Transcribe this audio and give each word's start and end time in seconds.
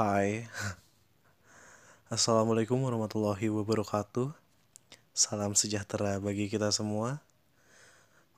Hai. 0.00 0.48
Assalamualaikum 2.08 2.80
warahmatullahi 2.80 3.52
wabarakatuh. 3.52 4.32
Salam 5.12 5.52
sejahtera 5.52 6.16
bagi 6.16 6.48
kita 6.48 6.72
semua. 6.72 7.20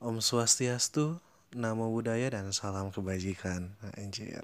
Om 0.02 0.18
Swastiastu 0.18 1.22
Namo 1.54 1.86
Buddhaya 1.94 2.34
dan 2.34 2.50
salam 2.50 2.90
kebajikan. 2.90 3.78
Anjir. 3.94 4.42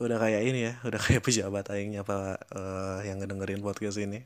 Udah 0.00 0.16
kayak 0.16 0.40
ini 0.48 0.72
ya 0.72 0.80
Udah 0.88 0.96
kayak 1.04 1.20
pejabat 1.20 1.68
aingnya 1.68 2.00
apa 2.00 2.40
uh, 2.56 3.04
Yang 3.04 3.28
ngedengerin 3.28 3.60
podcast 3.60 4.00
ini. 4.00 4.24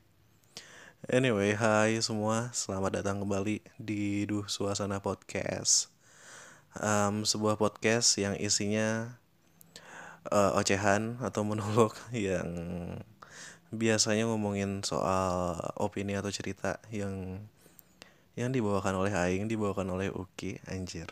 Anyway, 1.11 1.59
hai 1.59 1.99
semua. 1.99 2.55
Selamat 2.55 3.03
datang 3.03 3.19
kembali 3.19 3.67
di 3.83 4.31
Duh 4.31 4.47
Suasana 4.47 5.03
Podcast. 5.03 5.91
Um, 6.79 7.27
Sebuah 7.27 7.59
podcast 7.59 8.15
yang 8.15 8.39
isinya 8.39 9.19
uh, 10.31 10.59
ocehan 10.59 11.19
atau 11.23 11.43
monolog 11.47 11.95
yang 12.15 12.49
biasanya 13.75 14.31
ngomongin 14.31 14.87
soal 14.87 15.59
opini 15.77 16.15
atau 16.15 16.31
cerita 16.31 16.79
yang 16.95 17.43
yang 18.37 18.53
dibawakan 18.53 19.01
oleh 19.01 19.17
Aing, 19.17 19.49
dibawakan 19.49 19.97
oleh 19.97 20.13
Uki, 20.13 20.61
anjir. 20.69 21.09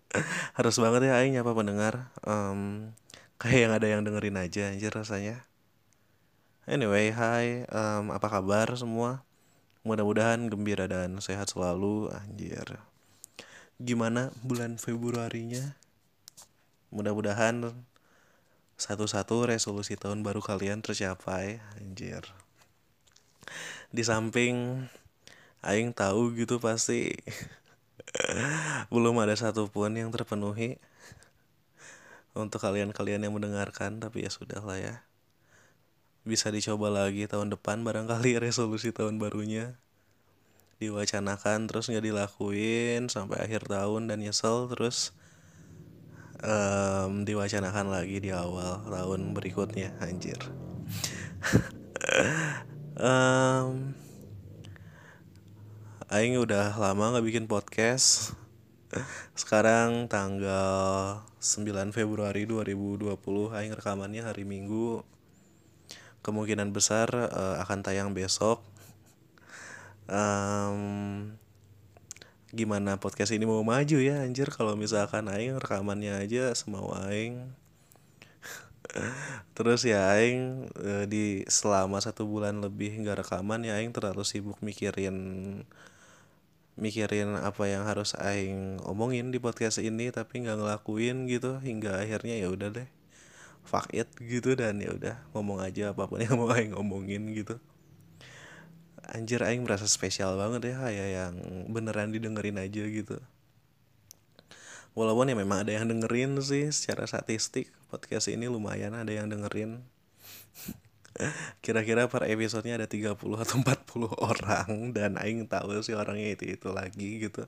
Harus 0.60 0.76
banget 0.76 1.08
ya 1.08 1.16
Aing 1.16 1.32
nyapa 1.32 1.56
pendengar. 1.56 2.12
Um, 2.20 2.92
kayak 3.40 3.60
yang 3.64 3.72
ada 3.72 3.86
yang 3.88 4.00
dengerin 4.04 4.36
aja 4.36 4.68
anjir 4.68 4.92
rasanya. 4.92 5.40
Anyway, 6.68 7.16
hai, 7.16 7.64
um, 7.72 8.12
apa 8.12 8.28
kabar 8.28 8.68
semua? 8.76 9.24
Mudah-mudahan 9.88 10.52
gembira 10.52 10.84
dan 10.84 11.16
sehat 11.22 11.48
selalu, 11.48 12.12
anjir. 12.12 12.76
Gimana 13.80 14.34
bulan 14.44 14.76
Februarinya? 14.76 15.80
Mudah-mudahan 16.92 17.72
satu-satu 18.76 19.48
resolusi 19.48 19.96
tahun 19.96 20.20
baru 20.20 20.44
kalian 20.44 20.84
tercapai 20.84 21.64
anjir. 21.80 22.20
Di 23.88 24.04
samping 24.04 24.84
aing 25.64 25.96
tahu 25.96 26.36
gitu 26.36 26.60
pasti. 26.60 27.16
Belum 28.92 29.16
ada 29.18 29.32
satupun 29.32 29.96
yang 29.96 30.12
terpenuhi 30.12 30.76
untuk 32.36 32.60
kalian-kalian 32.60 33.24
yang 33.24 33.32
mendengarkan 33.32 33.96
tapi 33.96 34.28
ya 34.28 34.30
sudah 34.30 34.60
lah 34.60 34.76
ya. 34.76 34.94
Bisa 36.28 36.52
dicoba 36.52 36.92
lagi 36.92 37.24
tahun 37.24 37.48
depan 37.48 37.80
barangkali 37.80 38.36
resolusi 38.44 38.92
tahun 38.92 39.16
barunya 39.16 39.80
diwacanakan 40.76 41.72
terus 41.72 41.88
nggak 41.88 42.04
dilakuin 42.04 43.08
sampai 43.08 43.40
akhir 43.40 43.64
tahun 43.64 44.12
dan 44.12 44.20
nyesel 44.20 44.68
terus 44.68 45.16
um, 46.42 47.24
diwacanakan 47.24 47.92
lagi 47.92 48.20
di 48.20 48.30
awal 48.32 48.84
tahun 48.88 49.32
berikutnya 49.32 49.94
anjir. 50.02 50.40
Um, 52.96 53.92
Aing 56.08 56.40
udah 56.40 56.72
lama 56.80 57.20
gak 57.20 57.26
bikin 57.28 57.44
podcast. 57.44 58.32
Sekarang 59.36 60.08
tanggal 60.08 61.20
9 61.36 61.92
Februari 61.92 62.48
2020 62.48 63.12
Aing 63.52 63.76
rekamannya 63.76 64.24
hari 64.24 64.48
Minggu. 64.48 65.04
Kemungkinan 66.24 66.72
besar 66.72 67.12
uh, 67.12 67.60
akan 67.60 67.84
tayang 67.84 68.16
besok. 68.16 68.64
Um, 70.08 71.36
gimana 72.56 72.96
podcast 72.96 73.36
ini 73.36 73.44
mau 73.44 73.60
maju 73.60 73.98
ya 74.00 74.24
anjir. 74.24 74.48
Kalau 74.48 74.72
misalkan 74.74 75.28
aing 75.28 75.60
rekamannya 75.60 76.16
aja 76.24 76.56
semau 76.56 76.88
aing. 77.06 77.52
Terus 79.56 79.84
ya 79.84 80.16
aing 80.16 80.72
e, 80.72 80.92
di 81.04 81.24
selama 81.46 82.00
satu 82.00 82.24
bulan 82.24 82.64
lebih 82.64 82.96
nggak 83.04 83.28
rekaman 83.28 83.68
ya 83.68 83.76
aing 83.76 83.92
terlalu 83.92 84.24
sibuk 84.24 84.56
mikirin 84.64 85.16
mikirin 86.80 87.36
apa 87.40 87.68
yang 87.68 87.84
harus 87.84 88.16
aing 88.16 88.80
omongin 88.88 89.32
di 89.32 89.38
podcast 89.40 89.80
ini 89.80 90.08
tapi 90.12 90.44
nggak 90.44 90.56
ngelakuin 90.60 91.28
gitu 91.28 91.60
hingga 91.60 92.00
akhirnya 92.00 92.40
ya 92.40 92.48
udah 92.48 92.72
deh. 92.72 92.88
Fuck 93.68 93.92
it 93.92 94.08
gitu 94.16 94.56
dan 94.56 94.80
ya 94.80 94.96
udah 94.96 95.16
ngomong 95.36 95.60
aja 95.60 95.92
apa 95.92 96.08
pun 96.08 96.24
yang 96.24 96.40
mau 96.40 96.48
aing 96.48 96.72
ngomongin 96.72 97.28
gitu 97.36 97.60
anjir 99.10 99.42
aing 99.42 99.62
merasa 99.62 99.86
spesial 99.86 100.34
banget 100.34 100.74
ya 100.74 100.76
kayak 100.82 101.08
yang 101.14 101.34
beneran 101.70 102.10
didengerin 102.10 102.58
aja 102.58 102.82
gitu. 102.86 103.18
Walaupun 104.96 105.28
ya 105.28 105.36
memang 105.36 105.68
ada 105.68 105.76
yang 105.76 105.92
dengerin 105.92 106.40
sih 106.40 106.72
secara 106.72 107.04
statistik 107.04 107.68
podcast 107.92 108.32
ini 108.32 108.48
lumayan 108.48 108.96
ada 108.96 109.12
yang 109.12 109.28
dengerin. 109.28 109.84
Kira-kira 111.64 112.08
per 112.08 112.28
episodenya 112.28 112.80
ada 112.80 112.88
30 112.88 113.16
atau 113.16 113.56
40 113.60 114.08
orang 114.16 114.96
dan 114.96 115.20
aing 115.20 115.44
tahu 115.46 115.84
sih 115.84 115.92
orangnya 115.92 116.32
itu 116.32 116.56
itu 116.56 116.68
lagi 116.72 117.28
gitu. 117.28 117.44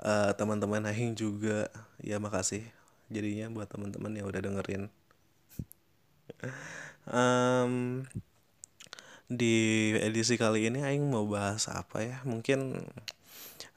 Uh, 0.00 0.32
teman-teman 0.40 0.88
aing 0.88 1.12
juga 1.12 1.68
ya 2.00 2.16
makasih 2.16 2.64
jadinya 3.12 3.52
buat 3.52 3.68
teman-teman 3.68 4.16
yang 4.16 4.26
udah 4.28 4.40
dengerin. 4.40 4.88
Um, 7.08 8.04
di 9.28 9.54
edisi 10.00 10.34
kali 10.40 10.68
ini 10.68 10.80
Aing 10.84 11.04
mau 11.12 11.24
bahas 11.28 11.68
apa 11.68 12.00
ya? 12.04 12.16
Mungkin 12.24 12.80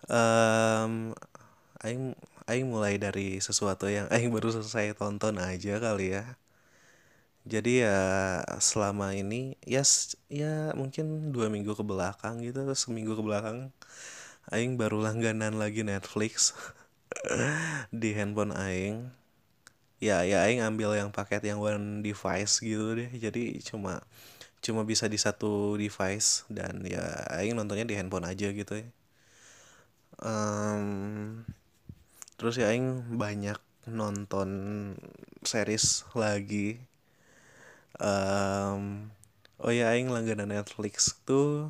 um, 0.10 1.14
Aing 1.86 2.16
Aing 2.50 2.68
mulai 2.68 2.98
dari 3.00 3.40
sesuatu 3.40 3.88
yang 3.90 4.08
Aing 4.14 4.32
baru 4.34 4.50
selesai 4.54 4.98
tonton 4.98 5.38
aja 5.40 5.78
kali 5.82 6.16
ya. 6.18 6.38
Jadi 7.42 7.82
ya 7.82 7.98
selama 8.62 9.18
ini 9.18 9.58
ya 9.66 9.82
ya 10.30 10.78
mungkin 10.78 11.34
dua 11.34 11.50
minggu 11.50 11.74
ke 11.74 11.82
belakang 11.82 12.38
gitu 12.46 12.62
seminggu 12.78 13.18
ke 13.18 13.24
belakang 13.26 13.74
Aing 14.54 14.78
baru 14.82 15.02
langganan 15.02 15.58
lagi 15.58 15.82
Netflix 15.86 16.54
di 18.02 18.10
handphone 18.16 18.54
Aing. 18.56 19.12
Ya 20.02 20.26
ya 20.26 20.38
Aing 20.46 20.62
ambil 20.66 20.98
yang 20.98 21.10
paket 21.14 21.42
yang 21.46 21.60
one 21.62 22.02
device 22.02 22.54
gitu 22.62 22.97
deh. 22.97 23.09
Jadi 23.14 23.62
cuma 23.70 24.02
cuma 24.61 24.81
bisa 24.85 25.05
di 25.09 25.17
satu 25.17 25.75
device 25.78 26.46
dan 26.58 26.85
ya 26.85 27.02
aing 27.37 27.58
nontonnya 27.58 27.85
di 27.90 27.97
handphone 27.97 28.29
aja 28.29 28.47
gitu 28.53 28.73
ya. 28.81 28.87
Um, 30.22 31.41
terus 32.37 32.55
ya 32.61 32.69
aing 32.69 33.17
banyak 33.17 33.58
nonton 33.90 34.49
series 35.41 36.05
lagi. 36.13 36.78
Um, 38.02 39.13
oh 39.61 39.69
ya 39.73 39.93
aing 39.93 40.09
langganan 40.09 40.49
Netflix 40.53 41.13
tuh 41.25 41.69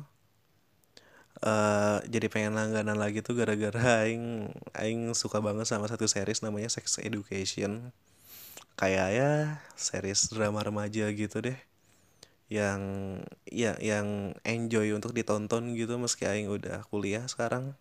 uh, 1.44 1.98
jadi 2.08 2.26
pengen 2.32 2.56
langganan 2.56 2.96
lagi 2.96 3.20
tuh 3.20 3.36
gara-gara 3.36 3.80
aing 4.04 4.52
aing 4.76 5.12
suka 5.16 5.38
banget 5.44 5.66
sama 5.68 5.86
satu 5.88 6.06
series 6.08 6.40
namanya 6.44 6.68
Sex 6.72 7.00
Education. 7.00 7.92
Kayak 8.76 9.08
ya 9.16 9.30
series 9.76 10.28
drama 10.32 10.60
remaja 10.64 11.08
gitu 11.12 11.38
deh 11.44 11.71
yang 12.50 12.80
ya 13.48 13.78
yang 13.78 14.36
enjoy 14.42 14.92
untuk 14.92 15.16
ditonton 15.16 15.72
gitu 15.78 15.96
meski 15.96 16.28
aing 16.28 16.48
udah 16.50 16.84
kuliah 16.88 17.24
sekarang. 17.28 17.74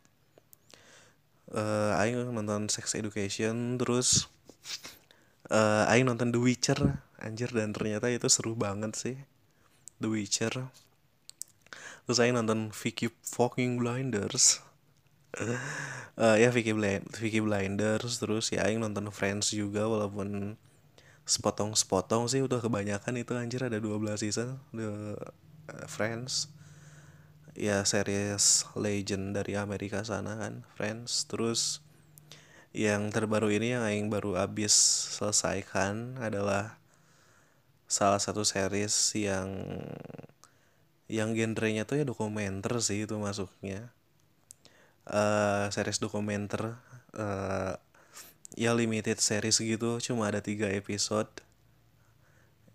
Uh, 1.51 1.91
aing 1.99 2.31
nonton 2.31 2.71
Sex 2.71 2.95
Education 2.95 3.75
terus 3.75 4.31
uh, 5.51 5.83
aing 5.91 6.07
nonton 6.07 6.31
The 6.31 6.39
Witcher. 6.39 7.03
Anjir 7.21 7.53
dan 7.53 7.75
ternyata 7.75 8.09
itu 8.09 8.25
seru 8.31 8.57
banget 8.57 8.97
sih. 8.97 9.17
The 10.01 10.09
Witcher. 10.09 10.71
Terus 12.07 12.17
aing 12.17 12.33
nonton 12.33 12.71
Vicky 12.73 13.11
Fucking 13.27 13.77
Blinders. 13.77 14.63
Uh, 16.15 16.35
ya 16.35 16.51
Vicky 16.51 16.71
Blind 16.71 17.11
Vicky 17.11 17.43
Blinders. 17.43 18.23
Terus 18.23 18.55
ya 18.55 18.65
aing 18.65 18.79
nonton 18.79 19.11
Friends 19.11 19.51
juga 19.51 19.85
walaupun 19.85 20.55
sepotong-sepotong 21.25 22.27
sih 22.27 22.41
udah 22.44 22.59
kebanyakan 22.59 23.19
itu 23.19 23.33
anjir. 23.38 23.62
Ada 23.63 23.77
12 23.77 24.21
season 24.21 24.57
The 24.73 25.18
uh, 25.69 25.85
Friends. 25.88 26.50
Ya 27.51 27.83
series 27.83 28.63
legend 28.79 29.35
dari 29.35 29.59
Amerika 29.59 30.01
sana 30.07 30.39
kan 30.39 30.63
Friends. 30.75 31.27
Terus 31.27 31.83
yang 32.71 33.12
terbaru 33.12 33.51
ini 33.51 33.75
yang 33.75 33.83
aing 33.83 34.07
baru 34.07 34.39
abis 34.39 34.71
selesaikan 35.19 36.15
adalah 36.23 36.79
salah 37.91 38.23
satu 38.23 38.47
series 38.47 38.95
yang 39.19 39.75
yang 41.12 41.35
genrenya 41.35 41.83
tuh 41.83 42.00
ya 42.00 42.07
dokumenter 42.07 42.79
sih 42.79 43.03
itu 43.03 43.19
masuknya. 43.19 43.91
Uh, 45.03 45.68
series 45.75 46.00
dokumenter 46.00 46.79
uh, 47.19 47.75
ya 48.56 48.75
limited 48.75 49.19
series 49.19 49.59
gitu 49.59 50.00
cuma 50.03 50.27
ada 50.27 50.44
tiga 50.44 50.68
episode. 50.71 51.30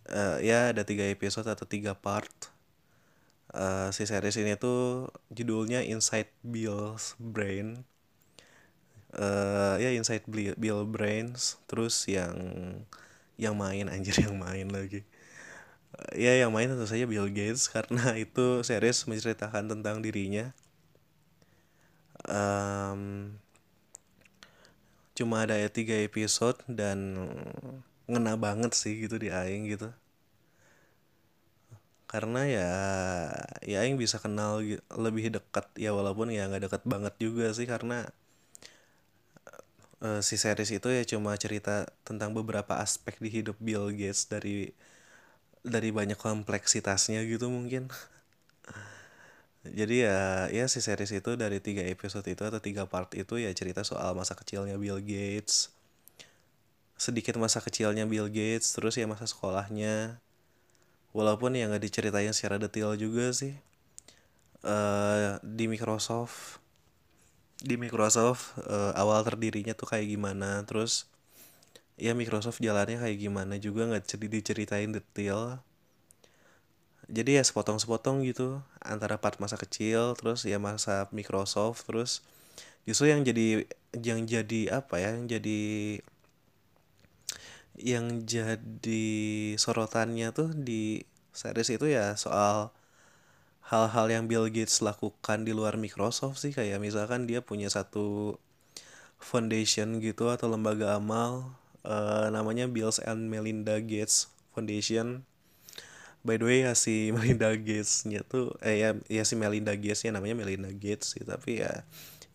Uh, 0.07 0.39
ya 0.39 0.71
ada 0.71 0.87
tiga 0.87 1.03
episode 1.11 1.49
atau 1.51 1.67
tiga 1.67 1.93
part. 1.93 2.31
Uh, 3.57 3.89
si 3.95 4.05
series 4.05 4.37
ini 4.37 4.55
tuh 4.59 5.09
judulnya 5.33 5.83
Inside 5.83 6.31
Bill's 6.45 7.17
Brain. 7.19 7.83
Uh, 9.17 9.81
ya 9.81 9.97
Inside 9.97 10.29
Bill 10.61 10.85
Brains 10.85 11.57
terus 11.65 12.05
yang 12.05 12.37
yang 13.41 13.57
main 13.57 13.89
anjir 13.89 14.17
yang 14.27 14.37
main 14.37 14.69
lagi. 14.69 15.05
Ya 16.13 16.37
yang 16.37 16.53
main 16.53 16.69
tentu 16.69 16.85
saja 16.85 17.09
Bill 17.09 17.29
Gates 17.33 17.69
karena 17.75 18.17
itu 18.17 18.61
series 18.65 19.05
menceritakan 19.09 19.69
tentang 19.73 20.05
dirinya. 20.05 20.53
Um, 22.27 23.37
cuma 25.19 25.37
ada 25.45 25.57
tiga 25.73 25.97
episode 26.09 26.59
dan 26.69 26.99
ngena 28.11 28.35
banget 28.45 28.73
sih 28.81 28.95
gitu 29.03 29.17
di 29.25 29.29
aing 29.33 29.65
gitu. 29.73 29.89
Karena 32.13 32.41
ya 32.47 32.71
ya 33.67 33.77
aing 33.83 33.97
bisa 33.99 34.17
kenal 34.23 34.63
lebih 35.05 35.25
dekat 35.37 35.67
ya 35.85 35.91
walaupun 35.99 36.31
ya 36.31 36.47
nggak 36.49 36.71
dekat 36.71 36.83
banget 36.93 37.15
juga 37.19 37.51
sih 37.57 37.67
karena 37.67 38.07
uh, 40.05 40.21
si 40.23 40.37
series 40.37 40.71
itu 40.73 40.89
ya 40.93 41.03
cuma 41.09 41.35
cerita 41.37 41.89
tentang 42.07 42.31
beberapa 42.37 42.79
aspek 42.81 43.19
di 43.21 43.29
hidup 43.43 43.57
Bill 43.61 43.93
Gates 43.93 44.29
dari 44.29 44.73
dari 45.67 45.91
banyak 45.91 46.19
kompleksitasnya 46.21 47.27
gitu 47.27 47.51
mungkin 47.51 47.91
jadi 49.75 49.97
ya 50.07 50.21
ya 50.53 50.65
si 50.71 50.79
series 50.79 51.11
itu 51.11 51.35
dari 51.35 51.59
tiga 51.59 51.83
episode 51.83 52.27
itu 52.29 52.43
atau 52.45 52.61
tiga 52.63 52.87
part 52.87 53.11
itu 53.19 53.41
ya 53.41 53.51
cerita 53.51 53.83
soal 53.83 54.15
masa 54.15 54.39
kecilnya 54.39 54.79
Bill 54.79 55.03
Gates. 55.03 55.75
Sedikit 56.95 57.35
masa 57.41 57.59
kecilnya 57.59 58.07
Bill 58.07 58.31
Gates 58.31 58.71
terus 58.77 58.95
ya 58.95 59.11
masa 59.11 59.27
sekolahnya. 59.27 60.23
Walaupun 61.17 61.57
ya 61.57 61.67
nggak 61.67 61.83
diceritain 61.83 62.31
secara 62.37 62.61
detail 62.61 62.95
juga 62.95 63.33
sih. 63.35 63.57
Uh, 64.67 65.39
di 65.43 65.71
Microsoft 65.71 66.59
di 67.63 67.81
Microsoft 67.81 68.59
uh, 68.69 68.93
awal 68.95 69.25
terdirinya 69.27 69.75
tuh 69.75 69.91
kayak 69.91 70.07
gimana. 70.07 70.63
Terus 70.69 71.11
ya 71.99 72.13
Microsoft 72.13 72.61
jalannya 72.61 73.01
kayak 73.01 73.19
gimana 73.19 73.57
juga 73.57 73.89
nggak 73.89 74.07
diceritain 74.29 74.93
detail 74.93 75.65
jadi 77.07 77.41
ya 77.41 77.43
sepotong-sepotong 77.47 78.27
gitu 78.27 78.63
antara 78.83 79.19
part 79.23 79.39
masa 79.39 79.55
kecil 79.55 80.19
terus 80.19 80.43
ya 80.43 80.59
masa 80.59 81.07
Microsoft 81.15 81.87
terus 81.87 82.27
justru 82.87 83.11
yang 83.15 83.23
jadi 83.23 83.67
yang 83.95 84.27
jadi 84.27 84.83
apa 84.83 84.99
ya 84.99 85.15
yang 85.15 85.27
jadi 85.31 85.63
yang 87.77 88.25
jadi 88.25 89.05
sorotannya 89.61 90.33
tuh 90.33 90.51
di 90.57 91.05
series 91.37 91.69
itu 91.77 91.93
ya 91.93 92.17
soal 92.17 92.73
hal-hal 93.67 94.07
yang 94.09 94.25
Bill 94.31 94.49
Gates 94.49 94.81
lakukan 94.81 95.43
di 95.43 95.53
luar 95.53 95.75
Microsoft 95.77 96.41
sih. 96.41 96.55
Kayak 96.55 96.79
misalkan 96.81 97.27
dia 97.27 97.43
punya 97.43 97.69
satu 97.69 98.39
foundation 99.19 99.99
gitu 99.99 100.31
atau 100.31 100.47
lembaga 100.49 100.97
amal 100.97 101.53
uh, 101.83 102.31
namanya 102.31 102.71
Bills 102.71 103.03
and 103.03 103.29
Melinda 103.29 103.83
Gates 103.83 104.31
Foundation 104.55 105.27
by 106.27 106.37
the 106.43 106.47
way 106.47 106.59
ya 106.67 106.75
si 106.75 107.09
Melinda 107.15 107.55
Gates-nya 107.55 108.27
tuh 108.27 108.59
eh 108.61 108.83
ya, 108.83 108.91
ya 109.07 109.23
si 109.23 109.39
Melinda 109.39 109.73
Gates 109.79 110.03
nya 110.03 110.19
namanya 110.19 110.35
Melinda 110.35 110.69
Gates 110.75 111.15
sih 111.15 111.23
tapi 111.23 111.63
ya 111.63 111.87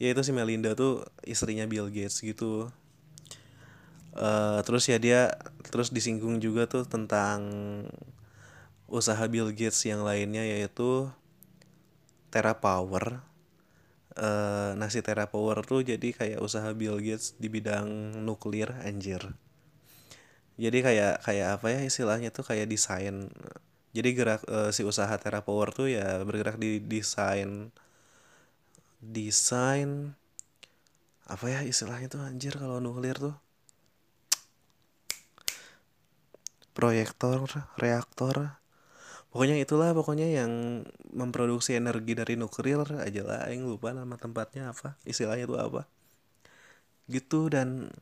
ya 0.02 0.08
itu 0.16 0.22
si 0.24 0.32
Melinda 0.32 0.74
tuh 0.74 1.06
istrinya 1.28 1.68
Bill 1.70 1.92
Gates 1.94 2.24
gitu. 2.24 2.72
Uh, 4.12 4.60
terus 4.68 4.84
ya 4.92 5.00
dia 5.00 5.32
terus 5.72 5.88
disinggung 5.94 6.44
juga 6.44 6.68
tuh 6.68 6.84
tentang 6.84 7.40
usaha 8.92 9.24
Bill 9.30 9.56
Gates 9.56 9.80
yang 9.88 10.04
lainnya 10.04 10.44
yaitu 10.44 11.08
TerraPower 12.28 13.24
uh, 14.20 14.76
nah 14.76 14.90
si 14.92 15.00
TerraPower 15.00 15.64
tuh 15.64 15.86
jadi 15.86 16.12
kayak 16.12 16.40
usaha 16.44 16.68
Bill 16.76 17.00
Gates 17.00 17.38
di 17.40 17.48
bidang 17.48 18.20
nuklir 18.26 18.74
anjir. 18.84 19.22
Jadi 20.60 20.78
kayak 20.84 21.24
kayak 21.24 21.48
apa 21.62 21.68
ya 21.74 21.80
istilahnya 21.86 22.30
tuh 22.30 22.46
kayak 22.46 22.68
desain 22.70 23.32
jadi 23.92 24.10
gerak 24.16 24.42
uh, 24.48 24.72
si 24.72 24.88
usaha 24.88 25.12
TerraPower 25.12 25.76
tuh 25.76 25.88
ya 25.92 26.24
bergerak 26.24 26.56
di 26.60 26.80
desain 26.80 27.72
desain 29.02 30.14
apa 31.28 31.46
ya 31.48 31.60
istilahnya 31.64 32.08
tuh 32.12 32.22
anjir 32.24 32.56
kalau 32.56 32.78
nuklir 32.84 33.18
tuh 33.18 33.36
proyektor, 36.72 37.46
reaktor. 37.78 38.58
Pokoknya 39.32 39.56
itulah 39.64 39.96
pokoknya 39.96 40.28
yang 40.28 40.84
memproduksi 41.16 41.80
energi 41.80 42.20
dari 42.20 42.36
nuklir 42.36 42.84
aja 43.00 43.22
lah 43.24 43.48
yang 43.48 43.64
lupa 43.64 43.96
nama 43.96 44.20
tempatnya 44.20 44.76
apa, 44.76 45.00
istilahnya 45.08 45.48
itu 45.48 45.56
apa. 45.56 45.88
Gitu 47.08 47.48
dan 47.48 47.96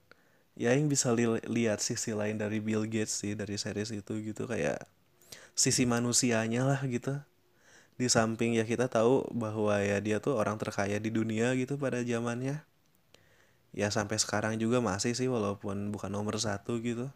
ya 0.58 0.74
yang 0.74 0.90
bisa 0.90 1.14
li 1.14 1.30
lihat 1.46 1.86
sisi 1.86 2.18
lain 2.18 2.42
dari 2.42 2.58
Bill 2.58 2.90
Gates 2.90 3.22
sih 3.22 3.38
dari 3.38 3.62
series 3.62 3.94
itu 3.94 4.14
gitu 4.26 4.50
kayak 4.50 4.82
sisi 5.60 5.84
manusianya 5.84 6.64
lah 6.64 6.80
gitu. 6.88 7.20
Di 8.00 8.08
samping 8.08 8.56
ya 8.56 8.64
kita 8.64 8.88
tahu 8.88 9.28
bahwa 9.36 9.76
ya 9.84 10.00
dia 10.00 10.24
tuh 10.24 10.40
orang 10.40 10.56
terkaya 10.56 10.96
di 11.04 11.12
dunia 11.12 11.52
gitu 11.60 11.76
pada 11.76 12.00
zamannya. 12.00 12.64
Ya 13.76 13.92
sampai 13.92 14.18
sekarang 14.24 14.56
juga 14.56 14.80
masih 14.80 15.12
sih 15.20 15.28
walaupun 15.28 15.92
bukan 15.92 16.12
nomor 16.16 16.40
satu 16.40 16.80
gitu 16.80 17.12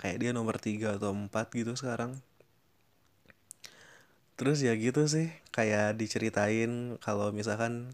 kayak 0.00 0.16
dia 0.16 0.30
nomor 0.32 0.56
3 0.56 0.96
atau 0.96 1.12
4 1.12 1.28
gitu 1.52 1.76
sekarang 1.76 2.16
terus 4.40 4.64
ya 4.64 4.72
gitu 4.72 5.04
sih 5.04 5.28
kayak 5.52 6.00
diceritain 6.00 6.96
kalau 7.04 7.28
misalkan 7.28 7.92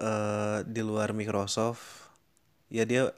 uh, 0.00 0.64
di 0.64 0.80
luar 0.80 1.12
Microsoft 1.12 2.08
ya 2.72 2.88
dia 2.88 3.12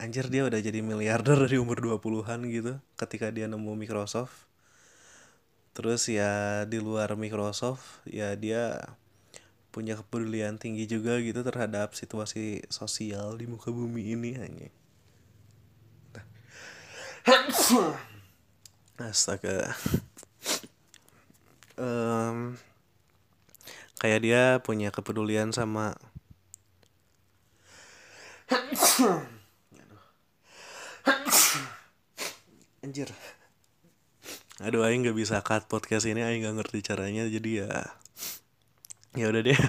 anjir 0.00 0.32
dia 0.32 0.48
udah 0.48 0.56
jadi 0.56 0.80
miliarder 0.80 1.36
dari 1.44 1.60
umur 1.60 1.76
20-an 1.84 2.40
gitu 2.48 2.80
ketika 2.96 3.28
dia 3.28 3.44
nemu 3.44 3.76
Microsoft 3.76 4.49
terus 5.80 6.12
ya 6.12 6.68
di 6.68 6.76
luar 6.76 7.16
Microsoft 7.16 8.04
ya 8.04 8.36
dia 8.36 8.84
punya 9.72 9.96
kepedulian 9.96 10.60
tinggi 10.60 10.84
juga 10.84 11.16
gitu 11.24 11.40
terhadap 11.40 11.96
situasi 11.96 12.60
sosial 12.68 13.40
di 13.40 13.48
muka 13.48 13.72
bumi 13.72 14.12
ini 14.12 14.36
hanya. 14.36 14.68
Astaga. 19.00 19.72
Um, 21.80 22.60
kayak 24.04 24.20
dia 24.20 24.60
punya 24.60 24.92
kepedulian 24.92 25.48
sama 25.56 25.96
anjir 32.84 33.08
aduh 34.60 34.84
aing 34.84 35.08
nggak 35.08 35.16
bisa 35.16 35.40
cut 35.40 35.64
podcast 35.72 36.04
ini 36.04 36.20
aing 36.20 36.44
nggak 36.44 36.56
ngerti 36.60 36.78
caranya 36.84 37.24
jadi 37.24 37.64
ya 37.66 37.72
ya 39.18 39.26
udah 39.30 39.42
deh. 39.42 39.60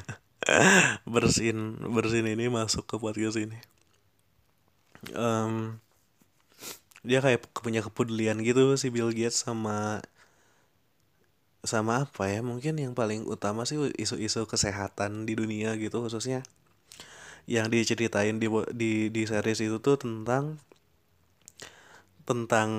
Bersin 1.14 1.78
bersin 1.94 2.26
ini 2.26 2.50
masuk 2.50 2.86
ke 2.86 2.96
podcast 2.98 3.38
ini. 3.38 3.58
Um, 5.14 5.82
dia 7.02 7.22
kayak 7.22 7.50
punya 7.58 7.82
kepedulian 7.82 8.42
gitu 8.46 8.78
si 8.78 8.94
Bill 8.94 9.14
Gates 9.14 9.42
sama 9.42 10.02
sama 11.62 12.06
apa 12.06 12.30
ya? 12.30 12.42
Mungkin 12.42 12.78
yang 12.78 12.94
paling 12.98 13.26
utama 13.26 13.66
sih 13.66 13.78
isu-isu 13.98 14.46
kesehatan 14.50 15.26
di 15.30 15.34
dunia 15.38 15.78
gitu 15.78 16.02
khususnya 16.06 16.46
yang 17.50 17.70
diceritain 17.74 18.38
di 18.38 18.50
di 18.74 19.10
di 19.10 19.22
series 19.26 19.66
itu 19.66 19.82
tuh 19.82 19.98
tentang 19.98 20.62
tentang 22.26 22.70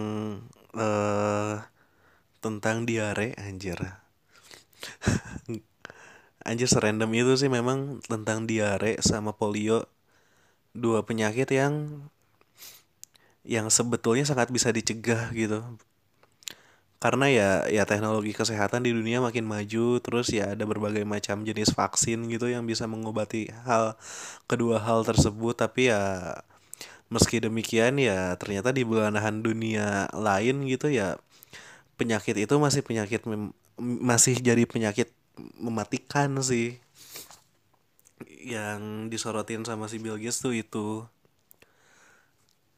uh, 0.78 1.58
tentang 2.42 2.82
diare 2.82 3.38
anjir. 3.38 3.78
Anjir 6.42 6.66
serandom 6.66 7.06
itu 7.14 7.38
sih 7.38 7.46
memang 7.46 8.02
tentang 8.02 8.50
diare 8.50 8.98
sama 8.98 9.30
polio. 9.30 9.86
Dua 10.74 11.06
penyakit 11.06 11.46
yang 11.54 12.02
yang 13.46 13.70
sebetulnya 13.70 14.26
sangat 14.26 14.50
bisa 14.50 14.74
dicegah 14.74 15.30
gitu. 15.30 15.62
Karena 17.02 17.26
ya 17.30 17.50
ya 17.70 17.82
teknologi 17.86 18.30
kesehatan 18.34 18.86
di 18.86 18.90
dunia 18.94 19.18
makin 19.22 19.46
maju 19.46 19.98
terus 20.02 20.30
ya 20.30 20.54
ada 20.54 20.66
berbagai 20.66 21.02
macam 21.02 21.42
jenis 21.42 21.74
vaksin 21.74 22.30
gitu 22.30 22.46
yang 22.50 22.62
bisa 22.66 22.86
mengobati 22.90 23.50
hal 23.62 23.94
kedua 24.50 24.82
hal 24.82 25.06
tersebut. 25.06 25.54
Tapi 25.58 25.94
ya 25.94 26.02
meski 27.12 27.38
demikian 27.38 28.00
ya 28.02 28.34
ternyata 28.40 28.74
di 28.74 28.82
belahan 28.82 29.44
dunia 29.44 30.10
lain 30.16 30.66
gitu 30.66 30.88
ya 30.90 31.20
penyakit 32.02 32.36
itu 32.44 32.54
masih 32.58 32.82
penyakit 32.82 33.22
masih 34.10 34.34
jadi 34.42 34.64
penyakit 34.66 35.08
mematikan 35.66 36.30
sih. 36.42 36.82
Yang 38.42 38.80
disorotin 39.12 39.62
sama 39.62 39.86
si 39.86 39.96
Bill 40.02 40.18
Gates 40.18 40.42
tuh 40.42 40.54
itu. 40.54 41.06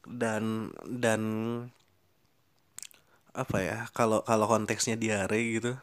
Dan 0.05 0.69
dan 0.85 1.21
apa 3.35 3.57
ya 3.67 3.77
kalau 3.97 4.19
kalau 4.29 4.45
konteksnya 4.47 4.95
diare 5.03 5.39
gitu 5.55 5.75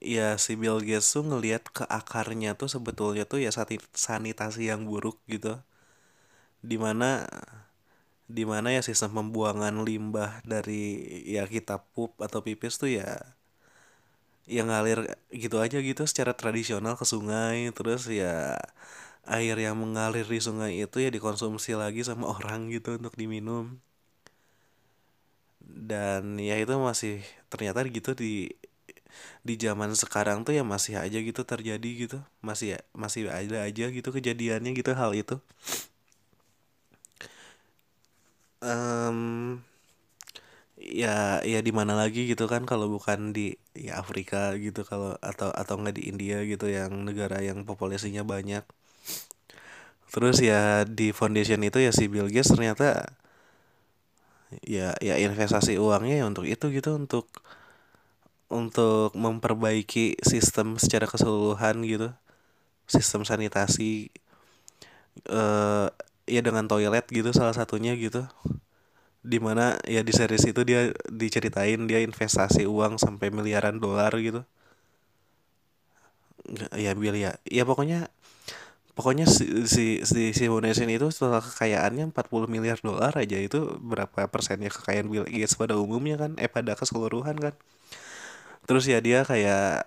ya 0.00 0.40
si 0.40 0.56
Bill 0.56 0.80
Gates 0.80 1.12
tuh 1.14 1.22
ngelihat 1.28 1.62
ke 1.76 1.84
akarnya 1.84 2.56
tuh 2.60 2.68
sebetulnya 2.72 3.24
tuh 3.28 3.38
ya 3.44 3.52
sanitasi 4.06 4.72
yang 4.72 4.88
buruk 4.88 5.20
gitu. 5.28 5.60
Di 6.60 6.76
mana 6.80 7.24
di 8.36 8.44
mana 8.52 8.68
ya 8.76 8.82
sistem 8.88 9.10
pembuangan 9.18 9.74
limbah 9.88 10.30
dari 10.52 10.82
ya 11.36 11.44
kita 11.54 11.76
pup 11.94 12.12
atau 12.26 12.40
pipis 12.46 12.74
tuh 12.82 12.90
ya 12.98 13.08
yang 14.56 14.66
ngalir 14.70 14.98
gitu 15.42 15.56
aja 15.64 15.78
gitu 15.88 16.02
secara 16.10 16.32
tradisional 16.40 16.94
ke 17.00 17.04
sungai 17.12 17.58
terus 17.76 18.02
ya 18.20 18.34
air 19.36 19.56
yang 19.66 19.76
mengalir 19.82 20.26
di 20.34 20.40
sungai 20.46 20.72
itu 20.84 20.96
ya 21.04 21.10
dikonsumsi 21.16 21.72
lagi 21.82 22.02
sama 22.08 22.26
orang 22.36 22.60
gitu 22.74 22.90
untuk 23.00 23.14
diminum. 23.20 23.66
Dan 25.90 26.36
ya 26.48 26.54
itu 26.62 26.74
masih 26.88 27.14
ternyata 27.52 27.80
gitu 27.96 28.10
di 28.20 28.32
di 29.46 29.54
zaman 29.56 29.90
sekarang 29.96 30.44
tuh 30.46 30.52
ya 30.58 30.62
masih 30.64 30.94
aja 31.00 31.18
gitu 31.20 31.42
terjadi 31.44 31.90
gitu. 32.06 32.18
Masih 32.44 32.78
masih 32.96 33.28
ada 33.30 33.58
aja 33.68 33.84
gitu 33.92 34.08
kejadiannya 34.16 34.70
gitu 34.76 34.92
hal 34.96 35.12
itu 35.16 35.36
um, 38.62 39.60
ya 40.80 41.44
ya 41.44 41.58
di 41.66 41.72
mana 41.78 41.92
lagi 42.00 42.20
gitu 42.30 42.44
kan 42.52 42.62
kalau 42.70 42.86
bukan 42.94 43.20
di 43.36 43.52
ya 43.86 44.00
Afrika 44.02 44.56
gitu 44.64 44.80
kalau 44.90 45.10
atau 45.30 45.48
atau 45.52 45.74
enggak 45.78 45.96
di 46.00 46.02
India 46.10 46.36
gitu 46.52 46.66
yang 46.72 46.92
negara 47.08 47.36
yang 47.48 47.58
populasinya 47.68 48.22
banyak. 48.32 48.64
Terus 50.10 50.42
ya 50.42 50.82
di 50.98 51.14
foundation 51.14 51.60
itu 51.62 51.78
ya 51.78 51.90
si 51.94 52.10
Bill 52.10 52.26
Gates 52.26 52.50
ternyata 52.50 53.06
ya 54.66 54.88
ya 54.98 55.14
investasi 55.26 55.78
uangnya 55.78 56.14
ya 56.20 56.24
untuk 56.30 56.44
itu 56.46 56.66
gitu 56.74 56.90
untuk 56.98 57.30
untuk 58.50 59.14
memperbaiki 59.14 60.18
sistem 60.26 60.74
secara 60.82 61.06
keseluruhan 61.06 61.86
gitu 61.86 62.08
sistem 62.88 63.22
sanitasi. 63.30 64.10
Eh 65.28 65.88
ya 66.34 66.40
dengan 66.46 66.64
toilet 66.70 67.06
gitu 67.10 67.30
salah 67.34 67.54
satunya 67.58 67.92
gitu. 67.98 68.22
Di 69.20 69.38
mana 69.46 69.76
ya 69.84 70.00
di 70.08 70.12
series 70.16 70.44
itu 70.48 70.60
dia 70.64 70.80
diceritain 71.12 71.80
dia 71.90 72.00
investasi 72.08 72.64
uang 72.64 72.96
sampai 72.96 73.28
miliaran 73.28 73.76
dolar 73.84 74.12
gitu. 74.16 74.40
Ya 76.84 76.92
bil 76.96 77.14
ya. 77.14 77.36
Ya 77.46 77.62
pokoknya 77.68 78.08
pokoknya 78.96 79.26
si 79.30 79.44
si 79.74 79.86
si, 80.04 80.22
si 80.36 80.44
itu 80.96 81.06
setelah 81.14 81.40
kekayaannya 81.40 82.04
40 82.12 82.46
miliar 82.54 82.78
dolar 82.84 83.12
aja 83.16 83.38
itu 83.40 83.58
berapa 83.80 84.28
persennya 84.32 84.70
kekayaan 84.72 85.08
Bill 85.12 85.26
Gates 85.28 85.56
pada 85.60 85.74
umumnya 85.80 86.16
kan? 86.22 86.32
Eh 86.42 86.50
pada 86.50 86.72
keseluruhan 86.76 87.36
kan? 87.44 87.54
Terus 88.68 88.84
ya 88.86 88.98
dia 89.02 89.26
kayak 89.26 89.84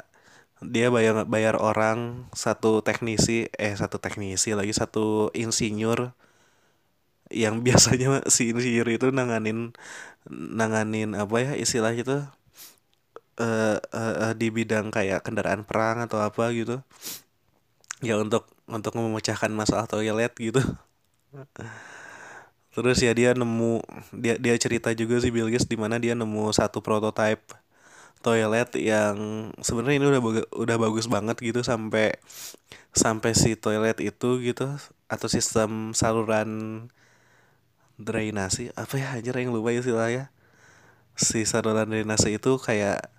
dia 0.63 0.88
bayar 0.95 1.27
bayar 1.27 1.55
orang 1.59 2.27
satu 2.31 2.79
teknisi 2.88 3.51
eh 3.59 3.75
satu 3.75 4.00
teknisi 4.00 4.55
lagi 4.55 4.71
satu 4.71 5.29
insinyur 5.35 6.15
yang 7.33 7.65
biasanya 7.65 8.21
si 8.29 8.53
insinyur 8.53 8.87
itu 8.93 9.07
nanganin 9.09 9.73
nanganin 10.29 11.17
apa 11.17 11.35
ya 11.41 11.51
istilah 11.57 11.91
itu 11.91 12.23
uh, 13.41 13.77
uh, 13.81 14.13
uh, 14.29 14.33
di 14.37 14.47
bidang 14.53 14.93
kayak 14.93 15.25
kendaraan 15.25 15.65
perang 15.65 16.05
atau 16.05 16.21
apa 16.21 16.53
gitu. 16.53 16.79
Ya 18.03 18.19
untuk 18.19 18.47
untuk 18.69 18.93
memecahkan 18.95 19.51
masalah 19.51 19.89
toilet 19.89 20.33
gitu. 20.37 20.61
Terus 22.73 22.97
ya 23.05 23.13
dia 23.13 23.37
nemu 23.37 23.81
dia 24.17 24.35
dia 24.41 24.55
cerita 24.57 24.89
juga 24.97 25.21
sih 25.21 25.29
Bill 25.29 25.49
Gates 25.53 25.69
di 25.69 25.77
mana 25.77 26.01
dia 26.01 26.17
nemu 26.17 26.49
satu 26.53 26.81
prototype 26.81 27.41
toilet 28.23 28.71
yang 28.79 29.51
sebenarnya 29.59 29.99
ini 29.99 30.07
udah 30.09 30.21
udah 30.55 30.77
bagus 30.79 31.05
banget 31.11 31.37
gitu 31.43 31.59
sampai 31.61 32.15
sampai 32.95 33.35
si 33.35 33.59
toilet 33.59 33.99
itu 33.99 34.39
gitu 34.41 34.79
atau 35.11 35.27
sistem 35.27 35.91
saluran 35.91 36.49
drainasi 38.01 38.73
apa 38.73 38.97
ya 38.97 39.07
aja 39.17 39.31
yang 39.35 39.53
lupa 39.53 39.73
istilahnya. 39.73 40.29
Si 41.13 41.45
saluran 41.45 41.89
drainasi 41.89 42.41
itu 42.41 42.57
kayak 42.57 43.09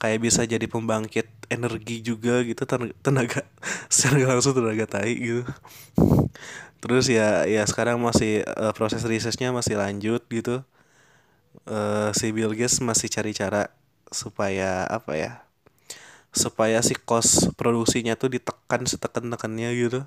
kayak 0.00 0.18
bisa 0.24 0.48
jadi 0.48 0.64
pembangkit 0.64 1.28
energi 1.52 2.00
juga 2.00 2.40
gitu 2.40 2.64
tenaga 3.04 3.44
secara 3.92 4.36
langsung 4.36 4.56
tenaga 4.56 4.88
tai 4.88 5.14
gitu. 5.18 5.44
Terus 6.80 7.12
ya 7.12 7.44
ya 7.44 7.60
sekarang 7.68 8.00
masih 8.00 8.40
uh, 8.56 8.72
proses 8.72 9.04
risetnya 9.04 9.52
masih 9.52 9.76
lanjut 9.76 10.24
gitu. 10.32 10.64
Uh, 11.68 12.08
si 12.16 12.32
Bill 12.32 12.56
Gates 12.56 12.80
masih 12.80 13.12
cari 13.12 13.36
cara 13.36 13.68
supaya 14.08 14.88
apa 14.88 15.12
ya 15.14 15.32
supaya 16.30 16.78
si 16.82 16.94
kos 16.94 17.50
produksinya 17.58 18.14
tuh 18.14 18.30
ditekan 18.38 18.86
setekan 18.86 19.26
tekannya 19.34 19.70
gitu 19.74 20.00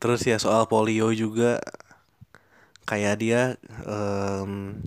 terus 0.00 0.24
ya 0.24 0.40
soal 0.40 0.66
polio 0.66 1.12
juga 1.12 1.60
kayak 2.88 3.14
dia 3.20 3.42
um, 3.86 4.80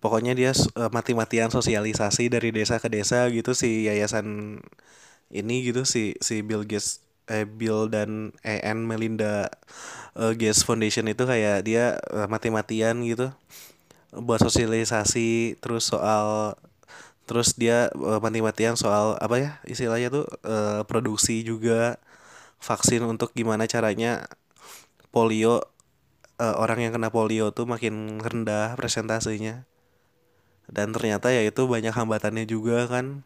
pokoknya 0.00 0.32
dia 0.32 0.52
uh, 0.78 0.90
mati-matian 0.90 1.52
sosialisasi 1.52 2.32
dari 2.32 2.54
desa 2.54 2.80
ke 2.80 2.88
desa 2.88 3.28
gitu 3.28 3.52
si 3.52 3.90
yayasan 3.90 4.58
ini 5.30 5.56
gitu 5.66 5.82
si 5.82 6.14
si 6.22 6.40
Bill 6.40 6.62
Gates 6.64 7.02
eh 7.26 7.42
Bill 7.42 7.90
dan 7.90 8.30
EN 8.46 8.86
Melinda 8.86 9.50
uh, 10.14 10.32
Gates 10.32 10.62
Foundation 10.62 11.10
itu 11.10 11.26
kayak 11.26 11.66
dia 11.66 11.98
uh, 12.14 12.30
mati-matian 12.30 13.02
gitu 13.02 13.34
buat 14.14 14.40
sosialisasi. 14.40 15.58
Terus 15.58 15.90
soal 15.90 16.54
terus 17.26 17.58
dia 17.58 17.90
uh, 17.98 18.22
mati-matian 18.22 18.78
soal 18.78 19.18
apa 19.18 19.36
ya 19.42 19.50
istilahnya 19.66 20.14
tuh 20.14 20.26
uh, 20.46 20.86
produksi 20.86 21.42
juga 21.42 21.98
vaksin 22.66 23.06
untuk 23.06 23.30
gimana 23.30 23.70
caranya 23.70 24.26
polio 25.14 25.62
uh, 26.42 26.56
orang 26.58 26.82
yang 26.82 26.92
kena 26.98 27.14
polio 27.14 27.54
tuh 27.54 27.70
makin 27.70 28.18
rendah 28.18 28.74
presentasenya 28.74 29.64
dan 30.66 30.90
ternyata 30.90 31.30
ya 31.30 31.46
itu 31.46 31.62
banyak 31.66 31.94
hambatannya 31.94 32.44
juga 32.46 32.90
kan. 32.90 33.22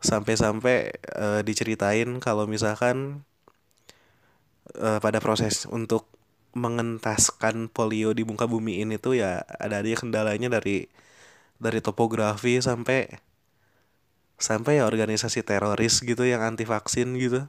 Sampai-sampai 0.00 0.96
uh, 1.12 1.40
diceritain 1.44 2.08
kalau 2.24 2.48
misalkan 2.48 3.24
uh, 4.80 4.96
pada 5.00 5.20
proses 5.20 5.68
untuk 5.68 6.08
mengentaskan 6.56 7.68
polio 7.70 8.10
di 8.16 8.24
muka 8.26 8.48
bumi 8.48 8.82
ini 8.82 8.96
tuh 8.98 9.20
ya 9.20 9.44
ada 9.60 9.84
aja 9.84 9.94
kendalanya 9.94 10.50
dari 10.50 10.90
dari 11.60 11.78
topografi 11.84 12.58
sampai 12.58 13.06
sampai 14.40 14.80
ya 14.80 14.88
organisasi 14.88 15.44
teroris 15.44 16.00
gitu 16.02 16.24
yang 16.26 16.42
anti 16.42 16.64
vaksin 16.64 17.14
gitu 17.20 17.46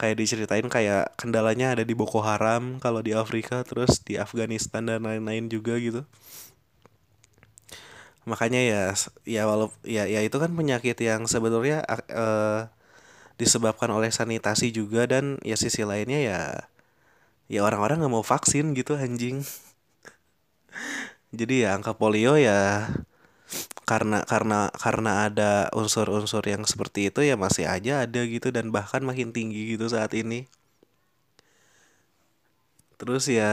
kayak 0.00 0.16
diceritain 0.20 0.68
kayak 0.68 1.12
kendalanya 1.20 1.66
ada 1.74 1.84
di 1.90 1.94
Boko 1.96 2.20
Haram 2.24 2.78
kalau 2.84 3.00
di 3.06 3.12
Afrika 3.16 3.64
terus 3.68 3.92
di 4.04 4.14
Afghanistan 4.20 4.82
dan 4.88 5.04
lain-lain 5.08 5.48
juga 5.54 5.74
gitu. 5.80 6.02
Makanya 8.26 8.60
ya 8.60 8.82
ya 9.22 9.42
walau 9.46 9.70
ya 9.86 10.02
ya 10.10 10.20
itu 10.26 10.36
kan 10.42 10.50
penyakit 10.50 10.98
yang 10.98 11.30
sebetulnya 11.30 11.86
uh, 12.10 12.66
disebabkan 13.40 13.90
oleh 13.92 14.10
sanitasi 14.12 14.72
juga 14.74 15.06
dan 15.10 15.38
ya 15.44 15.56
sisi 15.58 15.82
lainnya 15.86 16.20
ya 16.22 16.40
ya 17.52 17.60
orang-orang 17.66 18.02
nggak 18.02 18.14
mau 18.14 18.26
vaksin 18.26 18.74
gitu 18.78 18.98
anjing. 18.98 19.42
Jadi 21.38 21.64
ya 21.66 21.76
angka 21.76 21.92
polio 21.96 22.34
ya 22.38 22.88
karena 23.90 24.18
karena 24.32 24.58
karena 24.84 25.10
ada 25.26 25.50
unsur-unsur 25.80 26.44
yang 26.52 26.62
seperti 26.72 27.00
itu 27.10 27.20
ya 27.30 27.34
masih 27.44 27.64
aja 27.74 27.92
ada 28.04 28.20
gitu 28.34 28.48
dan 28.56 28.66
bahkan 28.76 29.02
makin 29.08 29.28
tinggi 29.36 29.60
gitu 29.74 29.86
saat 29.94 30.12
ini. 30.22 30.40
Terus 32.96 33.28
ya 33.28 33.52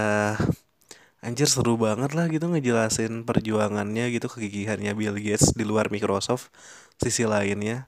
anjir 1.23 1.47
seru 1.47 1.79
banget 1.79 2.11
lah 2.17 2.25
gitu 2.27 2.45
ngejelasin 2.51 3.23
perjuangannya 3.27 4.11
gitu 4.15 4.27
kegigihannya 4.27 4.91
Bill 4.99 5.15
Gates 5.25 5.55
di 5.55 5.63
luar 5.63 5.87
Microsoft 5.93 6.51
sisi 6.99 7.23
lainnya. 7.27 7.87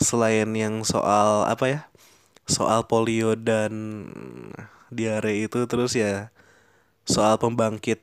Selain 0.00 0.48
yang 0.56 0.82
soal 0.84 1.46
apa 1.48 1.66
ya 1.68 1.80
soal 2.48 2.84
polio 2.90 3.38
dan 3.38 3.72
diare 4.90 5.38
itu 5.46 5.64
terus 5.70 5.94
ya 5.94 6.34
soal 7.06 7.38
pembangkit 7.38 8.02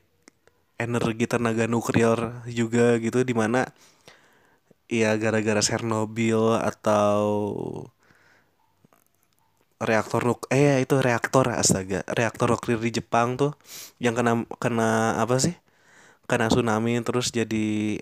energi 0.77 1.25
tenaga 1.25 1.65
nuklir 1.65 2.45
juga 2.49 2.97
gitu 3.01 3.25
di 3.25 3.33
mana 3.33 3.69
ya 4.87 5.17
gara-gara 5.19 5.59
Chernobyl 5.59 6.55
atau 6.61 7.19
reaktor 9.77 10.25
nuk 10.25 10.41
eh 10.49 10.81
itu 10.81 10.97
reaktor 10.97 11.53
astaga 11.53 12.01
reaktor 12.09 12.49
nuklir 12.49 12.81
di 12.81 12.97
Jepang 12.97 13.37
tuh 13.37 13.53
yang 14.01 14.17
kena 14.17 14.45
kena 14.57 15.21
apa 15.21 15.37
sih? 15.37 15.55
Kena 16.29 16.49
tsunami 16.51 16.99
terus 17.07 17.31
jadi 17.31 18.01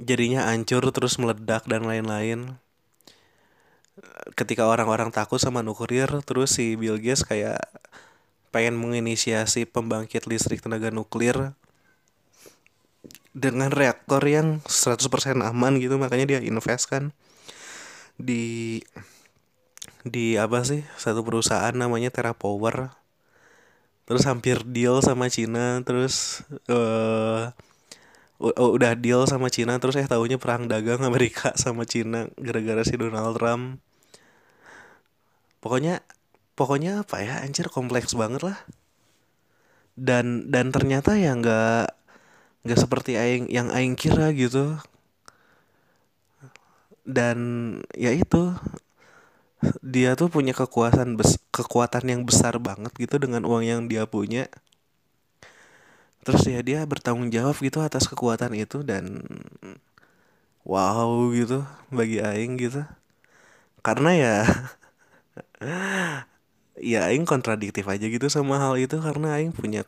jadinya 0.00 0.48
hancur 0.48 0.82
terus 0.94 1.20
meledak 1.20 1.66
dan 1.68 1.84
lain-lain. 1.84 2.56
Ketika 4.38 4.64
orang-orang 4.64 5.12
takut 5.12 5.36
sama 5.42 5.60
nuklir 5.60 6.08
terus 6.24 6.56
si 6.56 6.72
Bill 6.78 6.96
Gates 6.96 7.26
kayak 7.26 7.60
pengen 8.50 8.78
menginisiasi 8.78 9.66
pembangkit 9.66 10.26
listrik 10.26 10.62
tenaga 10.62 10.90
nuklir 10.90 11.54
dengan 13.30 13.70
reaktor 13.70 14.22
yang 14.26 14.58
100% 14.66 15.06
aman 15.38 15.78
gitu 15.78 15.96
makanya 15.96 16.36
dia 16.36 16.40
invest 16.42 16.90
kan 16.90 17.14
di 18.18 18.82
di 20.02 20.34
apa 20.34 20.66
sih 20.66 20.82
satu 20.98 21.22
perusahaan 21.22 21.72
namanya 21.72 22.10
Terra 22.10 22.34
Power 22.34 22.90
terus 24.10 24.26
hampir 24.26 24.66
deal 24.66 24.98
sama 24.98 25.30
Cina 25.30 25.78
terus 25.86 26.42
uh, 26.66 27.54
udah 28.40 28.96
deal 28.96 29.28
sama 29.28 29.52
Cina 29.52 29.76
terus 29.76 30.00
eh 30.00 30.08
tahunya 30.08 30.40
perang 30.40 30.64
dagang 30.66 31.04
Amerika 31.04 31.52
sama 31.60 31.84
Cina 31.84 32.26
gara-gara 32.40 32.80
si 32.82 32.96
Donald 32.96 33.36
Trump. 33.36 33.78
Pokoknya 35.60 36.00
pokoknya 36.60 37.00
apa 37.08 37.16
ya 37.24 37.40
anjir 37.40 37.72
kompleks 37.72 38.12
banget 38.12 38.44
lah. 38.44 38.58
Dan 39.96 40.52
dan 40.52 40.68
ternyata 40.76 41.16
ya 41.16 41.32
nggak 41.32 41.88
nggak 42.68 42.80
seperti 42.84 43.16
aing 43.16 43.48
yang 43.48 43.72
aing 43.72 43.96
kira 43.96 44.28
gitu. 44.36 44.76
Dan 47.08 47.38
ya 47.96 48.12
itu 48.12 48.52
dia 49.84 50.16
tuh 50.20 50.28
punya 50.32 50.52
kekuatan 50.56 51.16
bes 51.20 51.36
kekuatan 51.52 52.04
yang 52.12 52.22
besar 52.28 52.56
banget 52.60 52.92
gitu 52.96 53.16
dengan 53.16 53.42
uang 53.48 53.64
yang 53.64 53.80
dia 53.88 54.04
punya. 54.04 54.44
Terus 56.24 56.44
ya 56.44 56.60
dia 56.60 56.80
bertanggung 56.84 57.32
jawab 57.32 57.56
gitu 57.64 57.80
atas 57.80 58.04
kekuatan 58.04 58.52
itu 58.56 58.84
dan 58.84 59.24
wow 60.64 61.32
gitu 61.32 61.64
bagi 61.92 62.20
aing 62.20 62.56
gitu. 62.60 62.84
Karena 63.80 64.10
ya 64.12 64.36
ya 66.80 67.08
aing 67.08 67.24
kontradiktif 67.28 67.84
aja 67.86 68.06
gitu 68.08 68.26
sama 68.32 68.56
hal 68.62 68.74
itu 68.80 68.96
karena 69.00 69.36
aing 69.36 69.52
punya 69.52 69.84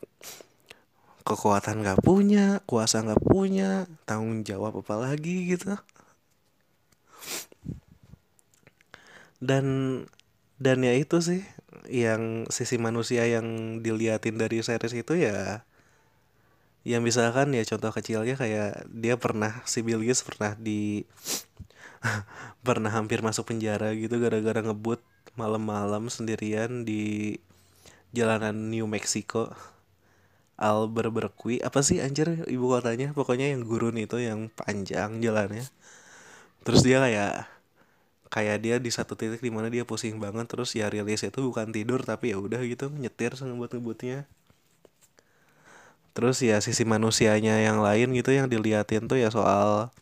kekuatan 1.23 1.83
gak 1.87 1.99
punya 2.03 2.59
kuasa 2.67 2.99
gak 3.03 3.23
punya 3.23 3.87
tanggung 4.07 4.43
jawab 4.43 4.83
apa 4.83 4.95
lagi 4.99 5.55
gitu. 5.55 5.75
Dan 9.43 9.65
dan 10.61 10.77
ya 10.87 10.93
itu 10.95 11.19
sih 11.19 11.41
yang 11.91 12.47
sisi 12.47 12.79
manusia 12.79 13.27
yang 13.27 13.79
diliatin 13.83 14.39
dari 14.39 14.63
series 14.63 14.95
itu 14.95 15.13
ya 15.19 15.67
yang 16.83 16.99
misalkan 17.03 17.55
ya 17.55 17.63
contoh 17.63 17.91
kecilnya 17.95 18.35
kayak 18.35 18.87
dia 18.91 19.15
pernah 19.15 19.63
si 19.63 19.79
Bill 19.83 20.03
Gates 20.03 20.23
pernah 20.27 20.55
di 20.59 21.07
pernah 22.67 22.91
hampir 22.91 23.23
masuk 23.23 23.51
penjara 23.51 23.95
gitu 23.95 24.19
gara-gara 24.19 24.59
ngebut 24.59 24.99
malam-malam 25.39 26.11
sendirian 26.11 26.85
di 26.85 27.37
jalanan 28.13 28.69
New 28.69 28.85
Mexico. 28.85 29.51
Albuquerque 30.53 31.59
apa 31.65 31.81
sih 31.81 31.99
anjir 31.99 32.45
ibu 32.45 32.69
kotanya? 32.69 33.11
Pokoknya 33.11 33.51
yang 33.51 33.65
gurun 33.65 33.97
itu 33.97 34.21
yang 34.21 34.53
panjang 34.53 35.19
jalannya. 35.19 35.65
Terus 36.63 36.81
dia 36.85 37.01
kayak 37.03 37.53
kayak 38.33 38.57
dia 38.65 38.75
di 38.81 38.89
satu 38.89 39.13
titik 39.13 39.45
di 39.45 39.53
mana 39.53 39.69
dia 39.69 39.85
pusing 39.85 40.17
banget 40.17 40.49
terus 40.49 40.73
ya 40.73 40.89
rilis 40.89 41.21
itu 41.21 41.37
bukan 41.37 41.69
tidur 41.69 42.01
tapi 42.01 42.33
ya 42.33 42.41
udah 42.41 42.65
gitu 42.65 42.89
nyetir 42.89 43.37
ngebut 43.37 43.77
ngebutnya 43.77 44.25
terus 46.17 46.41
ya 46.41 46.57
sisi 46.57 46.81
manusianya 46.81 47.61
yang 47.61 47.77
lain 47.85 48.09
gitu 48.17 48.33
yang 48.33 48.49
diliatin 48.49 49.05
tuh 49.05 49.21
ya 49.21 49.29
soal 49.29 49.93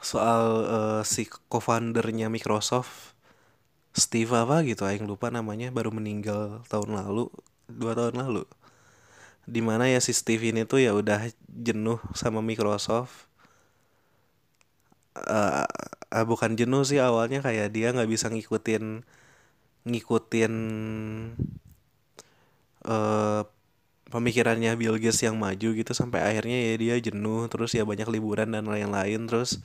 soal 0.00 0.44
uh, 0.68 1.00
si 1.04 1.28
co-foundernya 1.48 2.28
Microsoft 2.28 3.09
Steve 3.90 4.30
apa 4.34 4.62
gitu 4.62 4.86
yang 4.86 5.06
lupa 5.10 5.28
namanya 5.34 5.68
baru 5.74 5.90
meninggal 5.90 6.62
tahun 6.70 6.94
lalu 6.94 7.30
dua 7.66 7.92
tahun 7.98 8.22
lalu. 8.22 8.44
Di 9.50 9.60
mana 9.64 9.90
ya 9.90 9.98
si 9.98 10.14
Steve 10.14 10.54
ini 10.54 10.62
tuh 10.68 10.78
ya 10.82 10.94
udah 10.94 11.30
jenuh 11.50 11.98
sama 12.14 12.38
Microsoft. 12.44 13.26
Uh, 15.16 15.66
uh, 16.14 16.24
bukan 16.26 16.54
jenuh 16.54 16.86
sih 16.86 17.02
awalnya 17.02 17.42
kayak 17.42 17.74
dia 17.74 17.90
nggak 17.90 18.10
bisa 18.10 18.30
ngikutin 18.30 19.02
ngikutin 19.86 20.54
uh, 22.86 23.42
pemikirannya 24.10 24.74
Bill 24.74 24.98
Gates 24.98 25.22
yang 25.22 25.38
maju 25.38 25.68
gitu 25.72 25.92
sampai 25.94 26.20
akhirnya 26.26 26.58
ya 26.58 26.74
dia 26.76 26.94
jenuh 26.98 27.46
terus 27.46 27.72
ya 27.72 27.86
banyak 27.86 28.10
liburan 28.10 28.52
dan 28.54 28.66
lain-lain 28.66 29.26
terus 29.30 29.62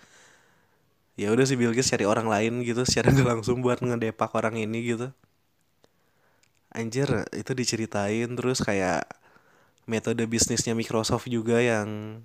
ya 1.15 1.31
udah 1.31 1.47
si 1.47 1.55
Bill 1.55 1.71
Gates 1.71 1.91
cari 1.91 2.03
orang 2.03 2.27
lain 2.27 2.59
gitu 2.67 2.83
secara 2.83 3.15
nggak 3.15 3.39
langsung 3.39 3.63
buat 3.63 3.79
ngedepak 3.79 4.35
orang 4.35 4.59
ini 4.59 4.79
gitu. 4.83 5.07
Anjir 6.75 7.07
itu 7.31 7.51
diceritain 7.55 8.27
terus 8.35 8.59
kayak 8.59 9.07
metode 9.87 10.27
bisnisnya 10.27 10.75
Microsoft 10.75 11.31
juga 11.31 11.63
yang 11.63 12.19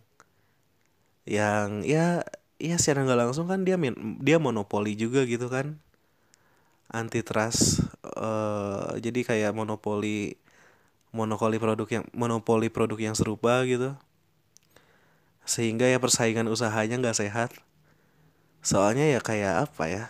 yang 1.23 1.87
ya 1.87 2.27
iya 2.59 2.77
secara 2.83 3.07
nggak 3.07 3.31
langsung 3.31 3.47
kan 3.47 3.63
dia 3.63 3.79
dia 4.19 4.37
monopoli 4.43 4.99
juga 4.99 5.23
gitu 5.23 5.47
kan. 5.47 5.79
Antitrust 6.91 7.87
uh, 8.19 8.99
jadi 8.99 9.23
kayak 9.23 9.55
monopoli 9.55 10.35
monopoli 11.15 11.63
produk 11.63 11.87
yang 11.87 12.05
monopoli 12.11 12.67
produk 12.67 12.99
yang 12.99 13.15
serupa 13.15 13.63
gitu. 13.63 13.95
Sehingga 15.47 15.87
ya 15.87 16.03
persaingan 16.03 16.51
usahanya 16.51 16.99
nggak 16.99 17.19
sehat 17.23 17.55
soalnya 18.61 19.09
ya 19.09 19.21
kayak 19.25 19.69
apa 19.69 19.85
ya 19.89 20.05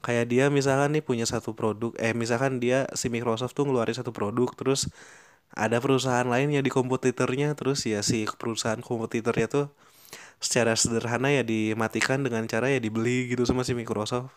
kayak 0.00 0.26
dia 0.32 0.44
misalkan 0.48 0.96
nih 0.96 1.04
punya 1.04 1.26
satu 1.28 1.52
produk 1.52 1.92
eh 2.00 2.16
misalkan 2.16 2.62
dia 2.62 2.88
si 2.96 3.12
Microsoft 3.12 3.52
tuh 3.52 3.68
ngeluarin 3.68 3.96
satu 3.96 4.10
produk 4.14 4.48
terus 4.56 4.88
ada 5.52 5.82
perusahaan 5.82 6.26
lain 6.26 6.54
yang 6.54 6.64
di 6.64 6.72
kompetitornya 6.72 7.58
terus 7.58 7.82
ya 7.84 8.00
si 8.06 8.24
perusahaan 8.38 8.78
kompetitornya 8.80 9.46
tuh 9.50 9.66
secara 10.40 10.72
sederhana 10.72 11.28
ya 11.28 11.44
dimatikan 11.44 12.24
dengan 12.24 12.48
cara 12.48 12.72
ya 12.72 12.80
dibeli 12.80 13.28
gitu 13.28 13.44
sama 13.44 13.62
si 13.62 13.76
Microsoft. 13.76 14.32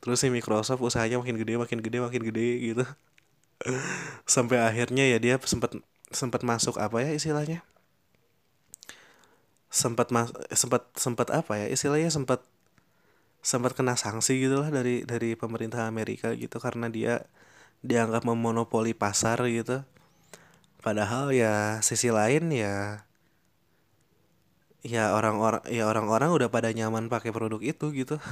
Terus 0.00 0.18
si 0.24 0.32
Microsoft 0.32 0.80
usahanya 0.80 1.20
makin 1.20 1.36
gede 1.36 1.60
makin 1.60 1.78
gede 1.84 1.98
makin 2.00 2.22
gede 2.24 2.48
gitu. 2.72 2.84
Sampai 4.34 4.58
akhirnya 4.64 5.04
ya 5.04 5.20
dia 5.20 5.36
sempat 5.44 5.76
sempat 6.08 6.40
masuk 6.42 6.80
apa 6.80 7.04
ya 7.04 7.12
istilahnya? 7.12 7.60
Sempat 9.72 10.08
mas 10.08 10.32
sempat 10.52 10.88
sempat 10.96 11.28
apa 11.32 11.52
ya 11.60 11.66
istilahnya? 11.68 12.08
Sempat 12.08 12.40
sempat 13.42 13.72
kena 13.78 13.94
sanksi 13.98 14.32
gitu 14.48 14.62
lah 14.62 14.70
dari 14.70 15.02
dari 15.02 15.34
pemerintah 15.34 15.90
Amerika 15.90 16.30
gitu 16.42 16.56
karena 16.62 16.86
dia 16.96 17.26
dianggap 17.82 18.22
memonopoli 18.26 18.94
pasar 18.96 19.38
gitu. 19.50 19.82
Padahal 20.82 21.30
ya 21.34 21.78
sisi 21.82 22.10
lain 22.10 22.50
ya 22.54 23.06
ya 24.82 25.14
orang-orang 25.14 25.62
ya 25.70 25.86
orang-orang 25.86 26.30
udah 26.34 26.48
pada 26.50 26.70
nyaman 26.74 27.06
pakai 27.12 27.30
produk 27.34 27.60
itu 27.62 27.86
gitu. 27.94 28.16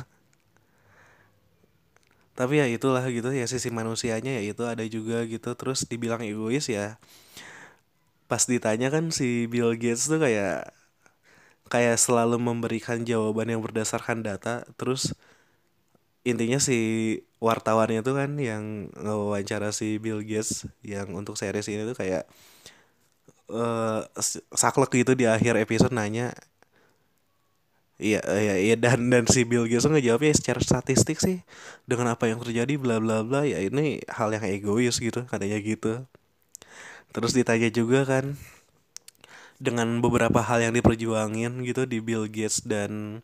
Tapi 2.39 2.63
ya 2.63 2.67
itulah 2.71 3.05
gitu 3.11 3.29
ya 3.35 3.45
sisi 3.45 3.69
manusianya 3.69 4.41
ya 4.41 4.43
itu 4.53 4.63
ada 4.65 4.85
juga 4.87 5.27
gitu. 5.29 5.51
Terus 5.59 5.85
dibilang 5.91 6.23
egois 6.25 6.67
ya 6.71 6.97
pas 8.31 8.47
ditanya 8.47 8.89
kan 8.95 9.11
si 9.11 9.51
Bill 9.51 9.75
Gates 9.75 10.07
tuh 10.07 10.23
kayak 10.23 10.71
kayak 11.71 11.97
selalu 11.97 12.37
memberikan 12.43 13.07
jawaban 13.07 13.49
yang 13.49 13.63
berdasarkan 13.63 14.27
data 14.27 14.67
terus 14.75 15.15
intinya 16.27 16.61
si 16.61 16.79
wartawannya 17.41 18.05
tuh 18.05 18.15
kan 18.21 18.31
yang 18.37 18.93
wawancara 19.01 19.73
si 19.73 19.97
Bill 19.97 20.21
Gates 20.21 20.69
yang 20.85 21.09
untuk 21.17 21.41
series 21.41 21.71
ini 21.73 21.89
tuh 21.89 21.97
kayak 21.97 22.29
uh, 23.49 24.05
saklek 24.53 24.93
gitu 25.01 25.13
di 25.17 25.25
akhir 25.25 25.57
episode 25.57 25.95
nanya 25.95 26.35
Iya, 28.01 28.25
iya, 28.33 28.55
iya 28.57 28.75
dan 28.81 29.13
dan 29.13 29.29
si 29.29 29.45
Bill 29.45 29.69
Gates 29.69 29.85
ngejawabnya 29.85 30.33
secara 30.33 30.61
statistik 30.65 31.21
sih 31.21 31.45
dengan 31.85 32.09
apa 32.17 32.33
yang 32.33 32.41
terjadi 32.41 32.81
bla 32.81 32.97
bla 32.97 33.21
bla 33.21 33.45
ya 33.45 33.61
ini 33.61 34.01
hal 34.09 34.33
yang 34.33 34.45
egois 34.49 34.97
gitu 34.97 35.21
katanya 35.29 35.61
gitu. 35.61 36.09
Terus 37.11 37.33
ditanya 37.35 37.69
juga 37.69 38.01
kan 38.07 38.25
dengan 39.61 40.01
beberapa 40.01 40.41
hal 40.41 40.65
yang 40.65 40.75
diperjuangin 40.75 41.61
gitu 41.69 41.85
di 41.85 42.01
Bill 42.01 42.25
Gates 42.27 42.65
dan 42.65 43.21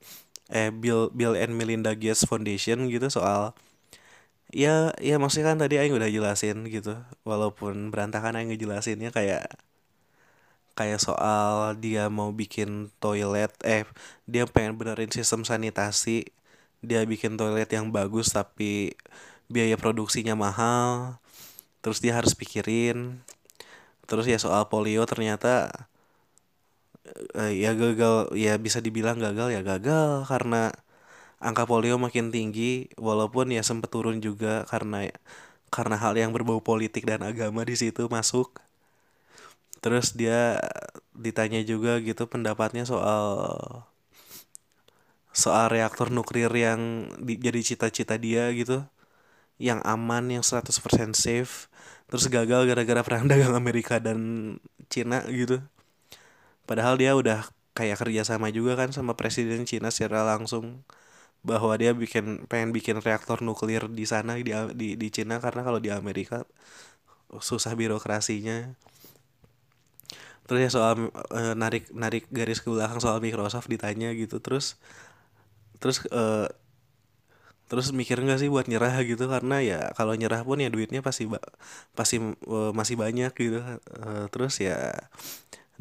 eh 0.52 0.70
Bill 0.70 1.10
Bill 1.10 1.34
and 1.34 1.56
Melinda 1.56 1.96
Gates 1.96 2.28
Foundation 2.28 2.86
gitu 2.92 3.08
soal 3.10 3.56
ya 4.54 4.94
ya 5.02 5.16
maksudnya 5.18 5.56
kan 5.56 5.58
tadi 5.64 5.80
Aing 5.80 5.96
udah 5.96 6.06
jelasin 6.12 6.68
gitu 6.70 6.94
walaupun 7.26 7.90
berantakan 7.90 8.38
Aing 8.38 8.54
ngejelasinnya 8.54 9.10
kayak 9.10 9.48
kayak 10.76 11.00
soal 11.00 11.74
dia 11.80 12.12
mau 12.12 12.30
bikin 12.36 12.92
toilet 13.00 13.50
eh 13.64 13.88
dia 14.28 14.44
pengen 14.46 14.76
benerin 14.76 15.10
sistem 15.10 15.42
sanitasi 15.42 16.28
dia 16.84 17.02
bikin 17.08 17.34
toilet 17.40 17.66
yang 17.72 17.88
bagus 17.90 18.30
tapi 18.30 18.92
biaya 19.48 19.74
produksinya 19.80 20.36
mahal 20.36 21.16
terus 21.80 21.98
dia 22.04 22.12
harus 22.14 22.36
pikirin 22.36 23.24
terus 24.06 24.28
ya 24.28 24.38
soal 24.38 24.68
polio 24.68 25.02
ternyata 25.08 25.88
eh, 27.38 27.52
ya 27.62 27.72
gagal 27.76 28.34
ya 28.36 28.58
bisa 28.60 28.78
dibilang 28.84 29.18
gagal 29.22 29.48
ya 29.56 29.60
gagal 29.64 30.26
karena 30.30 30.72
angka 31.40 31.64
polio 31.68 31.96
makin 32.00 32.32
tinggi 32.32 32.88
walaupun 32.96 33.52
ya 33.52 33.62
sempat 33.64 33.92
turun 33.92 34.18
juga 34.24 34.64
karena 34.70 35.12
karena 35.68 35.96
hal 36.00 36.14
yang 36.16 36.32
berbau 36.32 36.60
politik 36.62 37.04
dan 37.04 37.22
agama 37.26 37.62
di 37.66 37.76
situ 37.76 38.08
masuk. 38.08 38.58
Terus 39.84 40.16
dia 40.16 40.58
ditanya 41.14 41.60
juga 41.62 42.00
gitu 42.02 42.26
pendapatnya 42.26 42.84
soal 42.88 43.22
soal 45.36 45.68
reaktor 45.68 46.08
nuklir 46.08 46.50
yang 46.50 47.12
di, 47.20 47.36
jadi 47.36 47.60
cita-cita 47.62 48.16
dia 48.16 48.48
gitu. 48.56 48.82
Yang 49.60 49.80
aman 49.84 50.24
yang 50.32 50.44
100% 50.44 51.12
safe. 51.16 51.68
Terus 52.08 52.26
gagal 52.32 52.68
gara-gara 52.70 53.02
perang 53.06 53.24
dagang 53.30 53.54
Amerika 53.56 54.00
dan 54.00 54.18
Cina 54.88 55.24
gitu 55.28 55.60
padahal 56.66 56.98
dia 57.00 57.14
udah 57.16 57.46
kayak 57.76 58.00
kerja 58.02 58.22
sama 58.26 58.48
juga 58.52 58.74
kan 58.74 58.90
sama 58.90 59.14
presiden 59.14 59.64
Cina 59.64 59.88
secara 59.94 60.26
langsung. 60.26 60.82
Bahwa 61.46 61.78
dia 61.78 61.94
bikin 61.94 62.50
pengen 62.50 62.74
bikin 62.74 62.98
reaktor 62.98 63.38
nuklir 63.38 63.86
di 63.86 64.02
sana 64.02 64.34
di 64.34 64.50
di, 64.74 64.98
di 64.98 65.08
Cina. 65.14 65.38
Karena 65.38 65.62
kalau 65.62 65.78
di 65.78 65.94
Amerika 65.94 66.42
susah 67.38 67.78
birokrasinya. 67.78 68.74
Terus 70.46 70.60
ya 70.62 70.70
soal 70.70 71.10
uh, 71.10 71.54
narik 71.58 71.90
narik 71.90 72.30
garis 72.30 72.62
ke 72.62 72.70
belakang 72.70 72.98
soal 73.02 73.18
Microsoft 73.22 73.70
ditanya 73.70 74.10
gitu. 74.14 74.38
Terus 74.42 74.78
terus 75.78 76.02
uh, 76.10 76.50
terus 77.66 77.90
mikir 77.90 78.22
nggak 78.22 78.42
sih 78.42 78.50
buat 78.50 78.66
nyerah 78.70 78.94
gitu? 79.02 79.26
Karena 79.26 79.58
ya 79.62 79.80
kalau 79.98 80.14
nyerah 80.14 80.42
pun 80.46 80.62
ya 80.62 80.70
duitnya 80.70 81.02
pasti 81.02 81.26
pasti 81.98 82.22
uh, 82.22 82.70
masih 82.74 82.94
banyak 82.98 83.30
gitu. 83.34 83.58
Uh, 83.58 84.26
terus 84.30 84.58
ya 84.62 84.94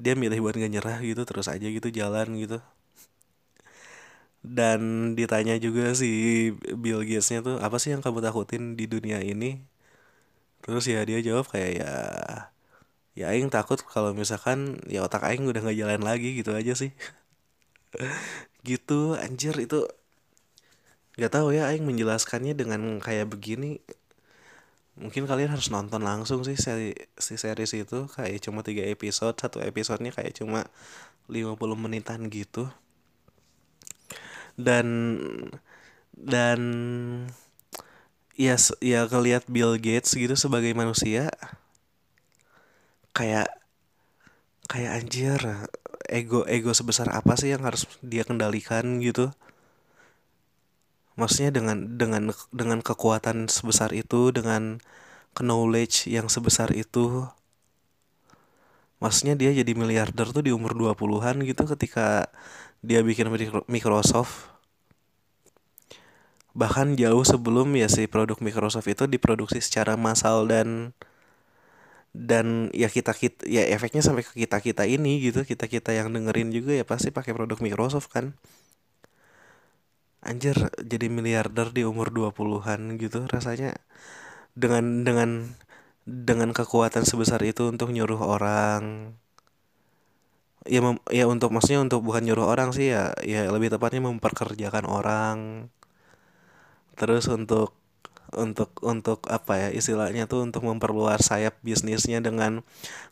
dia 0.03 0.13
milih 0.21 0.39
buat 0.43 0.55
nggak 0.57 0.71
nyerah 0.75 0.97
gitu 1.09 1.21
terus 1.29 1.47
aja 1.53 1.67
gitu 1.77 1.87
jalan 1.99 2.27
gitu. 2.41 2.57
Dan 4.45 4.81
ditanya 5.17 5.57
juga 5.57 5.97
si 5.97 6.09
Bill 6.77 7.01
Gatesnya 7.01 7.39
tuh 7.41 7.55
apa 7.65 7.77
sih 7.81 7.89
yang 7.97 8.01
kamu 8.05 8.19
takutin 8.21 8.63
di 8.77 8.85
dunia 8.85 9.17
ini? 9.25 9.57
Terus 10.63 10.83
ya 10.89 10.99
dia 11.07 11.19
jawab 11.27 11.45
kayak 11.53 11.71
ya 11.79 11.91
ya 13.15 13.31
aing 13.31 13.47
takut 13.55 13.79
kalau 13.93 14.11
misalkan 14.11 14.79
ya 14.91 14.99
otak 15.07 15.23
aing 15.23 15.47
udah 15.47 15.61
nggak 15.63 15.79
jalan 15.81 16.01
lagi 16.03 16.29
gitu 16.39 16.51
aja 16.51 16.73
sih. 16.75 16.91
Gitu 18.67 19.13
anjir 19.23 19.55
itu 19.61 19.85
nggak 21.15 21.31
tahu 21.31 21.47
ya 21.55 21.71
aing 21.71 21.85
menjelaskannya 21.87 22.53
dengan 22.59 22.81
kayak 22.99 23.31
begini 23.31 23.79
mungkin 24.95 25.27
kalian 25.27 25.51
harus 25.51 25.67
nonton 25.67 26.01
langsung 26.07 26.47
sih 26.47 26.55
seri 26.55 26.95
si 27.19 27.35
series 27.35 27.75
itu 27.75 28.07
kayak 28.07 28.39
cuma 28.47 28.63
tiga 28.63 28.87
episode 28.87 29.35
satu 29.35 29.59
episodenya 29.59 30.15
kayak 30.15 30.39
cuma 30.39 30.67
50 31.27 31.59
menitan 31.75 32.31
gitu. 32.31 32.71
Dan 34.55 34.87
dan 36.15 36.59
ya 38.39 38.55
ya 38.79 39.07
ngelihat 39.07 39.47
Bill 39.51 39.75
Gates 39.75 40.15
gitu 40.15 40.35
sebagai 40.39 40.71
manusia 40.71 41.31
kayak 43.15 43.47
kayak 44.67 44.91
anjir 45.03 45.39
ego 46.11 46.43
ego 46.47 46.71
sebesar 46.75 47.07
apa 47.11 47.35
sih 47.39 47.51
yang 47.55 47.63
harus 47.63 47.87
dia 48.03 48.27
kendalikan 48.27 48.99
gitu 48.99 49.31
maksudnya 51.15 51.51
dengan 51.55 51.77
dengan 51.99 52.31
dengan 52.51 52.79
kekuatan 52.83 53.47
sebesar 53.47 53.95
itu 53.95 54.31
dengan 54.35 54.83
knowledge 55.39 56.07
yang 56.11 56.27
sebesar 56.31 56.71
itu 56.75 57.27
maksudnya 59.03 59.35
dia 59.35 59.51
jadi 59.51 59.71
miliarder 59.75 60.31
tuh 60.31 60.43
di 60.43 60.51
umur 60.55 60.75
20-an 60.75 61.43
gitu 61.43 61.63
ketika 61.75 62.31
dia 62.85 63.01
bikin 63.01 63.27
Microsoft. 63.67 64.53
Bahkan 66.55 66.95
jauh 66.95 67.23
sebelum 67.27 67.75
ya 67.75 67.91
si 67.91 68.07
produk 68.07 68.39
Microsoft 68.39 68.87
itu 68.87 69.03
diproduksi 69.11 69.59
secara 69.59 69.99
massal 69.99 70.47
dan 70.47 70.95
dan 72.15 72.71
ya 72.71 72.87
kita 72.87 73.11
kita 73.11 73.43
ya 73.43 73.67
efeknya 73.75 73.99
sampai 73.99 74.23
ke 74.23 74.31
kita 74.47 74.63
kita 74.63 74.83
ini 74.87 75.19
gitu. 75.19 75.43
Kita 75.43 75.67
kita 75.67 75.91
yang 75.91 76.15
dengerin 76.15 76.55
juga 76.55 76.71
ya 76.71 76.87
pasti 76.87 77.11
pakai 77.11 77.35
produk 77.35 77.59
Microsoft 77.59 78.07
kan 78.07 78.31
anjir 80.25 80.57
jadi 80.81 81.07
miliarder 81.07 81.69
di 81.69 81.85
umur 81.85 82.09
20-an 82.09 82.97
gitu 82.97 83.29
rasanya 83.29 83.77
dengan 84.57 85.05
dengan 85.07 85.29
dengan 86.05 86.49
kekuatan 86.53 87.03
sebesar 87.05 87.41
itu 87.45 87.69
untuk 87.69 87.89
nyuruh 87.93 88.21
orang. 88.21 89.13
Ya 90.65 90.81
mem, 90.81 90.97
ya 91.13 91.29
untuk 91.29 91.53
maksudnya 91.53 91.81
untuk 91.85 92.01
bukan 92.01 92.25
nyuruh 92.25 92.49
orang 92.49 92.73
sih 92.73 92.89
ya 92.89 93.13
ya 93.21 93.45
lebih 93.53 93.69
tepatnya 93.73 94.01
memperkerjakan 94.09 94.85
orang. 94.89 95.69
Terus 96.97 97.29
untuk 97.29 97.77
untuk 98.33 98.73
untuk 98.81 99.25
apa 99.29 99.67
ya 99.67 99.69
istilahnya 99.71 100.25
tuh 100.25 100.43
untuk 100.45 100.65
memperluas 100.65 101.21
sayap 101.21 101.61
bisnisnya 101.61 102.19
dengan 102.19 102.65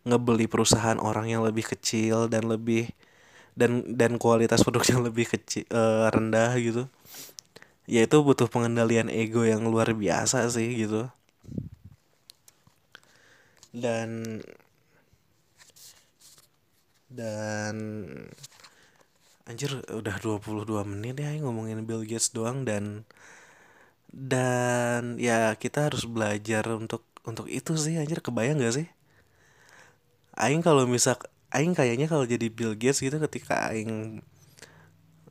ngebeli 0.04 0.50
perusahaan 0.50 0.98
orang 0.98 1.30
yang 1.30 1.42
lebih 1.46 1.64
kecil 1.64 2.28
dan 2.28 2.50
lebih 2.50 2.90
dan 3.54 3.86
dan 3.94 4.18
kualitas 4.18 4.62
produknya 4.66 5.00
lebih 5.02 5.30
kecil 5.30 5.66
uh, 5.70 6.10
rendah 6.10 6.54
gitu 6.58 6.90
ya 7.88 8.08
itu 8.08 8.18
butuh 8.24 8.48
pengendalian 8.48 9.12
ego 9.12 9.44
yang 9.44 9.68
luar 9.68 9.92
biasa 9.96 10.48
sih 10.52 10.70
gitu. 10.88 11.10
Dan 13.74 14.40
dan 17.14 17.76
anjir 19.46 19.84
udah 19.92 20.16
22 20.24 20.82
menit 20.88 21.20
ya 21.20 21.30
ngomongin 21.44 21.84
Bill 21.86 22.08
Gates 22.08 22.32
doang 22.34 22.64
dan 22.66 23.06
dan 24.14 25.18
ya 25.18 25.58
kita 25.58 25.90
harus 25.90 26.06
belajar 26.06 26.64
untuk 26.74 27.04
untuk 27.28 27.48
itu 27.50 27.74
sih 27.76 27.98
anjir 28.00 28.20
kebayang 28.22 28.62
gak 28.62 28.76
sih? 28.78 28.88
Aing 30.38 30.62
kalau 30.66 30.86
misal 30.90 31.18
aing 31.54 31.74
kayaknya 31.78 32.10
kalau 32.10 32.26
jadi 32.26 32.48
Bill 32.50 32.74
Gates 32.74 33.02
gitu 33.02 33.18
ketika 33.22 33.70
aing 33.70 34.22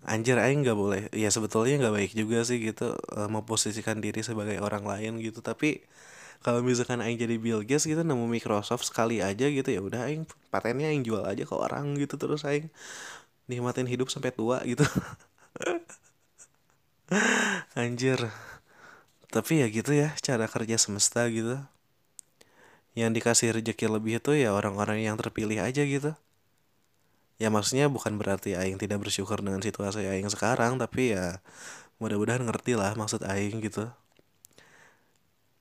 anjir 0.07 0.37
aing 0.39 0.67
nggak 0.67 0.79
boleh. 0.79 1.03
Ya 1.15 1.29
sebetulnya 1.31 1.75
nggak 1.83 1.95
baik 1.95 2.13
juga 2.19 2.39
sih 2.49 2.59
gitu 2.63 2.95
uh, 3.15 3.29
memposisikan 3.31 3.99
diri 4.05 4.21
sebagai 4.25 4.59
orang 4.63 4.85
lain 4.87 5.13
gitu. 5.23 5.41
Tapi 5.45 5.83
kalau 6.43 6.61
misalkan 6.65 7.01
aing 7.05 7.19
jadi 7.19 7.37
Bill 7.39 7.63
Gates 7.63 7.87
gitu 7.87 8.03
nemu 8.03 8.27
Microsoft 8.27 8.85
sekali 8.89 9.23
aja 9.23 9.47
gitu 9.47 9.69
ya 9.71 9.81
udah 9.83 10.11
aing 10.11 10.27
patennya 10.51 10.91
aing 10.91 11.07
jual 11.07 11.23
aja 11.23 11.47
ke 11.47 11.55
orang 11.55 11.95
gitu 11.99 12.19
terus 12.19 12.43
aing 12.43 12.67
nikmatin 13.51 13.87
hidup 13.87 14.11
sampai 14.11 14.31
tua 14.35 14.59
gitu. 14.67 14.85
Anjir. 17.79 18.19
Tapi 19.33 19.65
ya 19.65 19.67
gitu 19.73 19.93
ya 19.97 20.13
cara 20.21 20.47
kerja 20.51 20.77
semesta 20.77 21.25
gitu. 21.31 21.57
Yang 22.93 23.11
dikasih 23.23 23.49
rezeki 23.57 23.87
lebih 23.89 24.21
itu 24.21 24.33
ya 24.37 24.53
orang-orang 24.53 25.01
yang 25.01 25.17
terpilih 25.17 25.65
aja 25.65 25.83
gitu 25.87 26.13
ya 27.43 27.49
maksudnya 27.51 27.87
bukan 27.91 28.15
berarti 28.21 28.55
Aing 28.55 28.79
tidak 28.79 29.03
bersyukur 29.03 29.39
dengan 29.43 29.59
situasi 29.67 30.07
Aing 30.07 30.31
sekarang 30.31 30.79
tapi 30.83 31.03
ya 31.19 31.43
mudah-mudahan 31.99 32.43
ngerti 32.47 32.73
lah 32.79 32.95
maksud 32.95 33.27
Aing 33.27 33.59
gitu. 33.67 33.91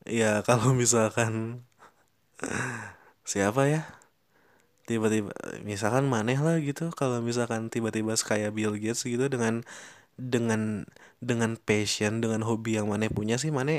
Ya 0.05 0.31
kalau 0.47 0.77
misalkan 0.77 1.65
siapa 3.25 3.61
ya? 3.73 3.81
Tiba-tiba 4.89 5.31
misalkan 5.65 6.05
maneh 6.09 6.37
lah 6.41 6.57
gitu 6.61 6.89
kalau 6.93 7.21
misalkan 7.21 7.69
tiba-tiba 7.73 8.13
kayak 8.17 8.51
Bill 8.57 8.75
Gates 8.77 9.05
gitu 9.05 9.25
dengan 9.33 9.65
dengan 10.17 10.85
dengan 11.21 11.57
passion 11.57 12.21
dengan 12.21 12.41
hobi 12.45 12.77
yang 12.77 12.89
mana 12.91 13.09
punya 13.09 13.37
sih 13.41 13.53
mana 13.53 13.77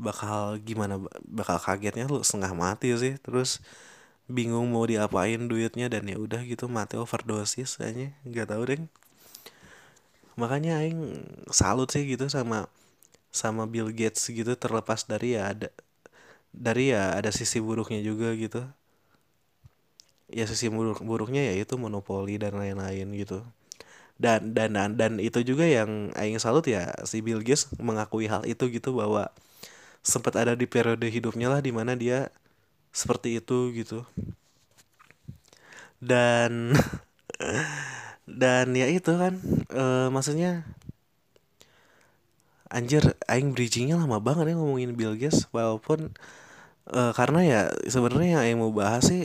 bakal 0.00 0.60
gimana 0.62 1.00
bakal 1.24 1.58
kagetnya 1.60 2.08
lu 2.10 2.20
setengah 2.24 2.52
mati 2.56 2.92
sih. 2.96 3.14
Terus 3.20 3.60
bingung 4.28 4.68
mau 4.70 4.84
diapain 4.84 5.40
duitnya 5.48 5.88
dan 5.88 6.04
ya 6.04 6.20
udah 6.20 6.44
gitu 6.44 6.68
mati 6.68 7.00
overdosis 7.00 7.80
kayaknya 7.80 8.12
nggak 8.28 8.48
tahu 8.52 8.62
deh 8.68 8.80
makanya 10.38 10.78
aing 10.84 11.26
salut 11.50 11.90
sih 11.90 12.06
gitu 12.06 12.30
sama 12.30 12.70
sama 13.34 13.66
Bill 13.66 13.90
Gates 13.90 14.22
gitu 14.30 14.54
terlepas 14.54 15.04
dari 15.04 15.34
ya 15.36 15.52
ada 15.52 15.68
dari 16.54 16.94
ya 16.94 17.16
ada 17.18 17.30
sisi 17.34 17.60
buruknya 17.60 18.00
juga 18.00 18.32
gitu. 18.34 18.64
Ya 20.28 20.44
sisi 20.44 20.68
buruk 20.68 21.00
buruknya 21.00 21.40
ya 21.52 21.54
itu 21.64 21.74
monopoli 21.80 22.36
dan 22.36 22.56
lain-lain 22.56 23.08
gitu. 23.16 23.44
Dan 24.18 24.52
dan 24.52 24.74
dan, 24.74 24.90
dan 24.98 25.12
itu 25.22 25.40
juga 25.46 25.64
yang 25.64 26.10
aing 26.18 26.42
salut 26.42 26.66
ya 26.66 26.90
si 27.06 27.22
Bill 27.22 27.40
Gates 27.42 27.70
mengakui 27.78 28.26
hal 28.26 28.42
itu 28.44 28.66
gitu 28.70 28.94
bahwa 28.98 29.30
sempat 30.02 30.34
ada 30.38 30.54
di 30.58 30.66
periode 30.66 31.06
hidupnya 31.06 31.52
lah 31.52 31.60
di 31.62 31.70
mana 31.74 31.94
dia 31.94 32.32
seperti 33.00 33.28
itu 33.40 33.58
gitu. 33.78 33.98
Dan 35.98 36.74
dan 38.40 38.66
ya 38.76 38.86
itu 38.90 39.10
kan 39.16 39.34
e, 39.72 39.84
maksudnya 40.12 40.64
anjir 42.76 43.02
aing 43.32 43.48
bridgingnya 43.56 43.96
lama 44.02 44.18
banget 44.26 44.52
ya 44.52 44.54
ngomongin 44.60 44.92
Bill 44.98 45.14
Gates 45.20 45.48
walaupun 45.56 46.12
e, 46.90 47.00
karena 47.18 47.40
ya 47.52 47.60
sebenarnya 47.94 48.28
yang 48.38 48.42
aing 48.44 48.58
mau 48.62 48.72
bahas 48.80 49.04
sih 49.10 49.20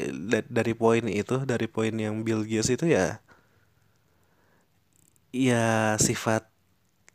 dari 0.58 0.74
poin 0.82 1.04
itu 1.22 1.36
dari 1.52 1.68
poin 1.76 1.94
yang 2.06 2.16
Bill 2.28 2.44
Gates 2.48 2.70
itu 2.76 2.86
ya 2.98 3.20
ya 5.34 5.98
sifat 5.98 6.46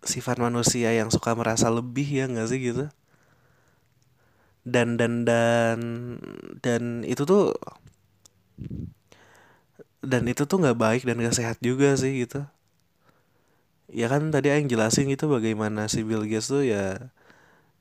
sifat 0.04 0.36
manusia 0.42 0.90
yang 0.94 1.10
suka 1.14 1.32
merasa 1.38 1.68
lebih 1.72 2.06
ya 2.08 2.24
nggak 2.30 2.48
sih 2.50 2.60
gitu 2.72 2.84
dan 4.74 4.88
dan 5.00 5.12
dan 5.28 5.78
dan 6.64 6.82
itu 7.12 7.22
tuh 7.30 7.56
dan 10.10 10.22
itu 10.30 10.42
tuh 10.50 10.58
nggak 10.62 10.78
baik 10.78 11.02
dan 11.06 11.18
gak 11.24 11.36
sehat 11.38 11.58
juga 11.62 11.94
sih 11.98 12.12
gitu. 12.26 12.40
Ya 13.88 14.06
kan 14.12 14.28
tadi 14.34 14.52
yang 14.52 14.68
jelasin 14.68 15.08
gitu 15.08 15.32
bagaimana 15.32 15.88
si 15.88 16.04
Bill 16.04 16.28
Gates 16.28 16.52
tuh 16.52 16.60
ya 16.64 17.08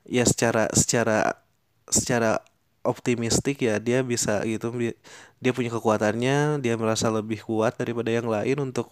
ya 0.08 0.24
secara 0.28 0.72
secara 0.72 1.40
secara 1.92 2.42
optimistik 2.88 3.60
ya 3.68 3.80
dia 3.84 4.00
bisa 4.04 4.44
gitu 4.48 4.72
dia 5.44 5.52
punya 5.56 5.72
kekuatannya 5.76 6.64
dia 6.64 6.74
merasa 6.80 7.12
lebih 7.12 7.44
kuat 7.44 7.76
daripada 7.82 8.10
yang 8.12 8.28
lain 8.32 8.58
untuk 8.72 8.88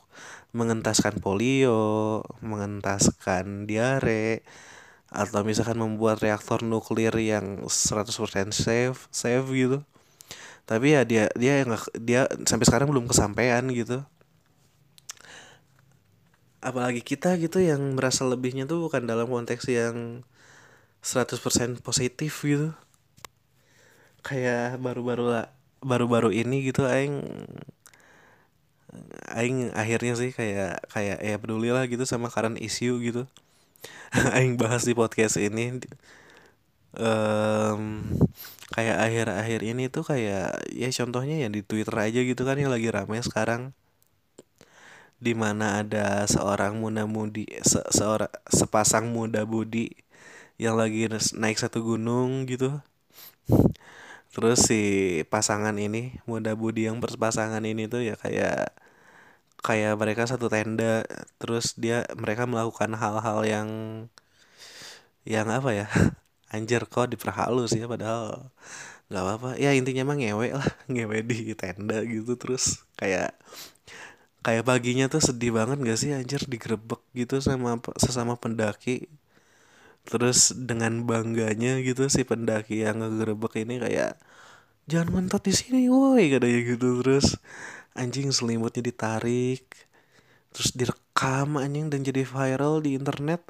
mengentaskan 0.55 1.19
polio 1.23 2.23
mengentaskan 2.43 3.67
diare 3.69 4.43
atau 5.15 5.47
misalkan 5.47 5.79
membuat 5.79 6.19
reaktor 6.19 6.59
nuklir 6.59 7.15
yang 7.15 7.63
100% 7.63 8.51
safe 8.51 9.07
safe 9.07 9.47
gitu. 9.55 9.79
Tapi 10.67 10.97
ya 10.99 11.01
dia 11.07 11.31
dia 11.39 11.63
yang 11.63 11.71
dia 11.95 12.27
sampai 12.43 12.65
sekarang 12.67 12.91
belum 12.91 13.07
kesampaian 13.07 13.63
gitu. 13.71 14.03
Apalagi 16.59 16.99
kita 16.99 17.37
gitu 17.39 17.61
yang 17.63 17.95
merasa 17.95 18.27
lebihnya 18.27 18.67
tuh 18.67 18.89
bukan 18.89 19.07
dalam 19.07 19.31
konteks 19.31 19.71
yang 19.71 20.27
100% 20.99 21.79
positif 21.79 22.43
gitu. 22.43 22.75
Kayak 24.25 24.81
baru-baru 24.83 25.25
lah 25.31 25.45
baru-baru 25.85 26.33
ini 26.33 26.65
gitu 26.65 26.83
aing 26.89 27.21
aing 29.37 29.69
akhirnya 29.77 30.17
sih 30.17 30.31
kayak 30.33 30.81
kayak 30.89 31.21
ya 31.21 31.35
peduli 31.37 31.69
lah 31.69 31.85
gitu 31.85 32.03
sama 32.09 32.33
current 32.33 32.57
issue 32.57 32.97
gitu 33.05 33.29
aing 34.35 34.55
bahas 34.61 34.83
di 34.87 34.93
podcast 34.95 35.35
ini 35.39 35.79
um, 36.99 38.03
kayak 38.73 38.97
akhir-akhir 38.99 39.59
ini 39.63 39.83
tuh 39.91 40.03
kayak 40.07 40.63
ya 40.71 40.89
contohnya 40.91 41.35
ya 41.45 41.49
di 41.51 41.61
Twitter 41.63 41.95
aja 41.95 42.19
gitu 42.23 42.41
kan 42.47 42.57
yang 42.59 42.71
lagi 42.73 42.89
rame 42.91 43.19
sekarang. 43.21 43.75
Di 45.15 45.31
mana 45.31 45.81
ada 45.81 46.27
seorang 46.27 46.75
muda 46.77 47.07
mudi 47.07 47.47
se 47.63 47.79
seorang 47.91 48.31
sepasang 48.51 49.09
muda 49.15 49.47
budi 49.47 49.95
yang 50.59 50.75
lagi 50.79 51.07
naik 51.35 51.57
satu 51.59 51.79
gunung 51.83 52.47
gitu. 52.51 52.79
Terus 54.35 54.67
si 54.67 54.81
pasangan 55.31 55.75
ini 55.79 56.19
muda 56.27 56.51
budi 56.59 56.91
yang 56.91 56.99
berpasangan 56.99 57.63
ini 57.63 57.87
tuh 57.87 58.03
ya 58.03 58.15
kayak 58.19 58.75
kayak 59.61 59.93
mereka 60.01 60.23
satu 60.29 60.47
tenda 60.51 61.03
terus 61.41 61.75
dia 61.77 62.05
mereka 62.15 62.43
melakukan 62.49 62.91
hal-hal 62.95 63.39
yang 63.47 63.69
yang 65.25 65.47
apa 65.49 65.69
ya? 65.73 65.87
Anjir 66.53 66.85
kok 66.87 67.11
diperhalus 67.11 67.73
ya 67.75 67.85
padahal 67.89 68.49
nggak 69.09 69.23
apa-apa. 69.25 69.49
Ya 69.61 69.73
intinya 69.77 70.03
mah 70.09 70.17
ngewe 70.17 70.47
lah 70.57 70.67
ngewe 70.91 71.17
di 71.25 71.53
tenda 71.57 72.01
gitu 72.05 72.37
terus 72.41 72.85
kayak 72.99 73.33
kayak 74.45 74.63
paginya 74.69 75.05
tuh 75.09 75.21
sedih 75.25 75.51
banget 75.57 75.77
gak 75.81 75.97
sih 75.97 76.13
anjir 76.13 76.41
digerebek 76.45 77.01
gitu 77.17 77.41
sama 77.41 77.81
sesama 77.97 78.37
pendaki. 78.37 79.09
Terus 80.05 80.53
dengan 80.53 80.93
bangganya 81.09 81.81
gitu 81.81 82.05
si 82.13 82.21
pendaki 82.29 82.85
yang 82.85 83.01
ngegerebek 83.01 83.53
ini 83.65 83.75
kayak 83.81 84.21
jangan 84.85 85.09
mentot 85.09 85.41
di 85.41 85.53
sini 85.53 85.89
woi 85.89 86.29
katanya 86.29 86.59
gitu. 86.61 87.01
Terus 87.01 87.37
anjing 87.97 88.29
selimutnya 88.29 88.83
ditarik 88.85 89.65
terus 90.55 90.71
direkam 90.71 91.59
anjing 91.59 91.91
dan 91.91 92.01
jadi 92.05 92.23
viral 92.23 92.79
di 92.79 92.95
internet. 92.95 93.43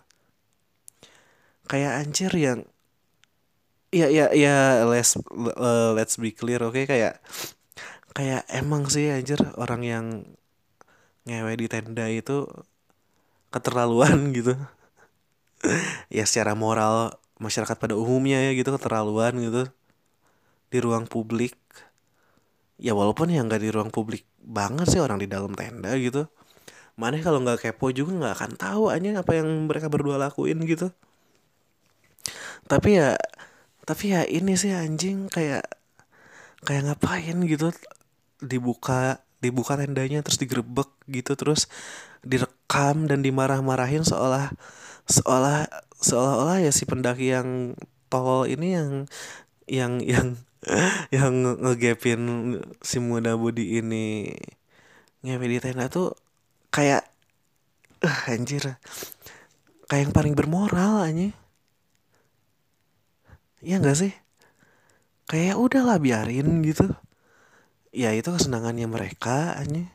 Kayak 1.70 1.92
anjir 2.02 2.32
yang 2.34 2.60
ya 3.94 4.10
ya 4.10 4.34
ya 4.34 4.84
let's 4.90 5.16
uh, 5.36 5.94
let's 5.94 6.18
be 6.18 6.34
clear 6.34 6.62
oke? 6.66 6.74
Okay? 6.74 6.86
kayak 6.90 7.22
kayak 8.16 8.48
emang 8.50 8.90
sih 8.90 9.12
anjir 9.14 9.38
orang 9.60 9.82
yang 9.86 10.06
ngewe 11.30 11.54
di 11.58 11.68
tenda 11.70 12.10
itu 12.10 12.48
keterlaluan 13.54 14.30
gitu. 14.38 14.58
Ya 16.10 16.26
secara 16.26 16.54
moral 16.58 17.18
masyarakat 17.42 17.76
pada 17.78 17.94
umumnya 17.98 18.40
ya 18.40 18.52
gitu 18.56 18.72
keterlaluan 18.74 19.36
gitu 19.44 19.70
di 20.70 20.78
ruang 20.82 21.06
publik. 21.10 21.56
Ya 22.76 22.92
walaupun 22.92 23.32
ya 23.32 23.40
nggak 23.44 23.62
di 23.64 23.70
ruang 23.72 23.92
publik 23.94 24.28
banget 24.44 24.92
sih 24.92 25.02
orang 25.02 25.22
di 25.22 25.28
dalam 25.30 25.56
tenda 25.56 25.96
gitu. 25.96 26.28
Mana 26.96 27.20
kalau 27.20 27.44
nggak 27.44 27.64
kepo 27.72 27.92
juga 27.92 28.16
nggak 28.16 28.34
akan 28.40 28.52
tahu 28.56 28.84
aja 28.92 29.20
apa 29.20 29.32
yang 29.36 29.68
mereka 29.68 29.88
berdua 29.92 30.20
lakuin 30.20 30.60
gitu. 30.64 30.92
Tapi 32.66 33.00
ya 33.00 33.16
tapi 33.86 34.16
ya 34.16 34.26
ini 34.26 34.58
sih 34.58 34.74
anjing 34.74 35.30
kayak 35.32 35.64
kayak 36.66 36.82
ngapain 36.92 37.38
gitu? 37.46 37.72
Dibuka 38.42 39.26
dibuka 39.44 39.78
tendanya 39.78 40.26
terus 40.26 40.42
digerebek 40.42 40.90
gitu 41.06 41.38
terus 41.38 41.70
direkam 42.26 43.06
dan 43.06 43.22
dimarah-marahin 43.22 44.02
seolah 44.02 44.50
seolah 45.06 45.70
seolah-olah 46.02 46.66
ya 46.66 46.72
si 46.74 46.90
pendaki 46.90 47.30
yang 47.30 47.78
tolol 48.10 48.50
ini 48.50 48.74
yang 48.74 48.90
yang 49.70 49.94
yang 50.02 50.28
yang 51.16 51.34
ngegapin 51.62 52.22
si 52.82 52.98
muda 53.02 53.38
budi 53.38 53.80
ini. 53.80 54.34
Ngewe 55.26 55.46
di 55.46 55.58
tenda 55.62 55.90
tuh 55.90 56.14
kayak 56.70 57.06
uh, 58.06 58.32
anjir. 58.32 58.78
Kayak 59.86 60.10
yang 60.10 60.14
paling 60.14 60.34
bermoral 60.34 61.06
aja 61.06 61.30
ya 63.66 63.82
enggak 63.82 63.98
sih? 63.98 64.14
Kayak 65.26 65.58
udahlah 65.58 65.98
biarin 65.98 66.62
gitu. 66.62 66.86
Ya 67.90 68.14
itu 68.14 68.30
kesenangannya 68.30 68.86
mereka 68.86 69.58
aja 69.58 69.90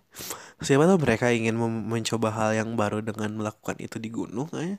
siapa 0.61 0.85
tahu 0.85 1.01
mereka 1.01 1.33
ingin 1.33 1.57
mencoba 1.89 2.29
hal 2.37 2.51
yang 2.53 2.77
baru 2.77 3.01
dengan 3.01 3.33
melakukan 3.33 3.81
itu 3.81 3.97
di 3.97 4.13
gunung 4.13 4.53
aja 4.53 4.77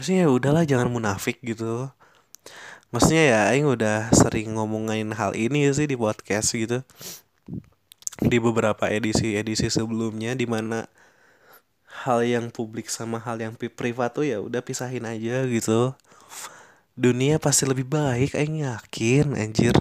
sih 0.00 0.24
ya 0.24 0.28
udahlah 0.32 0.64
jangan 0.64 0.88
munafik 0.88 1.40
gitu 1.44 1.92
maksudnya 2.94 3.24
ya 3.32 3.40
Aing 3.52 3.66
udah 3.66 4.10
sering 4.14 4.54
ngomongin 4.54 5.12
hal 5.14 5.34
ini 5.34 5.68
sih 5.74 5.86
di 5.90 5.96
podcast 5.98 6.54
gitu. 6.54 6.82
Di 8.16 8.38
beberapa 8.40 8.88
edisi-edisi 8.88 9.68
sebelumnya 9.68 10.32
di 10.32 10.48
mana 10.48 10.88
hal 12.06 12.24
yang 12.24 12.48
publik 12.52 12.88
sama 12.92 13.20
hal 13.20 13.40
yang 13.40 13.54
privat 13.56 14.14
tuh 14.14 14.24
ya 14.24 14.38
udah 14.40 14.60
pisahin 14.62 15.04
aja 15.04 15.44
gitu. 15.48 15.92
Dunia 16.96 17.36
pasti 17.36 17.68
lebih 17.68 17.84
baik 17.88 18.32
Aing 18.38 18.64
yakin 18.64 19.36
anjir. 19.36 19.76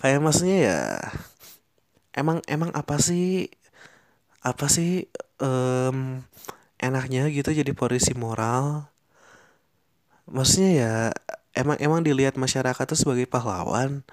Kayak 0.00 0.20
maksudnya 0.22 0.58
ya 0.60 0.80
emang 2.16 2.40
emang 2.48 2.72
apa 2.72 2.96
sih 2.96 3.52
apa 4.40 4.72
sih 4.72 5.04
um, 5.42 6.24
enaknya 6.80 7.28
gitu 7.28 7.52
jadi 7.52 7.72
polisi 7.76 8.16
moral 8.16 8.88
maksudnya 10.26 10.70
ya 10.74 10.92
emang 11.56 11.78
emang 11.80 12.00
dilihat 12.04 12.36
masyarakat 12.36 12.84
tuh 12.84 12.98
sebagai 12.98 13.24
pahlawan 13.26 14.04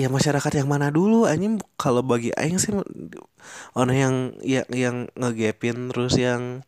ya 0.00 0.08
masyarakat 0.08 0.52
yang 0.56 0.68
mana 0.68 0.88
dulu? 0.88 1.28
Anjing 1.28 1.60
kalau 1.76 2.00
bagi 2.00 2.32
aing 2.36 2.56
sih 2.56 2.72
orang 3.76 3.96
yang 3.96 4.14
yang 4.40 4.66
yang 4.72 4.96
ngegapin 5.12 5.92
terus 5.92 6.16
yang 6.16 6.64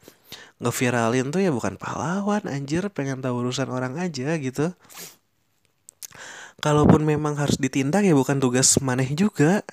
ngeviralin 0.63 1.35
tuh 1.35 1.43
ya 1.43 1.51
bukan 1.51 1.75
pahlawan 1.81 2.45
anjir 2.47 2.87
pengen 2.93 3.25
tahu 3.25 3.43
urusan 3.43 3.73
orang 3.73 3.97
aja 3.99 4.37
gitu. 4.37 4.77
Kalaupun 6.63 7.03
memang 7.03 7.35
harus 7.41 7.59
ditindak 7.59 8.07
ya 8.07 8.15
bukan 8.15 8.39
tugas 8.39 8.79
maneh 8.79 9.11
juga. 9.17 9.67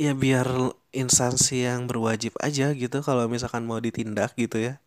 Ya 0.00 0.16
biar 0.16 0.48
instansi 0.96 1.68
yang 1.68 1.84
berwajib 1.84 2.32
aja 2.40 2.72
gitu 2.72 3.04
kalau 3.04 3.28
misalkan 3.28 3.68
mau 3.68 3.78
ditindak 3.82 4.32
gitu 4.38 4.56
ya 4.58 4.80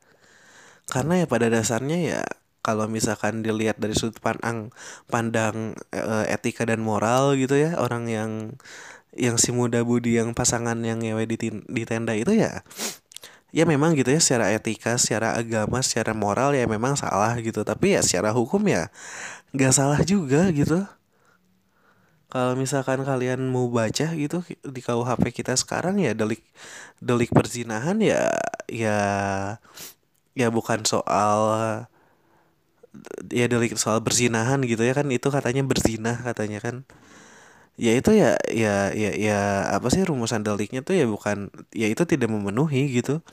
karena 0.92 1.24
ya 1.24 1.26
pada 1.30 1.48
dasarnya 1.48 1.98
ya 2.00 2.22
kalau 2.64 2.88
misalkan 2.88 3.44
dilihat 3.44 3.76
dari 3.80 3.96
sudut 3.96 4.20
pandang 4.24 4.72
pandang 5.12 5.76
e, 5.92 6.32
etika 6.32 6.64
dan 6.64 6.80
moral 6.80 7.36
gitu 7.36 7.60
ya 7.60 7.76
orang 7.76 8.08
yang 8.08 8.32
yang 9.14 9.38
si 9.38 9.54
muda 9.54 9.84
budi 9.86 10.18
yang 10.18 10.34
pasangan 10.34 10.80
yang 10.82 11.04
ngewe 11.04 11.28
di, 11.30 11.38
di 11.52 11.84
tenda 11.86 12.18
itu 12.18 12.34
ya 12.34 12.66
ya 13.54 13.70
memang 13.70 13.94
gitu 13.94 14.10
ya 14.10 14.18
secara 14.18 14.50
etika 14.50 14.98
secara 14.98 15.38
agama 15.38 15.80
secara 15.86 16.18
moral 16.18 16.58
ya 16.58 16.66
memang 16.66 16.98
salah 16.98 17.38
gitu. 17.40 17.62
Tapi 17.62 17.96
ya 17.96 18.02
secara 18.02 18.34
hukum 18.34 18.66
ya 18.66 18.90
nggak 19.54 19.74
salah 19.74 20.02
juga 20.02 20.50
gitu. 20.50 20.82
Kalau 22.34 22.58
misalkan 22.58 23.06
kalian 23.06 23.46
mau 23.46 23.70
baca 23.70 24.10
gitu 24.18 24.42
di 24.66 24.82
KUHP 24.82 25.30
kita 25.30 25.54
sekarang 25.54 26.02
ya 26.02 26.18
delik 26.18 26.42
delik 26.98 27.30
perzinahan 27.30 28.02
ya 28.02 28.34
ya 28.66 28.98
ya 30.34 30.48
bukan 30.50 30.86
soal 30.86 31.40
ya 33.34 33.46
delik 33.50 33.74
soal 33.78 34.00
berzinahan 34.06 34.62
gitu 34.66 34.82
ya 34.86 34.94
kan. 34.98 35.08
Itu 35.10 35.28
katanya 35.34 35.62
berzinah 35.66 36.22
katanya 36.28 36.60
kan. 36.62 36.76
Ya 37.74 37.98
itu 37.98 38.14
ya 38.14 38.38
ya 38.54 38.94
ya 38.94 39.12
ya 39.18 39.40
apa 39.74 39.90
sih 39.90 40.06
rumusan 40.06 40.46
deliknya 40.46 40.86
tuh 40.86 40.94
ya 40.94 41.06
bukan 41.10 41.50
ya 41.74 41.90
itu 41.90 42.04
tidak 42.06 42.30
memenuhi 42.30 43.02
gitu. 43.02 43.26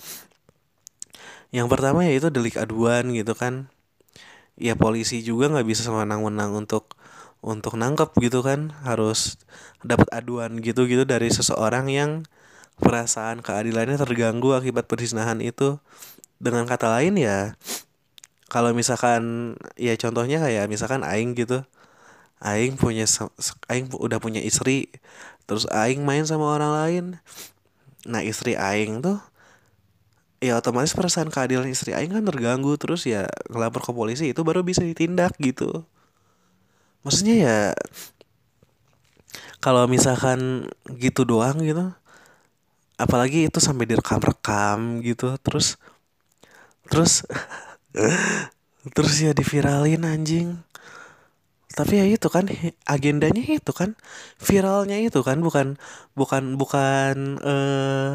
Yang 1.50 1.68
pertama 1.72 2.06
ya 2.06 2.12
itu 2.14 2.28
delik 2.32 2.56
aduan 2.56 3.10
gitu 3.12 3.34
kan. 3.36 3.68
Ya 4.60 4.76
polisi 4.76 5.20
juga 5.24 5.48
nggak 5.52 5.66
bisa 5.68 5.82
sewenang-wenang 5.86 6.52
untuk 6.56 6.96
untuk 7.44 7.76
nangkep 7.76 8.10
gitu 8.22 8.40
kan. 8.44 8.72
Harus 8.86 9.36
dapat 9.84 10.08
aduan 10.12 10.60
gitu 10.60 10.88
gitu 10.88 11.04
dari 11.04 11.28
seseorang 11.32 11.88
yang 11.92 12.10
perasaan 12.80 13.44
keadilannya 13.44 14.00
terganggu 14.00 14.56
akibat 14.56 14.88
perzinahan 14.88 15.38
itu 15.44 15.76
dengan 16.40 16.64
kata 16.64 16.88
lain 16.98 17.20
ya 17.20 17.55
kalau 18.50 18.74
misalkan 18.74 19.55
ya 19.79 19.94
contohnya 19.94 20.42
kayak 20.42 20.66
misalkan 20.66 21.07
aing 21.07 21.38
gitu. 21.38 21.62
Aing 22.40 22.81
punya 22.81 23.05
aing 23.68 23.92
udah 23.94 24.16
punya 24.18 24.40
istri 24.40 24.88
terus 25.44 25.68
aing 25.70 26.03
main 26.03 26.26
sama 26.26 26.57
orang 26.57 26.72
lain. 26.72 27.05
Nah 28.09 28.24
istri 28.24 28.57
aing 28.57 29.05
tuh 29.05 29.20
ya 30.40 30.57
otomatis 30.57 30.96
perasaan 30.96 31.29
keadilan 31.29 31.68
istri 31.68 31.92
aing 31.92 32.16
kan 32.16 32.24
terganggu 32.24 32.74
terus 32.81 33.05
ya 33.05 33.29
ngelapor 33.53 33.85
ke 33.85 33.92
polisi 33.92 34.33
itu 34.33 34.40
baru 34.40 34.64
bisa 34.64 34.83
ditindak 34.83 35.37
gitu. 35.38 35.85
Maksudnya 37.05 37.37
ya 37.37 37.59
kalau 39.61 39.85
misalkan 39.87 40.66
gitu 40.96 41.29
doang 41.29 41.61
gitu 41.61 41.92
apalagi 42.96 43.48
itu 43.48 43.61
sampai 43.61 43.88
direkam-rekam 43.88 45.05
gitu 45.05 45.37
terus 45.40 45.76
terus 46.90 47.22
terus 48.94 49.14
ya 49.20 49.33
diviralin 49.37 50.03
anjing. 50.05 50.48
Tapi 51.70 52.03
ya 52.03 52.05
itu 52.05 52.26
kan 52.26 52.44
agendanya 52.83 53.42
itu 53.46 53.70
kan 53.70 53.94
viralnya 54.42 54.98
itu 54.98 55.20
kan 55.22 55.38
bukan 55.46 55.66
bukan 56.18 56.42
bukan 56.59 57.16
eh 57.46 58.12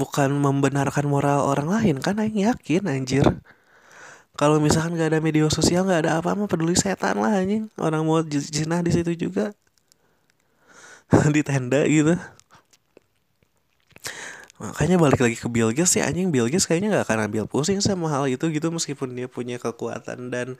bukan 0.00 0.30
membenarkan 0.44 1.04
moral 1.14 1.40
orang 1.50 1.68
lain 1.74 1.96
kan 2.04 2.16
Aing 2.22 2.38
yakin 2.48 2.84
anjir. 2.88 3.26
Kalau 4.36 4.60
misalkan 4.60 5.00
gak 5.00 5.16
ada 5.16 5.20
media 5.24 5.48
sosial 5.48 5.88
gak 5.88 6.04
ada 6.04 6.20
apa-apa 6.20 6.44
peduli 6.44 6.76
setan 6.76 7.16
lah 7.16 7.40
anjing. 7.40 7.72
Orang 7.80 8.04
mau 8.04 8.20
jinah 8.28 8.80
di 8.84 8.92
situ 8.92 9.12
juga. 9.16 9.56
Di 11.34 11.42
tenda 11.46 11.86
gitu 11.86 12.18
makanya 14.56 14.96
balik 14.96 15.20
lagi 15.20 15.36
ke 15.36 15.48
Bill 15.52 15.70
Gates 15.76 15.96
ya 15.96 16.08
anjing. 16.08 16.32
Bill 16.32 16.48
Gates 16.48 16.64
kayaknya 16.64 17.00
gak 17.00 17.12
akan 17.12 17.28
ambil 17.28 17.44
pusing 17.44 17.80
sama 17.84 18.08
hal 18.08 18.24
itu 18.30 18.48
gitu 18.48 18.68
meskipun 18.72 19.12
dia 19.12 19.28
punya 19.28 19.60
kekuatan 19.60 20.32
dan 20.32 20.56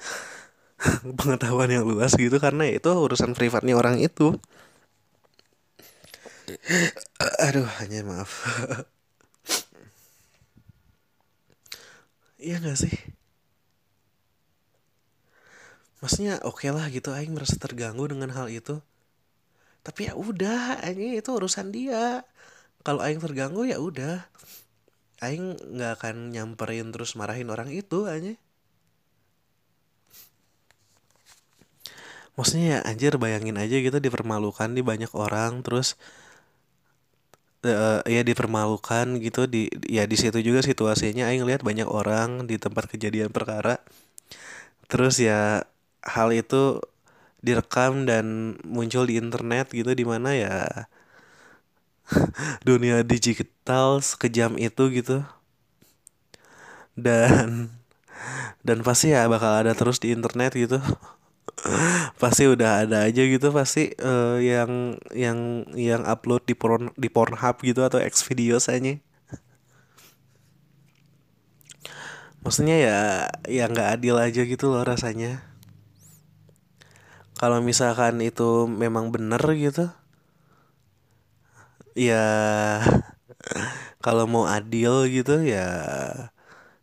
pengetahuan 1.19 1.73
yang 1.73 1.85
luas 1.89 2.13
gitu 2.17 2.37
karena 2.37 2.69
itu 2.69 2.89
urusan 2.93 3.33
privatnya 3.33 3.75
orang 3.77 3.97
itu. 4.01 4.37
Aduh 7.41 7.67
hanya 7.81 8.01
maaf. 8.07 8.31
Iya 12.37 12.61
gak 12.63 12.79
sih? 12.79 12.95
Maksudnya 16.05 16.39
oke 16.45 16.63
okay 16.63 16.71
lah 16.71 16.87
gitu 16.93 17.11
Aing 17.11 17.33
merasa 17.33 17.57
terganggu 17.57 18.05
dengan 18.07 18.31
hal 18.37 18.47
itu. 18.53 18.79
Tapi 19.83 20.13
ya 20.13 20.15
udah 20.15 20.85
Aing 20.85 21.17
itu 21.17 21.31
urusan 21.33 21.73
dia 21.73 22.23
Kalau 22.87 23.03
Aing 23.03 23.19
terganggu 23.19 23.67
ya 23.67 23.83
udah. 23.83 24.31
Aing 25.19 25.59
gak 25.75 25.93
akan 25.99 26.31
nyamperin 26.31 26.95
terus 26.95 27.19
marahin 27.19 27.51
orang 27.51 27.73
itu 27.73 28.05
aja 28.05 28.37
Maksudnya 32.37 32.67
ya 32.69 32.79
anjir 32.85 33.17
bayangin 33.17 33.57
aja 33.57 33.81
gitu 33.81 33.97
dipermalukan 33.97 34.77
di 34.77 34.85
banyak 34.85 35.09
orang 35.17 35.65
Terus 35.65 35.97
uh, 37.65 38.05
ya 38.05 38.23
dipermalukan 38.23 39.19
gitu 39.25 39.49
di 39.49 39.73
ya 39.89 40.05
di 40.05 40.17
situ 40.21 40.39
juga 40.45 40.61
situasinya 40.61 41.27
aing 41.33 41.49
lihat 41.49 41.65
banyak 41.65 41.89
orang 41.89 42.45
di 42.45 42.61
tempat 42.61 42.93
kejadian 42.93 43.33
perkara. 43.33 43.81
Terus 44.87 45.19
ya 45.19 45.65
hal 46.05 46.29
itu 46.37 46.79
direkam 47.43 48.05
dan 48.05 48.57
muncul 48.69 49.09
di 49.09 49.19
internet 49.19 49.73
gitu 49.73 49.93
di 49.97 50.05
mana 50.05 50.37
ya 50.37 50.87
dunia 52.69 53.03
digital 53.03 54.01
sekejam 54.03 54.57
itu 54.61 54.83
gitu. 54.95 55.27
Dan 56.97 57.71
dan 58.65 58.81
pasti 58.83 59.13
ya 59.13 59.29
bakal 59.29 59.63
ada 59.63 59.73
terus 59.77 60.01
di 60.01 60.11
internet 60.15 60.57
gitu. 60.57 60.79
Pasti 62.21 62.45
udah 62.45 62.85
ada 62.85 63.09
aja 63.09 63.23
gitu 63.25 63.49
pasti 63.49 63.95
uh, 64.03 64.37
yang 64.39 65.01
yang 65.17 65.65
yang 65.73 66.03
upload 66.05 66.45
di 66.45 66.53
porn 66.53 66.93
di 67.01 67.09
Pornhub 67.09 67.63
gitu 67.65 67.81
atau 67.87 67.97
X 68.03 68.23
video 68.29 68.61
aja. 68.61 69.01
Maksudnya 72.45 72.77
ya 72.77 72.99
ya 73.49 73.65
nggak 73.67 73.99
adil 73.99 74.21
aja 74.21 74.43
gitu 74.47 74.71
loh 74.71 74.85
rasanya. 74.85 75.43
Kalau 77.41 77.59
misalkan 77.65 78.21
itu 78.21 78.69
memang 78.69 79.11
bener 79.11 79.41
gitu 79.57 79.91
ya 81.97 82.25
kalau 84.05 84.29
mau 84.29 84.45
adil 84.45 85.09
gitu 85.09 85.41
ya 85.43 85.67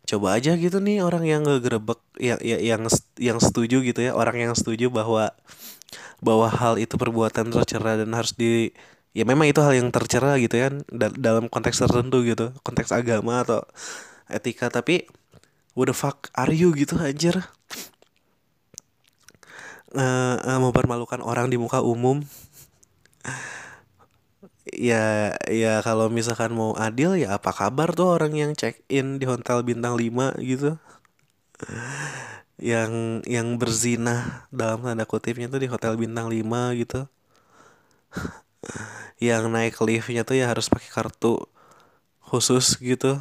coba 0.03 0.35
aja 0.35 0.59
gitu 0.59 0.83
nih 0.83 0.99
orang 0.99 1.23
yang 1.23 1.41
ngegerebek 1.47 1.99
yang 2.19 2.39
yang 2.43 2.61
yang 2.61 2.81
yang 3.17 3.39
setuju 3.39 3.81
gitu 3.81 3.99
ya. 4.03 4.11
Orang 4.13 4.37
yang 4.37 4.53
setuju 4.53 4.91
bahwa 4.91 5.31
bahwa 6.19 6.47
hal 6.51 6.79
itu 6.79 6.95
perbuatan 6.99 7.51
tercela 7.51 7.99
dan 7.99 8.11
harus 8.15 8.35
di 8.35 8.71
ya 9.15 9.23
memang 9.23 9.49
itu 9.49 9.59
hal 9.63 9.73
yang 9.77 9.89
tercela 9.93 10.35
gitu 10.37 10.55
ya 10.59 10.67
dalam 11.17 11.47
konteks 11.47 11.79
tertentu 11.79 12.21
gitu. 12.27 12.51
Konteks 12.61 12.91
agama 12.91 13.41
atau 13.41 13.63
etika. 14.27 14.67
Tapi 14.67 15.07
what 15.73 15.87
the 15.89 15.95
fuck 15.95 16.29
are 16.35 16.51
you 16.51 16.75
gitu 16.75 16.99
anjir? 16.99 17.39
Uh, 19.93 20.41
uh, 20.41 20.57
mempermalukan 20.57 21.21
orang 21.21 21.53
di 21.53 21.57
muka 21.61 21.85
umum 21.85 22.25
ya 24.67 25.35
ya 25.51 25.83
kalau 25.83 26.07
misalkan 26.07 26.55
mau 26.55 26.71
adil 26.79 27.19
ya 27.19 27.35
apa 27.35 27.51
kabar 27.51 27.91
tuh 27.91 28.15
orang 28.15 28.33
yang 28.35 28.51
check 28.55 28.79
in 28.87 29.19
di 29.19 29.25
hotel 29.27 29.59
bintang 29.67 29.99
5 29.99 30.35
gitu? 30.39 30.79
Yang 32.61 33.23
yang 33.27 33.59
berzina 33.59 34.47
dalam 34.53 34.85
tanda 34.85 35.03
kutipnya 35.03 35.51
tuh 35.51 35.59
di 35.63 35.67
hotel 35.67 35.99
bintang 35.99 36.31
5 36.31 36.71
gitu. 36.79 37.09
Yang 39.19 39.43
naik 39.51 39.75
liftnya 39.83 40.21
tuh 40.27 40.35
ya 40.39 40.45
harus 40.51 40.67
pakai 40.71 40.89
kartu 40.91 41.39
khusus 42.23 42.79
gitu. 42.79 43.19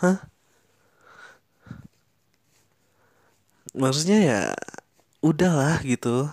Hah? 0.00 0.30
Maksudnya 3.74 4.18
ya 4.22 4.40
udahlah 5.22 5.82
gitu. 5.82 6.26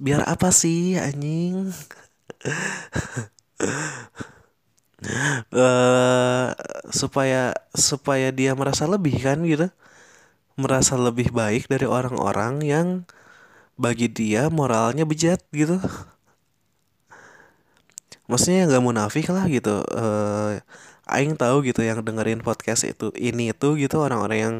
Biar 0.00 0.24
apa 0.24 0.48
sih 0.54 0.96
anjing 0.96 1.70
uh, 5.52 6.48
supaya 7.00 7.54
supaya 7.74 8.28
dia 8.32 8.54
merasa 8.54 8.86
lebih 8.88 9.18
kan 9.22 9.42
gitu. 9.44 9.70
Merasa 10.56 10.96
lebih 10.96 11.30
baik 11.36 11.68
dari 11.68 11.84
orang-orang 11.84 12.64
yang 12.64 12.88
bagi 13.76 14.08
dia 14.08 14.48
moralnya 14.48 15.04
bejat 15.04 15.44
gitu. 15.52 15.76
Maksudnya 18.26 18.66
nggak 18.66 18.84
munafik 18.84 19.28
lah 19.30 19.46
gitu. 19.46 19.84
Uh, 19.92 20.58
Aing 21.06 21.38
tahu 21.38 21.62
gitu 21.62 21.86
yang 21.86 22.02
dengerin 22.02 22.42
podcast 22.42 22.82
itu 22.82 23.14
ini 23.14 23.54
itu 23.54 23.78
gitu 23.78 24.02
orang-orang 24.02 24.38
yang 24.42 24.56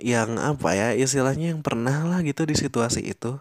yang 0.00 0.30
apa 0.40 0.72
ya 0.72 0.88
istilahnya 0.96 1.52
yang 1.52 1.60
pernah 1.60 2.06
lah 2.08 2.24
gitu 2.24 2.48
di 2.48 2.56
situasi 2.56 3.04
itu. 3.04 3.36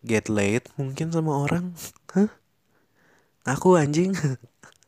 Get 0.00 0.32
late 0.32 0.72
mungkin 0.80 1.12
sama 1.12 1.36
orang 1.36 1.76
Hah? 2.10 2.30
aku 3.46 3.78
anjing. 3.78 4.12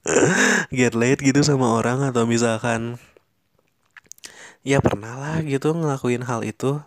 Get 0.75 0.99
late 0.99 1.23
gitu 1.23 1.41
sama 1.47 1.79
orang 1.79 2.03
atau 2.03 2.27
misalkan 2.27 2.99
ya 4.67 4.83
pernah 4.83 5.15
lah 5.19 5.37
gitu 5.47 5.71
ngelakuin 5.75 6.27
hal 6.27 6.43
itu. 6.43 6.83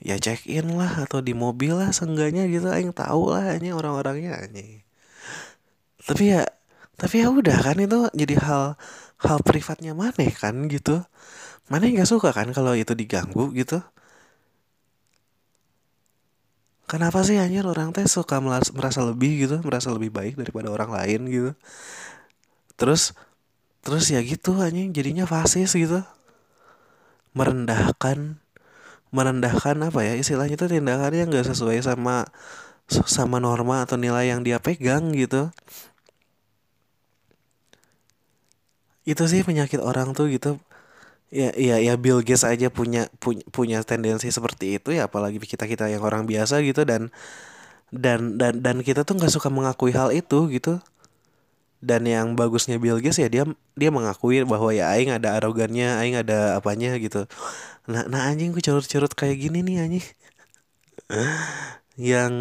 Ya 0.00 0.16
check 0.16 0.48
in 0.48 0.80
lah 0.80 1.04
atau 1.04 1.20
di 1.20 1.36
mobil 1.36 1.76
lah 1.76 1.92
seenggaknya 1.92 2.48
gitu 2.48 2.72
aing 2.72 2.90
tahu 2.96 3.36
lah 3.36 3.54
ini 3.54 3.70
orang-orangnya 3.70 4.40
anjing. 4.40 4.80
Tapi 6.00 6.34
ya 6.34 6.42
tapi 6.96 7.22
ya 7.22 7.28
udah 7.32 7.58
kan 7.60 7.76
itu 7.78 8.08
jadi 8.16 8.34
hal 8.40 8.64
hal 9.20 9.38
privatnya 9.44 9.92
mana 9.92 10.26
kan 10.32 10.66
gitu. 10.66 11.04
Mana 11.70 11.86
nggak 11.86 12.08
suka 12.08 12.34
kan 12.34 12.50
kalau 12.50 12.74
itu 12.74 12.96
diganggu 12.96 13.52
gitu 13.54 13.78
kenapa 16.90 17.22
sih 17.22 17.38
anjir? 17.38 17.62
Orang 17.62 17.94
teh 17.94 18.02
suka 18.10 18.42
merasa 18.42 19.00
lebih 19.06 19.46
gitu 19.46 19.62
merasa 19.62 19.94
lebih 19.94 20.10
baik 20.10 20.34
daripada 20.34 20.74
orang 20.74 20.90
lain 20.90 21.20
gitu. 21.30 21.50
Terus 22.74 23.14
terus 23.86 24.10
ya 24.10 24.18
gitu 24.26 24.58
anjing. 24.58 24.90
Jadinya 24.90 25.30
fasis 25.30 25.70
gitu. 25.78 26.02
Merendahkan 27.38 28.42
merendahkan 29.14 29.78
apa 29.86 30.02
ya? 30.02 30.18
Istilahnya 30.18 30.58
itu 30.58 30.66
tindakan 30.66 31.14
yang 31.14 31.30
gak 31.30 31.46
sesuai 31.54 31.78
sama 31.86 32.26
sama 32.90 33.38
norma 33.38 33.86
atau 33.86 33.94
nilai 33.94 34.34
yang 34.34 34.42
dia 34.42 34.58
pegang 34.58 35.14
gitu. 35.14 35.54
Itu 39.06 39.30
sih 39.30 39.46
penyakit 39.46 39.78
orang 39.78 40.10
tuh 40.12 40.26
gitu 40.26 40.58
ya 41.30 41.50
ya 41.54 41.76
ya 41.78 41.94
Bill 41.94 42.20
Gates 42.26 42.42
aja 42.42 42.68
punya 42.74 43.06
punya 43.22 43.42
punya 43.54 43.78
tendensi 43.86 44.28
seperti 44.34 44.78
itu 44.82 44.90
ya 44.90 45.06
apalagi 45.06 45.38
kita 45.38 45.64
kita 45.70 45.86
yang 45.86 46.02
orang 46.02 46.26
biasa 46.26 46.58
gitu 46.66 46.82
dan 46.82 47.10
dan 47.94 48.38
dan 48.38 48.62
dan 48.62 48.76
kita 48.86 49.02
tuh 49.06 49.18
nggak 49.18 49.32
suka 49.34 49.48
mengakui 49.50 49.92
hal 49.94 50.10
itu 50.14 50.50
gitu. 50.50 50.78
Dan 51.80 52.04
yang 52.04 52.36
bagusnya 52.36 52.76
Bill 52.76 53.00
Gates 53.00 53.16
ya 53.24 53.28
dia 53.32 53.44
dia 53.72 53.88
mengakui 53.88 54.44
bahwa 54.44 54.68
ya 54.68 54.92
aing 54.92 55.16
ada 55.16 55.28
arogannya 55.40 55.96
aing 56.00 56.16
ada 56.20 56.60
apanya 56.60 56.92
gitu. 57.00 57.24
Nah 57.88 58.04
nah 58.12 58.28
anjing 58.28 58.52
gue 58.52 58.62
curut-curut 58.64 59.12
kayak 59.16 59.36
gini 59.40 59.58
nih 59.64 59.76
anjing. 59.84 60.06
Yang 62.00 62.34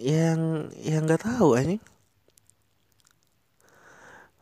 yang 0.00 0.40
yang 0.80 1.02
nggak 1.06 1.22
tahu 1.26 1.54
anjing. 1.58 1.82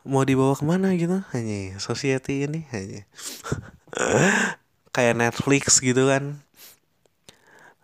Mau 0.01 0.25
dibawa 0.25 0.57
ke 0.57 0.65
mana 0.65 0.97
gitu? 0.97 1.21
Hanya 1.33 1.77
society 1.77 2.49
ini 2.49 2.65
hanya 2.73 3.05
kayak 4.95 5.15
Netflix 5.19 5.79
gitu 5.83 6.07
kan. 6.07 6.43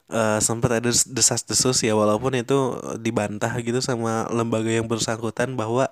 Uh, 0.08 0.40
sempat 0.40 0.72
ada 0.80 0.88
desas-desus 0.88 1.84
ya 1.84 1.92
walaupun 1.92 2.32
itu 2.40 2.80
dibantah 2.96 3.52
gitu 3.60 3.84
sama 3.84 4.24
lembaga 4.32 4.72
yang 4.72 4.88
bersangkutan 4.88 5.60
bahwa 5.60 5.92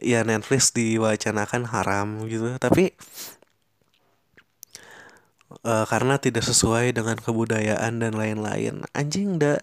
ya 0.00 0.24
Netflix 0.24 0.72
diwacanakan 0.72 1.68
haram 1.68 2.24
gitu. 2.28 2.56
Tapi 2.56 2.96
uh, 5.68 5.84
karena 5.84 6.16
tidak 6.16 6.48
sesuai 6.48 6.96
dengan 6.96 7.20
kebudayaan 7.20 8.00
dan 8.00 8.16
lain-lain. 8.16 8.88
Anjing 8.96 9.36
dah 9.36 9.60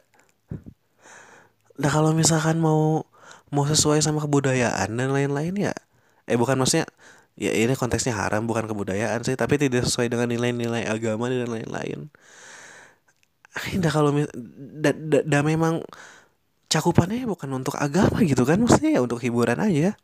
dah 1.81 1.89
kalau 1.91 2.13
misalkan 2.13 2.61
mau 2.61 3.09
mau 3.49 3.65
sesuai 3.65 3.99
sama 4.05 4.21
kebudayaan 4.23 4.95
dan 4.95 5.09
lain-lain 5.11 5.55
ya 5.57 5.73
eh 6.29 6.37
bukan 6.37 6.61
maksudnya 6.61 6.87
ya 7.39 7.51
ini 7.55 7.73
konteksnya 7.77 8.13
haram 8.15 8.43
bukan 8.43 8.67
kebudayaan 8.67 9.23
sih 9.23 9.39
tapi 9.39 9.55
tidak 9.55 9.88
sesuai 9.88 10.11
dengan 10.11 10.27
nilai-nilai 10.27 10.88
agama 10.88 11.32
dan 11.32 11.47
lain-lain. 11.47 12.11
Dah 13.84 13.91
kalau 13.91 14.15
da, 14.79 14.91
da, 14.95 15.19
da 15.23 15.39
memang 15.43 15.84
cakupannya 16.71 17.27
bukan 17.27 17.51
untuk 17.51 17.75
agama 17.75 18.23
gitu 18.23 18.47
kan 18.47 18.63
maksudnya 18.63 18.99
ya 18.99 19.01
untuk 19.03 19.19
hiburan 19.19 19.59
aja. 19.59 19.95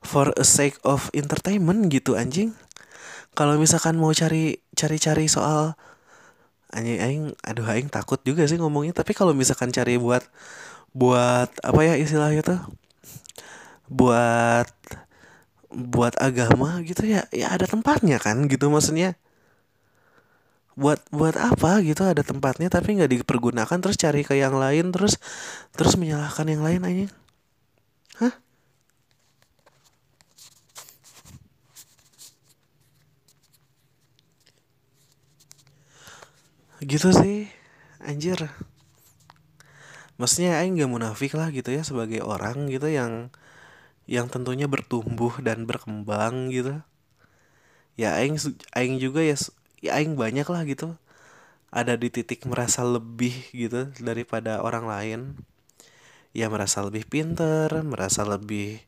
For 0.00 0.32
a 0.36 0.46
sake 0.48 0.80
of 0.84 1.12
entertainment 1.12 1.92
gitu 1.92 2.16
anjing. 2.16 2.56
Kalau 3.36 3.56
misalkan 3.60 4.00
mau 4.00 4.12
cari 4.12 4.60
cari-cari 4.76 5.28
soal 5.28 5.76
anjing 6.70 7.00
aing 7.02 7.24
aduh 7.44 7.66
aing 7.66 7.90
takut 7.90 8.22
juga 8.22 8.46
sih 8.46 8.54
ngomongnya 8.54 8.94
tapi 8.94 9.10
kalau 9.10 9.34
misalkan 9.34 9.74
cari 9.74 9.98
buat 9.98 10.22
buat 10.94 11.50
apa 11.62 11.80
ya 11.84 11.94
istilahnya 12.00 12.42
tuh? 12.44 12.60
Buat 13.90 14.70
buat 15.70 16.18
agama 16.18 16.82
gitu 16.82 17.06
ya 17.06 17.22
ya 17.30 17.54
ada 17.54 17.66
tempatnya 17.66 18.18
kan 18.18 18.46
gitu 18.50 18.66
maksudnya. 18.74 19.14
Buat 20.78 21.02
buat 21.12 21.36
apa 21.36 21.82
gitu 21.84 22.02
ada 22.06 22.22
tempatnya 22.24 22.68
tapi 22.72 22.96
nggak 22.96 23.10
dipergunakan 23.22 23.78
terus 23.82 23.96
cari 24.00 24.22
ke 24.24 24.34
yang 24.38 24.56
lain 24.56 24.90
terus 24.94 25.18
terus 25.76 25.94
menyalahkan 26.00 26.46
yang 26.48 26.62
lain 26.66 26.82
aja. 26.86 27.06
Hah? 28.20 28.34
Gitu 36.80 37.08
sih 37.12 37.46
anjir. 38.00 38.40
Maksudnya 40.20 40.60
aing 40.60 40.76
gak 40.76 40.92
munafik 40.92 41.32
lah 41.32 41.48
gitu 41.48 41.72
ya 41.72 41.80
sebagai 41.80 42.20
orang 42.20 42.68
gitu 42.68 42.88
yang 42.92 43.32
yang 44.10 44.26
tentunya 44.26 44.66
bertumbuh 44.66 45.38
dan 45.38 45.70
berkembang 45.70 46.50
gitu. 46.50 46.82
Ya 47.94 48.18
aing 48.18 48.34
aing 48.74 48.98
juga 48.98 49.22
ya 49.22 49.38
ya 49.78 50.02
aing 50.02 50.18
banyak 50.18 50.50
lah 50.50 50.66
gitu. 50.66 50.98
Ada 51.70 51.94
di 51.94 52.10
titik 52.10 52.42
merasa 52.50 52.82
lebih 52.82 53.54
gitu 53.54 53.94
daripada 54.02 54.58
orang 54.66 54.90
lain. 54.90 55.20
Ya 56.34 56.50
merasa 56.50 56.82
lebih 56.82 57.06
pinter 57.06 57.70
merasa 57.86 58.26
lebih 58.26 58.82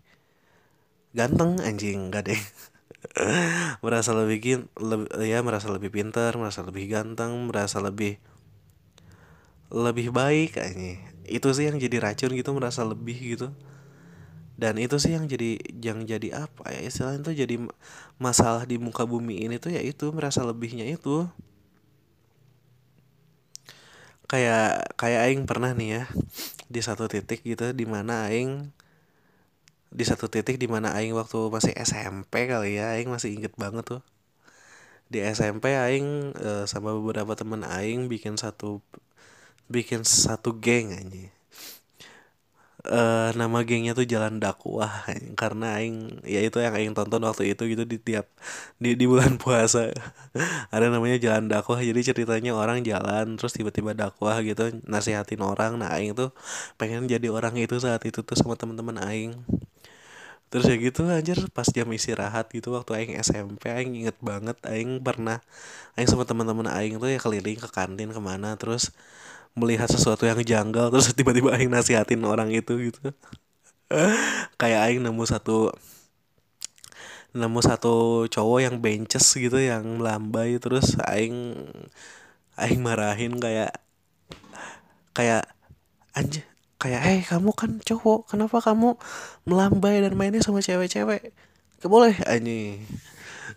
ganteng 1.14 1.62
anjing 1.62 2.10
enggak 2.10 2.34
deh. 2.34 2.42
Merasa 3.84 4.14
lebih 4.14 4.66
lebih 4.78 5.10
ya 5.26 5.42
merasa 5.42 5.68
lebih 5.74 5.90
pinter 5.90 6.30
merasa 6.38 6.62
lebih 6.62 6.86
ganteng 6.86 7.50
merasa 7.50 7.82
lebih 7.82 8.16
lebih 9.74 10.14
baik 10.14 10.60
kayaknya 10.60 11.02
itu 11.26 11.48
sih 11.50 11.66
yang 11.66 11.82
jadi 11.82 11.98
racun 11.98 12.30
gitu 12.36 12.54
merasa 12.54 12.86
lebih 12.86 13.16
gitu 13.36 13.50
dan 14.60 14.76
itu 14.76 14.96
sih 15.00 15.16
yang 15.16 15.24
jadi 15.26 15.58
yang 15.80 16.04
jadi 16.04 16.46
apa 16.46 16.68
ya 16.70 16.80
istilahnya 16.84 17.20
tuh 17.24 17.34
jadi 17.34 17.56
masalah 18.20 18.68
di 18.68 18.76
muka 18.76 19.08
bumi 19.08 19.48
ini 19.48 19.56
tuh 19.56 19.72
ya 19.72 19.80
itu 19.80 20.12
merasa 20.12 20.44
lebihnya 20.44 20.84
itu 20.86 21.26
kayak 24.28 24.96
kayak 24.96 25.20
aing 25.28 25.44
pernah 25.44 25.76
nih 25.76 25.88
ya 26.00 26.04
di 26.72 26.80
satu 26.80 27.04
titik 27.04 27.44
gitu 27.44 27.76
di 27.76 27.84
mana 27.84 28.32
aing 28.32 28.72
di 29.92 30.04
satu 30.08 30.24
titik 30.32 30.56
di 30.56 30.64
mana 30.64 30.96
aing 30.96 31.12
waktu 31.12 31.52
masih 31.52 31.72
SMP 31.76 32.48
kali 32.48 32.80
ya 32.80 32.96
aing 32.96 33.12
masih 33.12 33.36
inget 33.36 33.52
banget 33.60 33.84
tuh. 33.84 34.02
Di 35.12 35.20
SMP 35.20 35.76
aing 35.76 36.32
e, 36.32 36.50
sama 36.64 36.96
beberapa 36.96 37.36
teman 37.36 37.60
aing 37.68 38.08
bikin 38.08 38.40
satu 38.40 38.80
bikin 39.68 40.00
satu 40.08 40.56
geng 40.56 40.96
aja 40.96 41.28
uh, 42.88 43.30
nama 43.38 43.58
gengnya 43.62 43.92
tuh 43.94 44.06
Jalan 44.08 44.42
Dakwah 44.42 45.06
karena 45.40 45.78
aing 45.78 46.24
ya 46.26 46.40
itu 46.42 46.58
yang 46.58 46.74
aing 46.74 46.92
tonton 46.96 47.22
waktu 47.22 47.54
itu 47.54 47.62
gitu 47.70 47.84
di 47.86 47.98
tiap 48.02 48.26
di 48.82 48.98
di 48.98 49.04
bulan 49.06 49.38
puasa. 49.42 49.92
Ada 50.74 50.90
namanya 50.90 51.18
Jalan 51.22 51.46
Dakwah 51.46 51.78
jadi 51.78 52.00
ceritanya 52.02 52.56
orang 52.56 52.82
jalan 52.82 53.38
terus 53.38 53.52
tiba-tiba 53.54 53.94
dakwah 53.94 54.42
gitu 54.42 54.74
nasihatin 54.88 55.42
orang. 55.44 55.78
Nah 55.78 55.94
aing 55.94 56.16
tuh 56.18 56.34
pengen 56.80 57.06
jadi 57.06 57.28
orang 57.30 57.54
itu 57.58 57.78
saat 57.78 58.02
itu 58.08 58.24
tuh 58.26 58.36
sama 58.38 58.58
teman-teman 58.58 58.98
aing. 59.06 59.38
Terus 60.52 60.68
ya 60.68 60.76
gitu 60.76 61.08
anjir 61.08 61.38
pas 61.48 61.64
jam 61.64 61.88
istirahat 61.96 62.52
gitu 62.52 62.76
waktu 62.76 62.92
aing 62.92 63.12
SMP 63.24 63.72
aing 63.72 64.04
inget 64.04 64.16
banget 64.20 64.60
aing 64.68 65.00
pernah 65.00 65.40
aing 65.96 66.04
sama 66.04 66.28
teman-teman 66.28 66.68
aing 66.68 67.00
tuh 67.00 67.08
ya 67.08 67.16
keliling 67.16 67.56
ke 67.56 67.68
kantin 67.72 68.12
ke 68.12 68.20
mana 68.20 68.52
terus 68.60 68.92
melihat 69.52 69.88
sesuatu 69.88 70.24
yang 70.24 70.40
janggal 70.40 70.88
terus 70.88 71.12
tiba-tiba 71.12 71.52
aing 71.52 71.68
nasihatin 71.68 72.24
orang 72.24 72.48
itu 72.52 72.90
gitu. 72.90 73.12
Kayak 74.60 74.80
aing 74.88 75.00
nemu 75.04 75.24
satu 75.28 75.72
nemu 77.32 77.60
satu 77.64 78.28
cowok 78.28 78.58
yang 78.60 78.76
benches 78.80 79.24
gitu 79.32 79.56
yang 79.56 80.00
melambai 80.00 80.60
terus 80.60 80.96
aing 81.08 81.56
aing 82.60 82.80
marahin 82.84 83.40
kayak 83.40 83.72
kayak 85.16 85.48
anjir 86.12 86.44
kayak 86.76 87.00
eh 87.06 87.08
hey, 87.16 87.18
kamu 87.24 87.54
kan 87.56 87.80
cowok 87.80 88.28
kenapa 88.34 88.58
kamu 88.60 88.98
melambai 89.48 90.02
dan 90.02 90.18
mainnya 90.18 90.42
sama 90.42 90.60
cewek-cewek? 90.60 91.30
Boleh 91.86 92.18
anjing. 92.26 92.84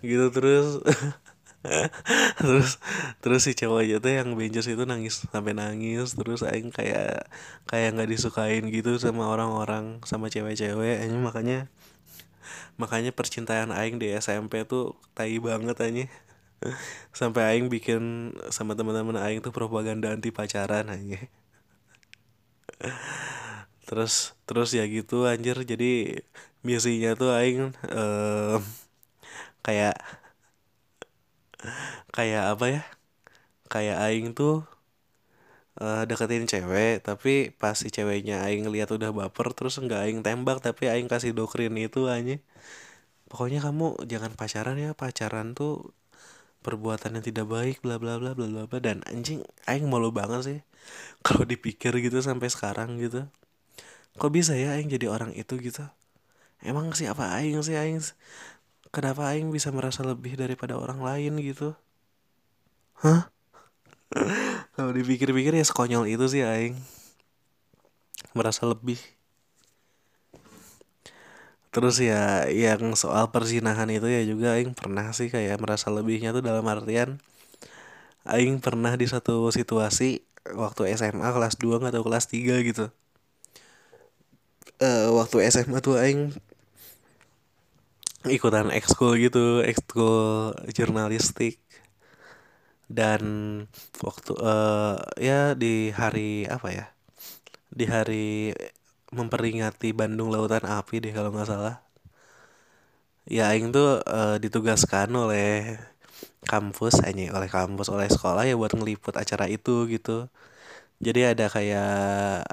Gitu 0.05 0.29
terus 0.29 0.79
terus 2.39 2.77
terus 3.19 3.41
si 3.45 3.53
cowoknya 3.57 3.97
tuh 4.03 4.11
yang 4.13 4.29
benjos 4.37 4.67
itu 4.69 4.83
nangis 4.85 5.25
sampai 5.29 5.53
nangis. 5.57 6.13
Terus 6.17 6.41
aing 6.45 6.69
kayak 6.71 7.27
kayak 7.69 7.97
nggak 7.97 8.09
disukain 8.11 8.63
gitu 8.69 8.97
sama 9.01 9.27
orang-orang 9.29 9.99
sama 10.05 10.29
cewek-cewek. 10.31 11.01
Aja 11.03 11.17
makanya 11.17 11.59
makanya 12.77 13.11
percintaan 13.15 13.71
aing 13.71 13.97
di 14.01 14.11
SMP 14.13 14.67
tuh 14.67 14.99
tai 15.15 15.39
banget 15.39 15.77
aja 15.79 16.05
sampai 17.19 17.55
aing 17.55 17.67
bikin 17.71 18.35
sama 18.51 18.75
teman-teman 18.75 19.15
aing 19.15 19.39
tuh 19.39 19.55
propaganda 19.55 20.11
anti 20.11 20.29
pacaran 20.35 20.91
aja 20.91 21.19
terus 23.87 24.33
terus 24.49 24.73
ya 24.73 24.83
gitu 24.89 25.29
anjir. 25.29 25.57
Jadi 25.63 26.19
misinya 26.65 27.13
tuh 27.13 27.31
aing 27.31 27.71
uh, 27.93 28.57
kayak 29.61 29.95
kayak 32.15 32.43
apa 32.53 32.65
ya? 32.75 32.81
Kayak 33.73 33.97
aing 34.05 34.27
tuh 34.39 34.53
uh, 35.81 36.03
deketin 36.09 36.45
cewek 36.51 37.03
tapi 37.07 37.51
pas 37.55 37.75
si 37.75 37.87
ceweknya 37.91 38.43
aing 38.45 38.67
lihat 38.73 38.89
udah 38.95 39.11
baper 39.15 39.47
terus 39.57 39.79
enggak 39.81 40.05
aing 40.07 40.19
tembak 40.25 40.59
tapi 40.63 40.87
aing 40.91 41.07
kasih 41.11 41.31
doktrin 41.35 41.75
itu 41.79 42.07
aja 42.11 42.35
pokoknya 43.31 43.59
kamu 43.65 43.87
jangan 44.11 44.33
pacaran 44.39 44.77
ya 44.79 44.91
pacaran 44.97 45.53
tuh 45.57 45.93
perbuatan 46.65 47.19
yang 47.19 47.25
tidak 47.25 47.47
baik 47.47 47.77
bla 47.85 47.97
bla 48.01 48.17
bla 48.21 48.33
bla 48.33 48.65
bla 48.65 48.79
dan 48.81 49.05
anjing 49.11 49.45
aing 49.69 49.87
malu 49.87 50.09
banget 50.15 50.41
sih 50.47 50.59
kalau 51.25 51.43
dipikir 51.47 51.93
gitu 52.01 52.19
sampai 52.23 52.49
sekarang 52.51 52.97
gitu. 53.01 53.27
Kok 54.15 54.31
bisa 54.31 54.55
ya 54.55 54.75
aing 54.79 54.87
jadi 54.91 55.07
orang 55.11 55.31
itu 55.35 55.59
gitu? 55.59 55.83
Emang 56.63 56.91
siapa 56.95 57.23
aing 57.37 57.59
sih 57.63 57.75
aing 57.77 57.99
kenapa 58.95 59.27
aing 59.35 59.51
bisa 59.51 59.75
merasa 59.75 60.07
lebih 60.07 60.39
daripada 60.39 60.79
orang 60.79 61.03
lain 61.03 61.35
gitu? 61.43 61.75
Hah? 63.03 63.27
Kalau 64.79 64.91
dipikir-pikir 64.95 65.51
ya 65.51 65.65
sekonyol 65.67 66.07
itu 66.07 66.23
sih 66.31 66.47
aing. 66.47 66.79
Merasa 68.31 68.63
lebih. 68.63 68.95
Terus 71.75 71.99
ya 71.99 72.47
yang 72.47 72.95
soal 72.95 73.35
perzinahan 73.35 73.91
itu 73.91 74.07
ya 74.07 74.23
juga 74.23 74.55
aing 74.55 74.71
pernah 74.71 75.11
sih 75.11 75.27
kayak 75.27 75.59
merasa 75.59 75.91
lebihnya 75.91 76.31
tuh 76.31 76.39
dalam 76.39 76.63
artian 76.71 77.19
aing 78.25 78.63
pernah 78.63 78.95
di 78.95 79.05
satu 79.05 79.51
situasi 79.51 80.23
waktu 80.55 80.95
SMA 80.95 81.29
kelas 81.35 81.59
2 81.59 81.83
atau 81.83 82.01
kelas 82.01 82.25
3 82.31 82.63
gitu. 82.63 82.87
Uh, 84.79 85.15
waktu 85.19 85.47
SMA 85.51 85.79
tuh 85.79 85.99
aing 85.99 86.31
ikutan 88.29 88.67
ekskul 88.73 89.17
gitu 89.21 89.61
ekskul 89.61 90.53
jurnalistik. 90.75 91.61
Dan 92.85 93.23
waktu 94.05 94.33
uh, 94.37 95.01
ya 95.17 95.57
di 95.57 95.89
hari 95.89 96.45
apa 96.45 96.69
ya? 96.69 96.85
Di 97.73 97.85
hari 97.89 98.53
memperingati 99.13 99.89
Bandung 99.95 100.29
Lautan 100.33 100.65
Api 100.65 101.01
deh 101.03 101.13
kalau 101.13 101.33
nggak 101.33 101.49
salah. 101.49 101.75
Ya 103.25 103.49
Aing 103.49 103.73
tuh 103.73 104.01
uh, 104.05 104.37
ditugaskan 104.37 105.09
oleh 105.17 105.81
kampus 106.45 107.01
hanya 107.05 107.33
oleh 107.37 107.49
kampus 107.49 107.89
oleh 107.89 108.05
sekolah 108.05 108.45
ya 108.45 108.53
buat 108.53 108.73
ngeliput 108.77 109.17
acara 109.17 109.45
itu 109.49 109.89
gitu. 109.89 110.29
Jadi 111.05 111.21
ada 111.31 111.45
kayak 111.51 111.89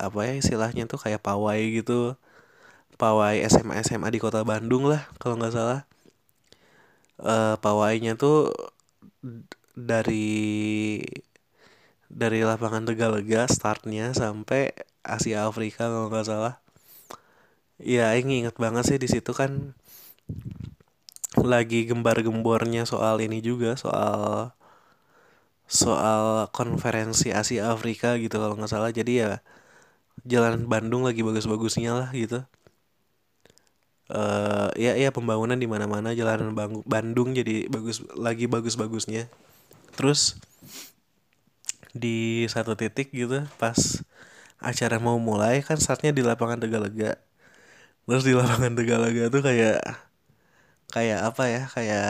apa 0.06 0.18
ya 0.28 0.34
istilahnya 0.42 0.84
tuh 0.90 0.98
kayak 1.04 1.20
pawai 1.22 1.60
gitu 1.78 2.16
pawai 3.02 3.42
SMA 3.50 3.74
SMA 3.82 4.08
di 4.14 4.22
kota 4.22 4.46
Bandung 4.46 4.86
lah 4.86 5.02
kalau 5.18 5.34
nggak 5.34 5.54
salah. 5.58 5.80
Uh, 7.18 7.54
pawainya 7.62 8.14
tuh 8.18 8.50
dari 9.74 11.02
dari 12.06 12.40
lapangan 12.46 12.84
Tegalega 12.86 13.42
startnya 13.50 14.14
sampai 14.14 14.70
Asia 15.02 15.48
Afrika 15.50 15.90
kalau 15.90 16.08
nggak 16.12 16.28
salah. 16.30 16.54
Ya 17.82 18.14
ini 18.14 18.46
inget 18.46 18.56
banget 18.64 18.84
sih 18.88 18.98
di 19.02 19.08
situ 19.10 19.32
kan 19.34 19.74
lagi 21.42 21.88
gembar-gembornya 21.90 22.82
soal 22.86 23.18
ini 23.26 23.38
juga 23.42 23.74
soal 23.74 24.54
soal 25.66 26.46
konferensi 26.54 27.34
Asia 27.34 27.62
Afrika 27.74 28.14
gitu 28.22 28.36
kalau 28.38 28.54
nggak 28.58 28.70
salah. 28.70 28.90
Jadi 28.94 29.12
ya 29.26 29.30
jalan 30.32 30.70
Bandung 30.70 31.02
lagi 31.08 31.26
bagus-bagusnya 31.26 31.90
lah 31.98 32.10
gitu 32.14 32.46
uh, 34.10 34.72
ya 34.74 34.98
ya 34.98 35.14
pembangunan 35.14 35.54
di 35.54 35.68
mana-mana 35.70 36.16
jalanan 36.16 36.56
Bandung 36.88 37.36
jadi 37.36 37.68
bagus 37.70 38.02
lagi 38.16 38.50
bagus-bagusnya. 38.50 39.28
Terus 39.94 40.40
di 41.92 42.48
satu 42.48 42.72
titik 42.72 43.12
gitu 43.12 43.44
pas 43.60 43.76
acara 44.56 44.96
mau 44.96 45.20
mulai 45.20 45.60
kan 45.60 45.76
startnya 45.76 46.10
di 46.10 46.24
lapangan 46.24 46.58
Tegalega. 46.58 47.20
Terus 48.08 48.24
di 48.26 48.34
lapangan 48.34 48.72
Tegalega 48.74 49.28
tuh 49.30 49.42
kayak 49.44 49.78
kayak 50.92 51.20
apa 51.28 51.44
ya 51.48 51.62
kayak 51.70 52.08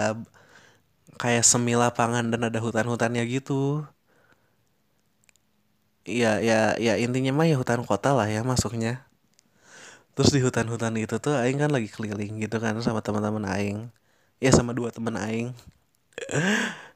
kayak 1.21 1.45
semi 1.47 1.75
lapangan 1.79 2.31
dan 2.33 2.49
ada 2.49 2.59
hutan-hutannya 2.63 3.25
gitu. 3.29 3.85
Ya 6.03 6.43
ya 6.43 6.75
ya 6.83 6.99
intinya 6.99 7.31
mah 7.31 7.47
ya 7.47 7.55
hutan 7.59 7.87
kota 7.87 8.11
lah 8.11 8.27
ya 8.27 8.43
masuknya 8.43 9.07
terus 10.13 10.31
di 10.35 10.41
hutan-hutan 10.45 10.95
itu 11.01 11.17
tuh 11.21 11.35
aing 11.41 11.59
kan 11.63 11.71
lagi 11.73 11.89
keliling 11.89 12.41
gitu 12.45 12.57
kan 12.61 12.77
sama 12.85 13.01
teman-teman 13.05 13.45
aing. 13.57 13.79
Ya 14.43 14.51
sama 14.53 14.73
dua 14.77 14.91
teman 14.95 15.17
aing. 15.19 15.53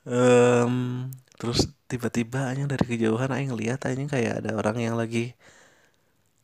Um, 0.00 1.12
terus 1.36 1.68
tiba-tiba 1.84 2.48
aing 2.48 2.64
dari 2.72 2.84
kejauhan 2.88 3.28
aing 3.36 3.52
lihat 3.52 3.84
aing 3.84 4.08
kayak 4.08 4.40
ada 4.40 4.56
orang 4.56 4.80
yang 4.80 4.96
lagi 4.96 5.36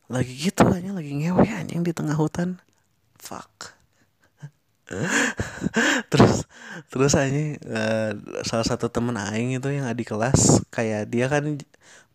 lagi 0.07 0.29
gitu 0.37 0.63
aja 0.69 0.93
lagi 0.93 1.11
ngewe 1.11 1.41
anjing 1.49 1.81
di 1.81 1.91
tengah 1.91 2.15
hutan. 2.15 2.61
Fuck. 3.17 3.75
Terus 6.13 6.47
terus 6.87 7.11
aja 7.17 7.41
uh, 7.67 8.11
salah 8.47 8.63
satu 8.63 8.87
temen 8.87 9.19
aing 9.19 9.59
itu 9.59 9.67
yang 9.67 9.83
adik 9.83 10.15
kelas 10.15 10.63
kayak 10.71 11.11
dia 11.11 11.27
kan 11.27 11.59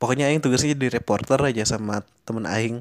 pokoknya 0.01 0.31
aing 0.33 0.41
tugasnya 0.41 0.73
jadi 0.73 0.97
reporter 0.97 1.37
aja 1.45 1.69
sama 1.69 2.01
temen 2.25 2.49
aing 2.49 2.81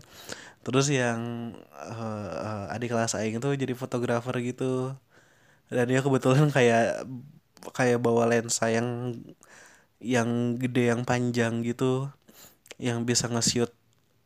terus 0.62 0.94
yang 0.94 1.52
uh, 1.74 2.70
adik 2.74 2.94
kelas 2.94 3.18
aing 3.18 3.42
itu 3.42 3.50
jadi 3.58 3.74
fotografer 3.74 4.36
gitu. 4.46 4.94
Dan 5.72 5.88
dia 5.88 6.04
kebetulan 6.04 6.52
kayak 6.52 7.08
kayak 7.74 8.00
bawa 8.02 8.28
lensa 8.30 8.68
yang 8.70 9.18
yang 10.02 10.60
gede 10.62 10.94
yang 10.94 11.02
panjang 11.08 11.66
gitu. 11.66 12.10
Yang 12.82 13.00
bisa 13.06 13.26
nge-shoot 13.30 13.72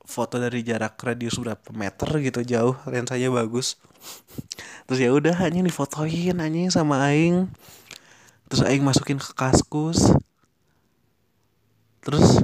foto 0.05 0.38
dari 0.38 0.61
jarak 0.61 0.95
radius 1.01 1.39
berapa 1.39 1.69
meter 1.71 2.09
gitu 2.23 2.41
jauh. 2.43 2.75
Lensanya 2.88 3.29
bagus. 3.31 3.79
Terus 4.86 4.99
ya 5.01 5.09
udah 5.13 5.36
hanya 5.41 5.63
difotoin 5.65 6.38
anjing 6.39 6.69
sama 6.69 6.99
aing. 7.09 7.49
Terus 8.51 8.61
aing 8.65 8.83
masukin 8.86 9.17
ke 9.17 9.31
kaskus. 9.33 10.13
Terus 12.05 12.43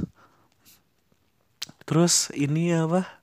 terus 1.86 2.32
ini 2.32 2.72
apa 2.72 3.21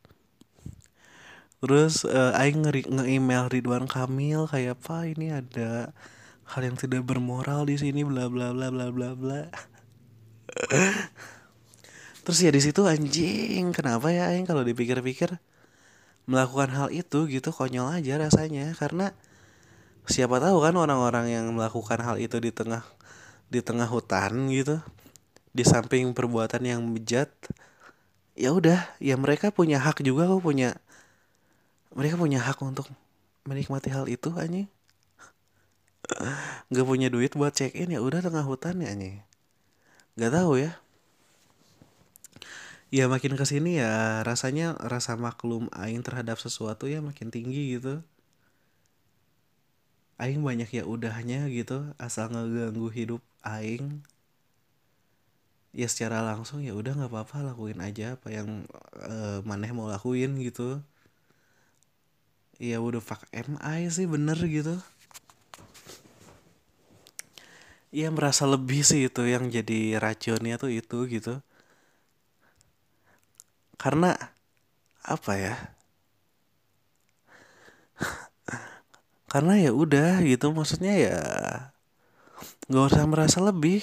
terus 1.59 2.07
uh, 2.07 2.31
aing 2.39 2.63
nge-email 2.63 3.51
Ridwan 3.51 3.85
Kamil 3.85 4.47
kayak 4.47 4.79
apa 4.79 5.07
ini 5.11 5.35
ada 5.35 5.91
hal 6.49 6.61
yang 6.65 6.77
tidak 6.79 7.05
bermoral 7.05 7.69
di 7.69 7.77
sini 7.77 8.01
bla 8.01 8.25
bla 8.31 8.55
bla 8.55 8.73
bla 8.73 8.89
bla 8.89 9.09
bla. 9.13 9.41
Terus 12.25 12.39
ya 12.41 12.51
di 12.53 12.61
situ 12.61 12.85
anjing 12.89 13.69
kenapa 13.69 14.09
ya 14.09 14.33
aing 14.33 14.49
kalau 14.49 14.65
dipikir-pikir 14.65 15.37
melakukan 16.29 16.69
hal 16.73 16.87
itu 16.89 17.29
gitu 17.29 17.53
konyol 17.53 17.93
aja 17.93 18.17
rasanya. 18.17 18.73
Karena 18.73 19.13
siapa 20.09 20.41
tahu 20.41 20.57
kan 20.65 20.73
orang-orang 20.73 21.29
yang 21.29 21.45
melakukan 21.53 22.01
hal 22.01 22.17
itu 22.17 22.41
di 22.41 22.49
tengah 22.49 22.81
di 23.49 23.61
tengah 23.61 23.85
hutan 23.85 24.49
gitu 24.49 24.81
di 25.53 25.65
samping 25.65 26.13
perbuatan 26.13 26.61
yang 26.65 26.81
bejat 26.93 27.29
ya 28.37 28.53
udah 28.53 28.85
ya 29.01 29.17
mereka 29.17 29.49
punya 29.49 29.81
hak 29.81 30.05
juga 30.05 30.29
kok 30.29 30.45
punya 30.45 30.77
mereka 31.93 32.15
punya 32.19 32.39
hak 32.41 32.61
untuk 32.61 32.89
menikmati 33.49 33.89
hal 33.89 34.05
itu 34.05 34.29
anjing. 34.37 34.69
Nggak 36.69 36.85
punya 36.85 37.07
duit 37.09 37.33
buat 37.33 37.53
check 37.53 37.73
in 37.77 37.93
ya 37.93 38.01
udah 38.01 38.21
tengah 38.21 38.45
hutan 38.45 38.81
ya 38.81 38.93
anjing. 38.93 39.21
Nggak 40.17 40.33
tahu 40.33 40.53
ya. 40.61 40.71
Ya 42.89 43.05
makin 43.05 43.37
ke 43.37 43.45
sini 43.45 43.77
ya 43.77 44.25
rasanya 44.25 44.73
rasa 44.81 45.13
maklum 45.13 45.69
aing 45.77 46.01
terhadap 46.01 46.41
sesuatu 46.41 46.89
ya 46.89 47.05
makin 47.05 47.29
tinggi 47.29 47.77
gitu. 47.77 48.01
Aing 50.17 50.41
banyak 50.41 50.69
ya 50.73 50.83
udahnya 50.83 51.47
gitu 51.53 51.93
asal 52.01 52.33
ngeganggu 52.33 52.89
hidup 52.89 53.21
aing. 53.45 54.01
Ya 55.69 55.85
secara 55.85 56.25
langsung 56.25 56.65
ya 56.65 56.73
udah 56.73 56.97
nggak 56.97 57.13
apa-apa 57.13 57.53
lakuin 57.53 57.77
aja 57.77 58.17
apa 58.17 58.33
yang 58.33 58.65
uh, 59.05 59.45
maneh 59.45 59.69
mau 59.69 59.85
lakuin 59.85 60.33
gitu 60.41 60.81
ya 62.59 62.77
udah 62.83 62.99
fuck. 62.99 63.23
MI 63.31 63.87
sih 63.87 64.05
bener 64.05 64.37
gitu? 64.43 64.75
Ya 67.89 68.13
merasa 68.13 68.45
lebih 68.45 68.85
sih 68.85 69.09
itu 69.09 69.23
yang 69.25 69.49
jadi 69.49 69.97
racunnya 69.97 70.55
tuh 70.61 70.69
itu 70.69 70.97
gitu. 71.09 71.41
Karena 73.79 74.13
apa 75.07 75.33
ya? 75.39 75.55
Karena 79.31 79.53
ya 79.57 79.71
udah 79.73 80.21
gitu 80.21 80.51
maksudnya 80.51 80.93
ya 80.99 81.17
nggak 82.69 82.85
usah 82.89 83.05
merasa 83.09 83.39
lebih. 83.41 83.81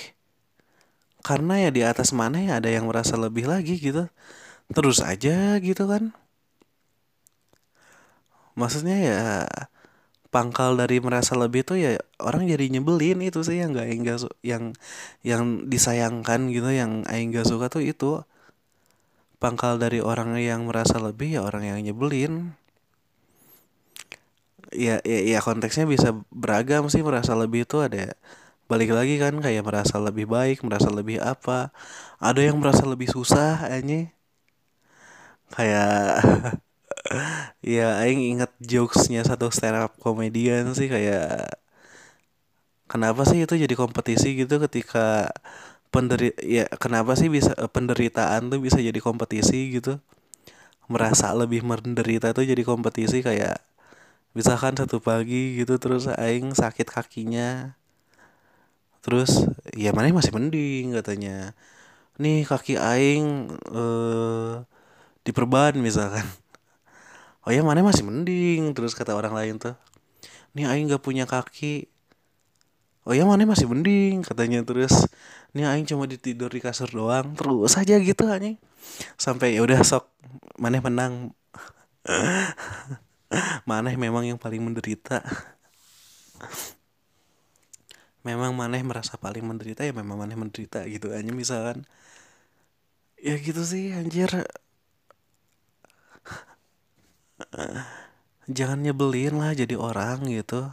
Karena 1.26 1.58
ya 1.58 1.70
di 1.74 1.82
atas 1.82 2.14
mana 2.14 2.38
ya 2.38 2.62
ada 2.62 2.70
yang 2.70 2.86
merasa 2.86 3.18
lebih 3.18 3.50
lagi 3.50 3.74
gitu. 3.82 4.06
Terus 4.70 4.98
aja 5.02 5.58
gitu 5.62 5.84
kan 5.90 6.14
maksudnya 8.60 8.96
ya 9.08 9.18
pangkal 10.34 10.76
dari 10.80 10.98
merasa 11.06 11.32
lebih 11.38 11.62
tuh 11.68 11.78
ya 11.80 11.90
orang 12.20 12.42
jadi 12.52 12.66
nyebelin 12.74 13.18
itu 13.28 13.40
sih 13.48 13.56
yang 13.62 13.70
gak 13.72 13.88
enggak 13.88 14.18
yang 14.44 14.64
yang 15.24 15.42
disayangkan 15.72 16.40
gitu 16.52 16.68
yang 16.80 16.92
aing 17.08 17.30
gak 17.34 17.48
suka 17.48 17.66
tuh 17.74 17.82
itu. 17.92 18.12
Pangkal 19.42 19.74
dari 19.80 20.00
orang 20.00 20.36
yang 20.40 20.68
merasa 20.68 20.96
lebih 21.06 21.28
ya 21.36 21.40
orang 21.48 21.64
yang 21.68 21.78
nyebelin. 21.84 22.32
Ya 24.74 24.98
ya, 25.06 25.18
ya 25.32 25.38
konteksnya 25.46 25.86
bisa 25.94 26.08
beragam 26.42 26.84
sih 26.92 27.02
merasa 27.08 27.32
lebih 27.38 27.60
itu 27.68 27.76
ada 27.86 28.12
balik 28.70 28.90
lagi 28.98 29.14
kan 29.22 29.34
kayak 29.44 29.64
merasa 29.68 29.96
lebih 30.02 30.26
baik 30.36 30.58
merasa 30.66 30.88
lebih 30.98 31.18
apa. 31.22 31.70
Ada 32.28 32.40
yang 32.50 32.56
merasa 32.62 32.84
lebih 32.92 33.08
susah 33.16 33.52
aja 33.76 33.98
kayak 35.54 36.22
ya 37.74 37.86
aing 38.02 38.20
inget 38.32 38.52
jokesnya 38.72 39.20
satu 39.28 39.46
stand 39.56 39.76
up 39.84 39.92
komedian 40.04 40.64
sih 40.78 40.88
kayak 40.94 41.24
kenapa 42.92 43.22
sih 43.30 43.38
itu 43.44 43.54
jadi 43.64 43.74
kompetisi? 43.82 44.28
gitu 44.40 44.54
ketika 44.64 45.30
penderi 45.94 46.30
ya 46.56 46.64
kenapa 46.82 47.12
sih 47.20 47.28
bisa 47.36 47.52
eh, 47.56 47.70
penderitaan 47.76 48.42
tuh 48.52 48.60
bisa 48.66 48.78
jadi 48.88 49.00
kompetisi? 49.08 49.58
gitu. 49.76 49.92
Merasa 50.92 51.34
lebih 51.34 51.62
menderita 51.66 52.28
tuh 52.36 52.44
jadi 52.46 52.62
kompetisi 52.62 53.18
kayak 53.28 53.58
misalkan 54.38 54.74
satu 54.80 54.98
pagi? 55.08 55.60
gitu 55.60 55.74
terus 55.82 56.04
aing 56.10 56.52
sakit 56.62 56.88
kakinya. 56.96 57.74
Terus 59.04 59.46
ya 59.76 59.90
mana 59.94 60.10
masih 60.12 60.32
mending? 60.34 60.94
katanya. 60.98 61.54
Nih 62.22 62.46
kaki 62.48 62.74
aing 62.80 63.26
eh 63.76 64.54
diperban 65.26 65.74
misalkan 65.82 66.26
oh 67.46 67.52
ya 67.54 67.62
mana 67.62 67.80
masih 67.86 68.02
mending 68.02 68.74
terus 68.74 68.92
kata 68.98 69.14
orang 69.14 69.32
lain 69.32 69.62
tuh. 69.62 69.78
Nih 70.58 70.66
aing 70.66 70.90
gak 70.90 71.04
punya 71.06 71.24
kaki. 71.24 71.86
Oh 73.06 73.14
ya 73.14 73.22
mana 73.22 73.46
masih 73.46 73.70
mending 73.70 74.26
katanya 74.26 74.66
terus. 74.66 75.06
Nih 75.54 75.62
aing 75.62 75.86
cuma 75.86 76.10
ditidur 76.10 76.50
di 76.50 76.58
kasur 76.58 76.90
doang. 76.90 77.38
Terus 77.38 77.78
aja 77.78 77.94
gitu 78.02 78.26
anjing. 78.26 78.58
Sampai 79.14 79.54
ya 79.54 79.62
udah 79.62 79.78
sok 79.86 80.10
mana 80.58 80.82
menang. 80.82 81.30
Mana 83.66 83.90
memang 83.98 84.22
yang 84.22 84.38
paling 84.38 84.62
menderita. 84.62 85.18
Memang 88.22 88.54
maneh 88.54 88.82
merasa 88.86 89.18
paling 89.18 89.42
menderita 89.42 89.82
ya 89.86 89.90
memang 89.94 90.18
maneh 90.18 90.38
menderita 90.38 90.86
gitu 90.86 91.10
aja 91.10 91.30
misalkan. 91.34 91.82
Ya 93.18 93.34
gitu 93.38 93.62
sih 93.66 93.90
anjir 93.94 94.30
jangan 98.56 98.78
nyebelin 98.84 99.34
lah 99.40 99.52
jadi 99.52 99.74
orang 99.76 100.24
gitu 100.30 100.70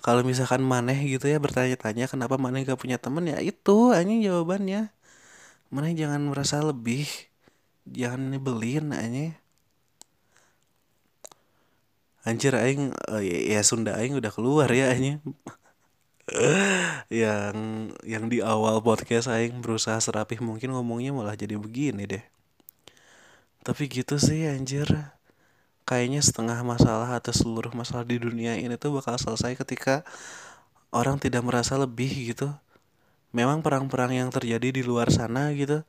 kalau 0.00 0.24
misalkan 0.24 0.64
maneh 0.64 0.96
gitu 1.04 1.28
ya 1.28 1.36
bertanya-tanya 1.36 2.08
kenapa 2.08 2.40
maneh 2.40 2.64
gak 2.64 2.80
punya 2.80 2.96
temen 2.96 3.28
ya 3.28 3.38
itu 3.44 3.92
anjing 3.92 4.24
jawabannya 4.24 4.88
maneh 5.68 5.92
jangan 5.94 6.22
merasa 6.30 6.64
lebih 6.64 7.06
jangan 7.84 8.32
nyebelin 8.32 8.92
anjing 8.96 9.32
anjir 12.24 12.52
aing 12.52 12.92
uh, 13.08 13.22
ya, 13.24 13.38
ya 13.56 13.60
Sunda 13.64 13.96
aing 13.96 14.16
udah 14.16 14.32
keluar 14.32 14.68
ya 14.72 14.92
anjing 14.92 15.20
yang 17.10 17.56
yang 18.06 18.24
di 18.30 18.38
awal 18.38 18.78
podcast 18.86 19.26
aing 19.26 19.58
berusaha 19.58 19.98
serapih 19.98 20.38
mungkin 20.38 20.70
ngomongnya 20.74 21.10
malah 21.10 21.34
jadi 21.34 21.58
begini 21.58 22.06
deh. 22.06 22.24
Tapi 23.66 23.82
gitu 23.90 24.16
sih 24.16 24.46
anjir. 24.46 24.88
Kayaknya 25.90 26.22
setengah 26.22 26.62
masalah 26.62 27.18
atau 27.18 27.34
seluruh 27.34 27.74
masalah 27.74 28.06
di 28.06 28.22
dunia 28.22 28.54
ini 28.54 28.78
tuh 28.78 28.94
bakal 29.02 29.18
selesai 29.18 29.58
ketika 29.58 30.06
orang 30.94 31.18
tidak 31.18 31.42
merasa 31.42 31.74
lebih 31.74 32.30
gitu. 32.30 32.46
Memang 33.34 33.58
perang-perang 33.58 34.14
yang 34.14 34.30
terjadi 34.30 34.70
di 34.70 34.86
luar 34.86 35.10
sana 35.10 35.50
gitu 35.50 35.82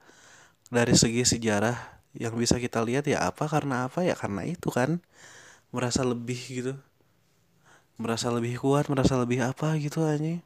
dari 0.73 0.97
segi 0.97 1.21
sejarah 1.21 1.77
yang 2.17 2.33
bisa 2.33 2.57
kita 2.57 2.81
lihat 2.81 3.05
ya 3.05 3.29
apa 3.29 3.45
karena 3.45 3.85
apa? 3.85 4.01
Ya 4.01 4.17
karena 4.17 4.41
itu 4.41 4.73
kan 4.73 5.05
merasa 5.69 6.01
lebih 6.01 6.41
gitu. 6.49 6.73
Merasa 8.01 8.33
lebih 8.33 8.57
kuat 8.57 8.89
merasa 8.89 9.21
lebih 9.21 9.45
apa 9.45 9.77
gitu 9.77 10.01
aja. 10.01 10.41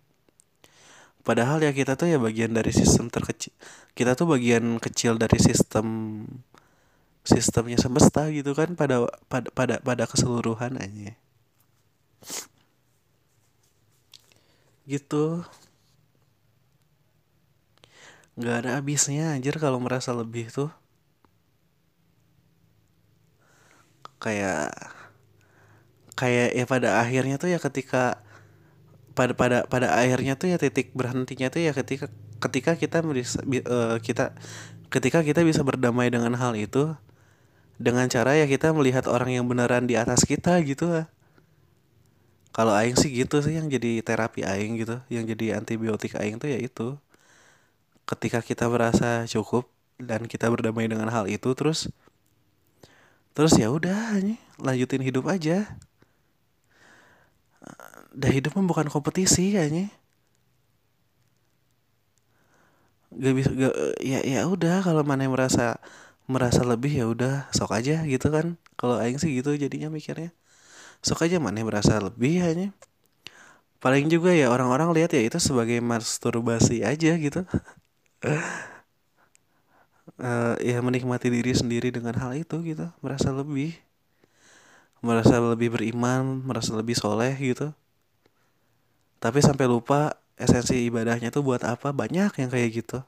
Padahal 1.24 1.64
ya 1.64 1.72
kita 1.72 1.96
tuh 1.96 2.12
ya 2.12 2.20
bagian 2.20 2.52
dari 2.52 2.76
sistem 2.76 3.08
terkecil 3.08 3.56
kita 3.96 4.14
tuh 4.14 4.28
bagian 4.28 4.78
kecil 4.78 5.16
dari 5.16 5.40
sistem 5.40 5.88
sistemnya 7.26 7.78
semesta 7.82 8.30
gitu 8.30 8.54
kan 8.54 8.78
pada 8.78 9.10
pada 9.28 9.50
pada 9.52 9.76
pada 9.82 10.04
keseluruhan 10.06 10.78
aja 10.78 11.18
gitu. 14.86 15.44
Nggak 18.40 18.56
ada 18.66 18.70
habisnya 18.80 19.34
anjir 19.36 19.56
kalau 19.58 19.80
merasa 19.82 20.12
lebih 20.14 20.46
tuh. 20.54 20.70
Kayak 24.22 24.72
kayak 26.16 26.50
ya 26.56 26.66
pada 26.66 26.90
akhirnya 27.04 27.36
tuh 27.42 27.52
ya 27.52 27.60
ketika 27.60 28.24
pada 29.18 29.34
pada 29.36 29.58
pada 29.68 29.88
akhirnya 30.00 30.40
tuh 30.40 30.48
ya 30.52 30.58
titik 30.60 30.96
berhentinya 30.96 31.48
tuh 31.52 31.62
ya 31.64 31.72
ketika 31.76 32.08
ketika 32.40 32.72
kita 32.80 33.04
bisa 33.04 33.40
uh, 33.44 34.00
kita 34.00 34.36
ketika 34.92 35.20
kita 35.28 35.44
bisa 35.44 35.62
berdamai 35.64 36.08
dengan 36.12 36.36
hal 36.40 36.56
itu 36.56 36.96
dengan 37.76 38.08
cara 38.08 38.36
ya 38.40 38.48
kita 38.48 38.72
melihat 38.72 39.06
orang 39.12 39.36
yang 39.36 39.46
beneran 39.48 39.86
di 39.88 40.00
atas 40.00 40.24
kita 40.24 40.60
gitu 40.64 40.88
lah. 40.88 41.06
Kalau 42.56 42.72
aing 42.72 42.96
sih 42.96 43.12
gitu 43.12 43.44
sih 43.44 43.60
yang 43.60 43.68
jadi 43.68 44.00
terapi 44.00 44.48
aing 44.48 44.80
gitu 44.80 45.04
yang 45.12 45.28
jadi 45.28 45.60
antibiotik 45.60 46.16
aing 46.16 46.40
tuh 46.40 46.48
ya 46.48 46.60
itu. 46.60 46.96
Ketika 48.08 48.40
kita 48.40 48.70
merasa 48.72 49.28
cukup 49.28 49.68
dan 50.00 50.24
kita 50.30 50.48
berdamai 50.48 50.88
dengan 50.88 51.12
hal 51.12 51.28
itu 51.28 51.52
terus 51.52 51.92
terus 53.36 53.52
ya 53.60 53.68
udah 53.68 54.16
lanjutin 54.62 55.04
hidup 55.04 55.28
aja. 55.28 55.68
Dah 58.16 58.32
hidup 58.32 58.56
mah 58.56 58.64
bukan 58.64 58.88
kompetisi 58.88 59.52
kayaknya 59.52 59.92
gak 63.16 63.34
bisa 63.36 63.50
gak, 63.56 63.74
ya 64.04 64.20
ya 64.28 64.44
udah 64.44 64.84
kalau 64.84 65.02
mana 65.08 65.24
yang 65.24 65.34
merasa 65.36 65.80
merasa 66.26 66.66
lebih 66.66 66.94
ya 66.94 67.06
udah 67.06 67.50
sok 67.54 67.78
aja 67.78 68.02
gitu 68.06 68.28
kan. 68.34 68.58
Kalau 68.78 68.98
aing 69.02 69.18
sih 69.22 69.32
gitu 69.38 69.54
jadinya 69.54 69.90
mikirnya. 69.94 70.34
Sok 71.06 71.30
aja 71.30 71.38
mana 71.38 71.62
merasa 71.62 72.02
lebih 72.02 72.42
hanya 72.42 72.74
paling 73.86 74.10
juga 74.10 74.34
ya 74.34 74.50
orang-orang 74.50 74.90
lihat 74.98 75.14
ya 75.14 75.22
itu 75.22 75.38
sebagai 75.38 75.78
masturbasi 75.78 76.82
aja 76.82 77.14
gitu. 77.22 77.46
Uh, 80.18 80.58
ya 80.74 80.82
menikmati 80.82 81.30
diri 81.30 81.54
sendiri 81.54 81.94
dengan 81.94 82.18
hal 82.18 82.34
itu 82.34 82.58
gitu. 82.66 82.90
Merasa 83.06 83.30
lebih. 83.30 83.78
Merasa 85.06 85.38
lebih 85.38 85.78
beriman 85.78 86.42
merasa 86.42 86.74
lebih 86.74 86.98
soleh 86.98 87.38
gitu. 87.38 87.70
Tapi 89.22 89.40
sampai 89.46 89.70
lupa 89.70 90.18
esensi 90.34 90.82
ibadahnya 90.90 91.30
tuh 91.30 91.46
buat 91.46 91.62
apa? 91.62 91.94
Banyak 91.94 92.42
yang 92.42 92.50
kayak 92.50 92.70
gitu 92.74 93.06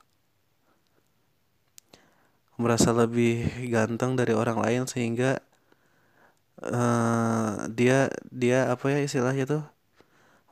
merasa 2.57 2.89
lebih 2.91 3.45
ganteng 3.69 4.17
dari 4.17 4.33
orang 4.33 4.57
lain 4.57 4.83
sehingga 4.89 5.39
uh, 6.65 7.69
dia 7.69 8.09
dia 8.33 8.73
apa 8.73 8.85
ya 8.93 8.99
istilahnya 9.05 9.45
tuh 9.45 9.63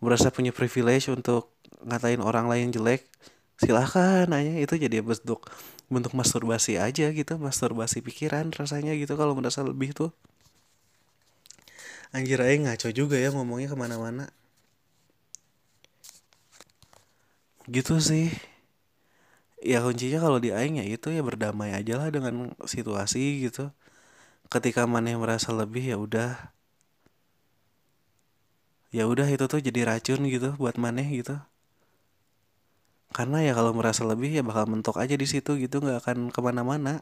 merasa 0.03 0.29
punya 0.29 0.53
privilege 0.53 1.09
untuk 1.09 1.49
ngatain 1.81 2.21
orang 2.21 2.45
lain 2.51 2.69
jelek 2.69 3.09
silahkan 3.57 4.27
aja. 4.29 4.53
Itu 4.61 4.75
jadi 4.77 5.01
bentuk 5.01 5.49
bentuk 5.89 6.13
masturbasi 6.17 6.81
aja 6.81 7.09
gitu 7.13 7.33
masturbasi 7.37 8.01
pikiran 8.01 8.49
rasanya 8.53 8.93
gitu 8.97 9.13
kalau 9.17 9.33
merasa 9.37 9.61
lebih 9.65 9.93
tuh. 9.97 10.11
Anjir 12.15 12.39
aja 12.39 12.55
ngaco 12.63 12.89
juga 12.95 13.17
ya 13.19 13.29
ngomongnya 13.33 13.67
ke 13.73 13.77
mana-mana. 13.77 14.25
Gitu 17.65 17.97
sih 17.97 18.29
Ya 19.65 19.81
kuncinya 19.85 20.19
kalau 20.25 20.37
di 20.45 20.49
Aing 20.53 20.75
ya 20.77 20.85
itu 20.85 21.07
ya 21.09 21.21
berdamai 21.25 21.73
aja 21.73 21.93
lah 21.99 22.09
dengan 22.13 22.53
situasi 22.73 23.49
gitu. 23.49 23.73
Ketika 24.53 24.81
maneh 24.93 25.15
merasa 25.17 25.49
lebih 25.61 25.83
ya 25.91 25.97
udah. 26.05 26.31
Ya 28.93 29.03
udah 29.11 29.27
itu 29.33 29.45
tuh 29.51 29.59
jadi 29.67 29.81
racun 29.89 30.21
gitu 30.29 30.53
buat 30.61 30.75
maneh 30.77 31.07
gitu. 31.19 31.35
Karena 33.15 33.37
ya 33.47 33.51
kalau 33.57 33.71
merasa 33.73 34.03
lebih 34.05 34.29
ya 34.37 34.43
bakal 34.45 34.69
mentok 34.69 34.95
aja 35.01 35.15
di 35.17 35.25
situ 35.25 35.51
gitu 35.57 35.75
nggak 35.81 35.97
akan 36.05 36.17
ke 36.29 36.39
mana-mana. 36.45 37.01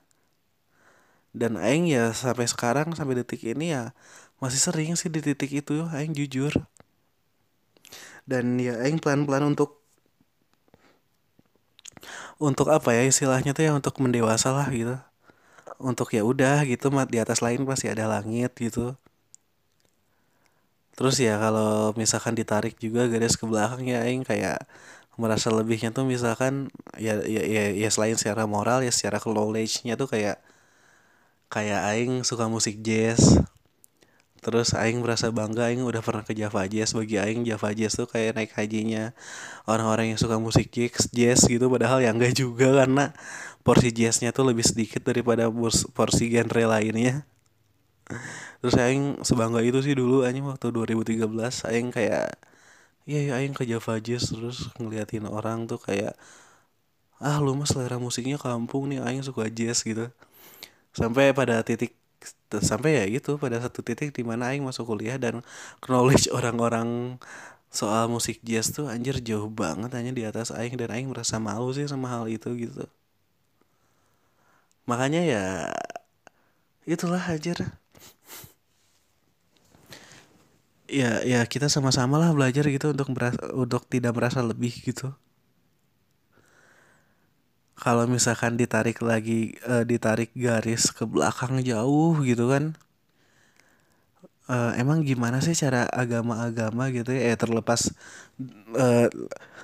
Dan 1.36 1.60
aing 1.60 1.92
ya 1.92 2.16
sampai 2.16 2.48
sekarang 2.48 2.96
sampai 2.96 3.20
detik 3.20 3.44
ini 3.44 3.76
ya 3.76 3.92
masih 4.40 4.62
sering 4.62 4.96
sih 4.96 5.10
di 5.12 5.20
titik 5.20 5.52
itu 5.52 5.84
aing 5.92 6.16
jujur. 6.16 6.54
Dan 8.24 8.56
ya 8.56 8.80
aing 8.80 9.04
pelan-pelan 9.04 9.52
untuk 9.52 9.83
untuk 12.40 12.68
apa 12.74 12.90
ya 12.98 13.04
istilahnya 13.08 13.52
tuh 13.58 13.64
ya 13.68 13.72
untuk 13.78 13.96
mendewasa 14.04 14.50
lah 14.54 14.68
gitu. 14.74 14.96
Untuk 15.82 16.10
ya 16.16 16.24
udah 16.26 16.64
gitu 16.66 16.90
mat 16.94 17.10
di 17.12 17.20
atas 17.22 17.40
lain 17.46 17.66
pasti 17.70 17.88
ada 17.92 18.06
langit 18.10 18.54
gitu. 18.58 18.96
Terus 20.94 21.18
ya 21.18 21.42
kalau 21.42 21.92
misalkan 21.98 22.38
ditarik 22.38 22.78
juga 22.78 23.10
garis 23.10 23.34
ke 23.34 23.46
belakang 23.50 23.82
ya 23.90 24.06
aing 24.06 24.22
kayak 24.22 24.62
merasa 25.18 25.50
lebihnya 25.54 25.90
tuh 25.94 26.06
misalkan 26.10 26.70
ya 26.98 27.22
ya 27.26 27.42
ya, 27.46 27.64
ya 27.74 27.90
selain 27.94 28.18
secara 28.18 28.46
moral 28.50 28.82
ya 28.86 28.90
secara 28.94 29.22
knowledge-nya 29.22 29.94
tuh 29.98 30.10
kayak 30.10 30.38
kayak 31.54 31.82
aing 31.94 32.26
suka 32.26 32.50
musik 32.50 32.82
jazz 32.82 33.38
terus 34.44 34.76
aing 34.76 35.00
merasa 35.00 35.32
bangga 35.32 35.72
aing 35.72 35.82
udah 35.88 36.04
pernah 36.04 36.24
ke 36.28 36.36
Java 36.36 36.68
Jazz. 36.68 36.92
Bagi 36.94 37.18
aing 37.18 37.48
Java 37.48 37.72
Jazz 37.72 37.96
tuh 37.96 38.06
kayak 38.06 38.36
naik 38.38 38.52
hajinya 38.54 39.16
orang-orang 39.66 40.14
yang 40.14 40.20
suka 40.20 40.38
musik 40.38 40.70
jazz, 40.76 41.08
jazz 41.16 41.48
gitu. 41.48 41.66
Padahal 41.72 42.04
ya 42.04 42.12
enggak 42.12 42.36
juga 42.36 42.84
karena 42.84 43.16
porsi 43.66 43.90
jazznya 43.96 44.36
tuh 44.36 44.52
lebih 44.52 44.66
sedikit 44.68 45.02
daripada 45.08 45.48
porsi 45.96 46.28
genre 46.30 46.64
lainnya. 46.68 47.24
Terus 48.60 48.76
aing 48.78 49.24
sebangga 49.24 49.64
itu 49.64 49.80
sih 49.80 49.96
dulu 49.96 50.28
aing 50.28 50.44
waktu 50.46 50.68
2013 50.76 51.24
aing 51.72 51.88
kayak 51.96 52.36
iya 53.08 53.20
ya 53.32 53.34
aing 53.40 53.56
ke 53.56 53.64
Java 53.64 53.98
Jazz. 54.04 54.30
Terus 54.36 54.68
ngeliatin 54.78 55.26
orang 55.28 55.66
tuh 55.72 55.80
kayak 55.80 56.14
ah 57.24 57.40
lu 57.40 57.56
mah 57.56 57.68
selera 57.70 57.98
musiknya 58.02 58.36
kampung 58.36 58.92
nih 58.92 59.00
aing 59.00 59.24
suka 59.24 59.48
jazz 59.48 59.80
gitu. 59.88 60.12
Sampai 60.94 61.34
pada 61.34 61.64
titik 61.66 61.96
sampai 62.62 63.02
ya 63.02 63.04
gitu 63.10 63.42
pada 63.42 63.58
satu 63.64 63.82
titik 63.82 64.14
di 64.14 64.24
mana 64.26 64.54
aing 64.54 64.64
masuk 64.64 64.86
kuliah 64.94 65.18
dan 65.18 65.42
knowledge 65.86 66.30
orang-orang 66.30 67.18
soal 67.74 68.06
musik 68.06 68.38
jazz 68.46 68.70
tuh 68.70 68.86
anjir 68.86 69.18
jauh 69.20 69.50
banget 69.50 69.92
hanya 69.98 70.12
di 70.14 70.24
atas 70.30 70.54
aing 70.54 70.78
dan 70.78 70.94
aing 70.94 71.10
merasa 71.10 71.42
malu 71.42 71.74
sih 71.74 71.90
sama 71.90 72.08
hal 72.14 72.30
itu 72.30 72.50
gitu. 72.54 72.86
Makanya 74.90 75.22
ya 75.24 75.44
itulah 76.88 77.24
anjir. 77.24 77.58
Ya 80.92 81.24
ya 81.26 81.42
kita 81.50 81.72
sama-sama 81.72 82.22
lah 82.22 82.30
belajar 82.36 82.68
gitu 82.70 82.94
untuk 82.94 83.10
merasa, 83.16 83.42
untuk 83.56 83.82
tidak 83.90 84.14
merasa 84.14 84.40
lebih 84.46 84.74
gitu 84.84 85.16
kalau 87.84 88.08
misalkan 88.08 88.56
ditarik 88.56 89.04
lagi 89.04 89.60
uh, 89.68 89.84
ditarik 89.84 90.32
garis 90.32 90.88
ke 90.96 91.04
belakang 91.04 91.60
jauh 91.60 92.16
gitu 92.24 92.48
kan 92.48 92.80
uh, 94.48 94.72
emang 94.80 95.04
gimana 95.04 95.40
sih 95.44 95.56
cara 95.56 95.88
agama-agama 95.92 96.92
gitu 96.92 97.12
ya? 97.16 97.34
Eh, 97.34 97.38
terlepas 97.40 97.92
uh, 98.76 99.08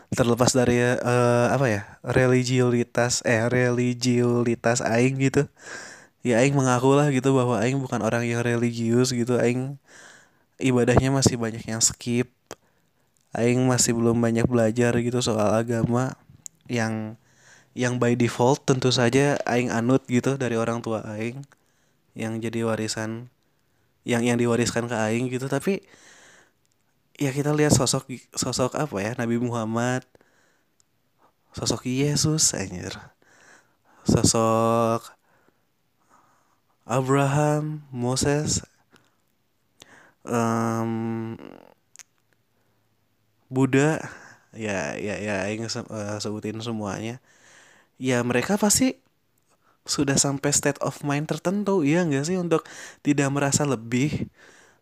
terlepas 0.10 0.52
dari 0.56 0.82
uh, 0.82 1.48
apa 1.54 1.66
ya 1.70 1.82
religiulitas 2.02 3.22
eh 3.28 3.46
religiulitas 3.48 4.82
aing 4.84 5.20
gitu. 5.20 5.48
Ya 6.26 6.44
aing 6.44 6.56
mengaku 6.56 7.00
lah 7.00 7.08
gitu 7.16 7.32
bahwa 7.32 7.64
aing 7.64 7.80
bukan 7.80 8.04
orang 8.04 8.28
yang 8.28 8.44
religius 8.44 9.16
gitu. 9.16 9.40
Aing 9.40 9.80
ibadahnya 10.60 11.12
masih 11.14 11.40
banyak 11.40 11.64
yang 11.64 11.80
skip. 11.84 12.28
Aing 13.32 13.62
masih 13.70 13.94
belum 13.96 14.18
banyak 14.20 14.50
belajar 14.50 14.98
gitu 15.00 15.22
soal 15.22 15.54
agama 15.54 16.18
yang 16.66 17.16
yang 17.78 18.02
by 18.02 18.18
default 18.18 18.66
tentu 18.66 18.90
saja 18.90 19.38
aing 19.46 19.70
anut 19.70 20.02
gitu 20.10 20.36
dari 20.36 20.58
orang 20.58 20.82
tua 20.82 21.06
aing 21.06 21.46
yang 22.18 22.42
jadi 22.42 22.66
warisan 22.66 23.30
yang 24.08 24.26
yang 24.26 24.38
diwariskan 24.42 24.90
ke 24.90 24.96
aing 24.96 25.30
gitu. 25.30 25.46
Tapi 25.46 25.84
ya 27.20 27.30
kita 27.30 27.54
lihat 27.54 27.76
sosok 27.76 28.10
sosok 28.34 28.74
apa 28.76 28.98
ya 29.00 29.12
Nabi 29.16 29.38
Muhammad. 29.38 30.04
Sosok 31.54 31.86
Yesus 31.90 32.54
anjir. 32.58 32.94
Sosok 34.06 35.14
Abraham 36.90 37.86
Moses. 37.94 38.66
Um, 40.26 41.38
Buddha. 43.50 44.02
Ya 44.58 44.98
ya 44.98 45.22
ya 45.22 45.46
aing 45.46 45.70
uh, 45.70 46.18
sebutin 46.18 46.58
semuanya 46.58 47.22
ya 48.00 48.24
mereka 48.24 48.56
pasti 48.56 48.96
sudah 49.84 50.16
sampai 50.16 50.50
state 50.56 50.80
of 50.80 51.04
mind 51.04 51.28
tertentu 51.28 51.82
iya 51.84 52.06
enggak 52.08 52.26
sih 52.30 52.38
untuk 52.40 52.64
tidak 53.04 53.30
merasa 53.34 53.68
lebih. 53.68 54.32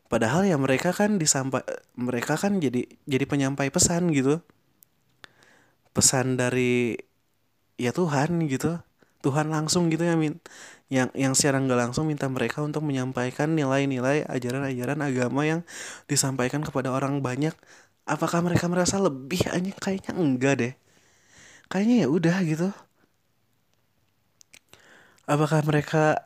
Padahal 0.08 0.48
ya 0.48 0.56
mereka 0.56 0.96
kan 0.96 1.20
disampai 1.20 1.64
mereka 2.00 2.40
kan 2.40 2.64
jadi 2.64 2.88
jadi 3.10 3.26
penyampai 3.28 3.74
pesan 3.74 4.14
gitu. 4.16 4.40
Pesan 5.92 6.38
dari 6.40 6.96
ya 7.82 7.92
Tuhan 7.92 8.46
gitu. 8.48 8.80
Tuhan 9.26 9.50
langsung 9.50 9.90
gitu 9.90 10.06
ya 10.06 10.16
min 10.16 10.38
yang 10.88 11.10
yang 11.18 11.34
secara 11.36 11.60
nggak 11.60 11.80
langsung 11.90 12.08
minta 12.08 12.30
mereka 12.32 12.64
untuk 12.64 12.86
menyampaikan 12.86 13.52
nilai-nilai 13.58 14.24
ajaran-ajaran 14.30 15.00
agama 15.04 15.42
yang 15.44 15.62
disampaikan 16.08 16.64
kepada 16.64 16.94
orang 16.94 17.20
banyak. 17.20 17.56
Apakah 18.08 18.40
mereka 18.46 18.72
merasa 18.72 19.02
lebih? 19.02 19.44
Aja 19.52 19.72
kayaknya 19.76 20.16
enggak 20.16 20.54
deh. 20.62 20.74
Kayaknya 21.68 21.96
ya 22.06 22.08
udah 22.08 22.38
gitu 22.48 22.70
apakah 25.28 25.60
mereka 25.68 26.24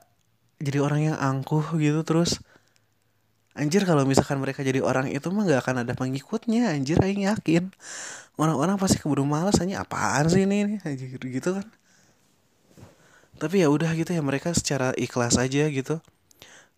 jadi 0.62 0.80
orang 0.80 1.12
yang 1.12 1.18
angkuh 1.18 1.76
gitu 1.82 2.06
terus? 2.06 2.40
Anjir 3.52 3.84
kalau 3.84 4.08
misalkan 4.08 4.40
mereka 4.40 4.64
jadi 4.64 4.80
orang 4.80 5.12
itu 5.12 5.28
mah 5.28 5.44
gak 5.44 5.68
akan 5.68 5.84
ada 5.84 5.92
pengikutnya 5.92 6.72
Anjir 6.72 7.02
aing 7.04 7.28
yakin. 7.28 7.68
Orang-orang 8.40 8.80
pasti 8.80 8.96
keburu 9.02 9.28
malas 9.28 9.60
aja 9.60 9.84
apaan 9.84 10.32
sih 10.32 10.48
ini, 10.48 10.80
Anjir 10.88 11.20
gitu 11.20 11.60
kan. 11.60 11.68
Tapi 13.36 13.66
ya 13.66 13.68
udah 13.68 13.92
gitu 13.98 14.16
ya 14.16 14.24
mereka 14.24 14.56
secara 14.56 14.96
ikhlas 14.96 15.36
aja 15.36 15.68
gitu. 15.68 16.00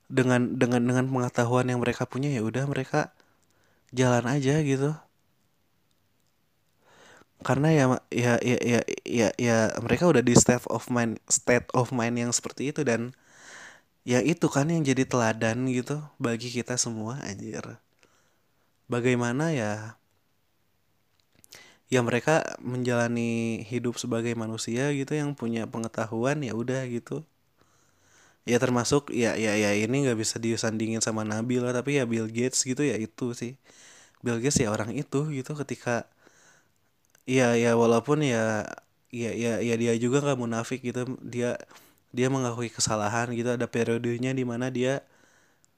Dengan 0.09 0.57
dengan 0.57 0.82
dengan 0.82 1.05
pengetahuan 1.11 1.69
yang 1.69 1.78
mereka 1.84 2.09
punya 2.09 2.34
ya 2.34 2.41
udah 2.41 2.65
mereka 2.65 3.13
jalan 3.93 4.26
aja 4.26 4.57
gitu 4.65 4.97
karena 7.43 7.69
ya 7.75 7.85
ya 8.09 8.33
ya 8.41 8.57
ya 8.71 8.79
ya, 9.05 9.27
ya 9.37 9.57
mereka 9.85 10.03
udah 10.11 10.23
di 10.25 10.33
state 10.33 10.65
of 10.71 10.87
mind 10.89 11.19
state 11.29 11.67
of 11.75 11.91
mind 11.93 12.15
yang 12.17 12.31
seperti 12.33 12.71
itu 12.71 12.81
dan 12.87 13.11
ya 14.03 14.19
itu 14.23 14.47
kan 14.51 14.67
yang 14.73 14.83
jadi 14.83 15.03
teladan 15.07 15.67
gitu 15.71 16.03
bagi 16.19 16.49
kita 16.51 16.75
semua 16.79 17.19
anjir. 17.23 17.63
Bagaimana 18.91 19.51
ya 19.55 19.95
ya 21.93 22.01
mereka 22.01 22.57
menjalani 22.59 23.61
hidup 23.69 23.95
sebagai 24.01 24.33
manusia 24.33 24.89
gitu 24.97 25.13
yang 25.13 25.37
punya 25.37 25.69
pengetahuan 25.69 26.41
ya 26.41 26.53
udah 26.57 26.81
gitu. 26.89 27.23
Ya 28.43 28.59
termasuk 28.59 29.07
ya 29.15 29.39
ya 29.39 29.55
ya 29.55 29.71
ini 29.71 30.03
nggak 30.03 30.19
bisa 30.19 30.35
disandingin 30.35 30.99
sama 30.99 31.23
Nabi 31.23 31.63
lah 31.63 31.71
tapi 31.71 31.95
ya 31.99 32.03
Bill 32.03 32.27
Gates 32.27 32.67
gitu 32.67 32.83
ya 32.83 32.99
itu 32.99 33.31
sih. 33.31 33.55
Bill 34.23 34.39
Gates 34.43 34.59
ya 34.63 34.71
orang 34.71 34.91
itu 34.95 35.31
gitu 35.31 35.51
ketika 35.55 36.07
ya 37.28 37.55
ya 37.55 37.71
walaupun 37.80 38.19
ya 38.24 38.67
ya 39.13 39.32
ya 39.32 39.51
ya 39.61 39.76
dia 39.82 39.93
juga 39.99 40.17
nggak 40.24 40.39
munafik 40.39 40.80
gitu. 40.84 41.01
Dia 41.24 41.59
dia 42.17 42.28
mengakui 42.34 42.69
kesalahan 42.71 43.32
gitu. 43.38 43.49
Ada 43.55 43.67
periodenya 43.69 44.32
di 44.36 44.43
mana 44.47 44.67
dia 44.74 45.03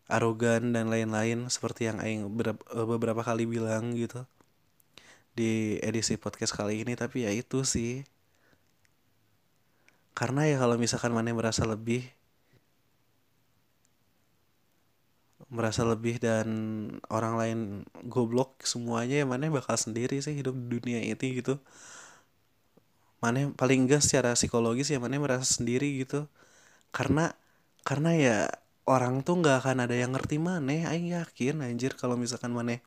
arogan 0.09 0.73
dan 0.75 0.85
lain-lain 0.93 1.49
seperti 1.49 1.89
yang 1.89 1.97
aing 2.03 2.23
eh, 2.45 2.85
beberapa 2.87 3.21
kali 3.25 3.45
bilang 3.49 3.93
gitu 3.97 4.25
di 5.37 5.77
edisi 5.83 6.15
podcast 6.17 6.53
kali 6.55 6.83
ini. 6.83 6.93
Tapi 6.97 7.27
ya 7.27 7.31
itu 7.33 7.61
sih. 7.67 8.05
Karena 10.15 10.47
ya 10.47 10.55
kalau 10.63 10.75
misalkan 10.79 11.11
mana 11.11 11.29
merasa 11.35 11.67
lebih 11.67 12.14
merasa 15.49 15.85
lebih 15.85 16.17
dan 16.17 16.47
orang 17.07 17.33
lain 17.37 17.59
goblok 18.09 18.65
semuanya 18.65 19.21
ya 19.21 19.25
mana 19.29 19.47
bakal 19.53 19.77
sendiri 19.77 20.17
sih 20.19 20.33
hidup 20.33 20.57
di 20.57 20.81
dunia 20.81 21.01
ini 21.05 21.27
gitu. 21.41 21.61
Mana 23.21 23.49
paling 23.53 23.85
enggak 23.85 24.01
secara 24.05 24.33
psikologis 24.37 24.89
ya 24.93 24.99
mana 25.01 25.17
merasa 25.21 25.45
sendiri 25.45 26.01
gitu. 26.01 26.25
Karena 26.93 27.33
karena 27.85 28.11
ya 28.17 28.37
orang 28.85 29.21
tuh 29.25 29.41
nggak 29.41 29.65
akan 29.65 29.77
ada 29.85 29.95
yang 29.97 30.13
ngerti 30.13 30.37
mana 30.41 30.89
aing 30.93 31.13
yakin 31.13 31.61
anjir 31.65 31.93
kalau 31.97 32.17
misalkan 32.17 32.53
mana 32.53 32.77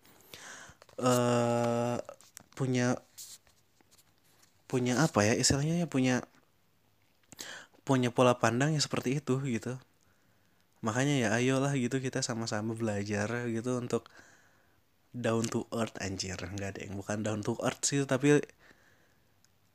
uh, 0.98 1.98
punya 2.54 2.98
punya 4.70 5.00
apa 5.02 5.24
ya 5.26 5.34
istilahnya 5.34 5.82
ya 5.82 5.86
punya 5.90 6.22
punya 7.82 8.12
pola 8.12 8.36
pandang 8.36 8.76
yang 8.76 8.84
seperti 8.84 9.18
itu 9.18 9.40
gitu 9.48 9.80
makanya 10.86 11.14
ya 11.22 11.28
ayolah 11.38 11.72
gitu 11.74 11.96
kita 11.98 12.20
sama-sama 12.22 12.70
belajar 12.80 13.28
gitu 13.50 13.70
untuk 13.82 14.06
down 15.14 15.44
to 15.46 15.66
earth 15.74 15.96
anjir. 16.04 16.38
Nggak 16.38 16.68
ada 16.76 16.80
yang 16.86 16.94
bukan 17.00 17.18
down 17.26 17.40
to 17.46 17.54
earth 17.66 17.82
sih 17.88 18.04
tapi 18.06 18.38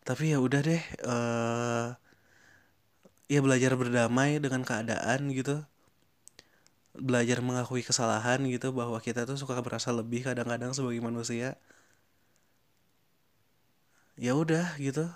tapi 0.04 0.36
ya 0.36 0.38
udah 0.44 0.62
deh 0.68 0.84
uh, 1.08 1.88
ya 3.32 3.40
belajar 3.40 3.72
berdamai 3.80 4.40
dengan 4.44 4.64
keadaan 4.64 5.32
gitu. 5.32 5.64
Belajar 6.94 7.42
mengakui 7.42 7.82
kesalahan 7.82 8.46
gitu 8.46 8.70
bahwa 8.70 9.02
kita 9.02 9.26
tuh 9.26 9.36
suka 9.36 9.58
berasa 9.66 9.90
lebih 9.90 10.22
kadang-kadang 10.28 10.72
sebagai 10.78 11.02
manusia. 11.02 11.58
Ya 14.16 14.38
udah 14.38 14.78
gitu. 14.78 15.10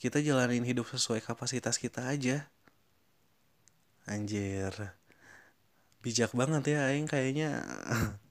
Kita 0.00 0.20
jalanin 0.20 0.64
hidup 0.64 0.88
sesuai 0.88 1.20
kapasitas 1.24 1.76
kita 1.80 2.08
aja 2.08 2.48
anjir. 4.10 4.72
Bijak 6.02 6.30
banget 6.38 6.62
ya 6.74 6.78
aing 6.90 7.06
kayaknya. 7.10 7.62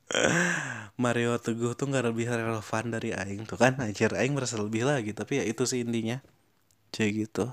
Mario 1.03 1.35
Teguh 1.41 1.73
tuh 1.73 1.89
nggak 1.89 2.05
lebih 2.13 2.29
relevan 2.29 2.85
dari 2.93 3.09
Aing 3.11 3.43
tuh 3.49 3.57
kan. 3.59 3.75
Anjir 3.81 4.13
Aing 4.15 4.33
merasa 4.37 4.55
lebih 4.61 4.85
lagi 4.87 5.11
tapi 5.11 5.41
ya 5.41 5.43
itu 5.43 5.63
sih 5.67 5.83
intinya. 5.83 6.21
Kayak 6.93 7.11
gitu. 7.27 7.45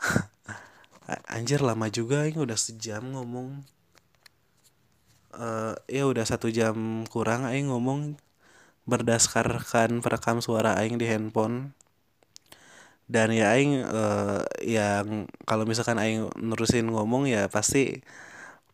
Anjir 1.36 1.60
lama 1.60 1.86
juga 1.92 2.24
Aing 2.24 2.38
udah 2.40 2.56
sejam 2.56 3.02
ngomong. 3.12 3.60
Uh, 5.30 5.78
ya 5.86 6.06
udah 6.10 6.24
satu 6.26 6.48
jam 6.48 7.04
kurang 7.12 7.44
Aing 7.44 7.68
ngomong. 7.68 8.16
Berdasarkan 8.88 10.00
perekam 10.00 10.40
suara 10.40 10.78
Aing 10.80 10.96
di 10.96 11.06
handphone 11.10 11.76
dan 13.10 13.34
ya 13.34 13.50
Aing 13.58 13.82
uh, 13.82 14.46
yang 14.62 15.26
kalau 15.42 15.66
misalkan 15.66 15.98
Aing 15.98 16.30
nerusin 16.38 16.86
ngomong 16.86 17.26
ya 17.26 17.50
pasti 17.50 18.06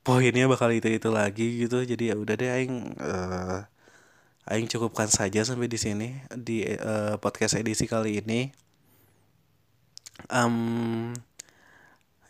poinnya 0.07 0.47
bakal 0.47 0.70
itu 0.76 0.93
itu 0.93 1.09
lagi 1.09 1.64
gitu. 1.64 1.80
Jadi 1.82 2.12
ya 2.12 2.16
udah 2.20 2.34
deh 2.37 2.51
aing 2.53 2.74
uh, 3.01 3.64
aing 4.53 4.68
cukupkan 4.70 5.09
saja 5.11 5.43
sampai 5.43 5.66
di 5.72 5.78
sini 5.80 6.09
di 6.30 6.62
uh, 6.62 7.16
podcast 7.18 7.57
edisi 7.59 7.89
kali 7.89 8.20
ini. 8.20 8.53
Um, 10.30 11.12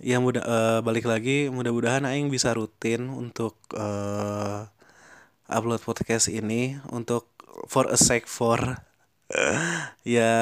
ya 0.01 0.23
mudah 0.23 0.43
uh, 0.47 0.81
balik 0.87 1.07
lagi 1.11 1.49
mudah-mudahan 1.51 2.07
aing 2.07 2.29
bisa 2.31 2.53
rutin 2.55 3.09
untuk 3.11 3.57
uh, 3.75 4.69
upload 5.51 5.83
podcast 5.83 6.31
ini 6.31 6.79
untuk 6.93 7.31
for 7.71 7.87
a 7.89 7.99
sake 7.99 8.27
for 8.27 8.83
ya 10.07 10.33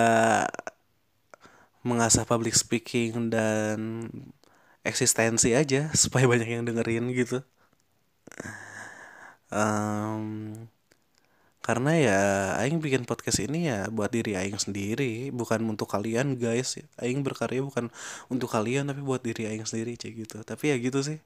mengasah 1.85 2.25
public 2.25 2.57
speaking 2.57 3.31
dan 3.31 4.09
eksistensi 4.85 5.53
aja 5.57 5.91
supaya 6.03 6.25
banyak 6.29 6.49
yang 6.49 6.65
dengerin 6.69 7.13
gitu. 7.13 7.45
Um, 9.55 10.67
karena 11.65 11.93
ya 11.97 12.21
aing 12.61 12.85
bikin 12.85 13.09
podcast 13.09 13.41
ini 13.41 13.73
ya 13.73 13.89
buat 13.89 14.13
diri 14.13 14.37
aing 14.37 14.61
sendiri 14.61 15.33
bukan 15.33 15.65
untuk 15.65 15.89
kalian 15.89 16.37
guys. 16.37 16.77
Aing 17.01 17.25
berkarya 17.25 17.65
bukan 17.65 17.89
untuk 18.29 18.53
kalian 18.53 18.91
tapi 18.91 19.01
buat 19.01 19.25
diri 19.25 19.49
aing 19.49 19.65
sendiri 19.65 19.97
cek 19.97 20.13
gitu. 20.29 20.37
Tapi 20.45 20.65
ya 20.73 20.77
gitu 20.77 21.01
sih. 21.01 21.19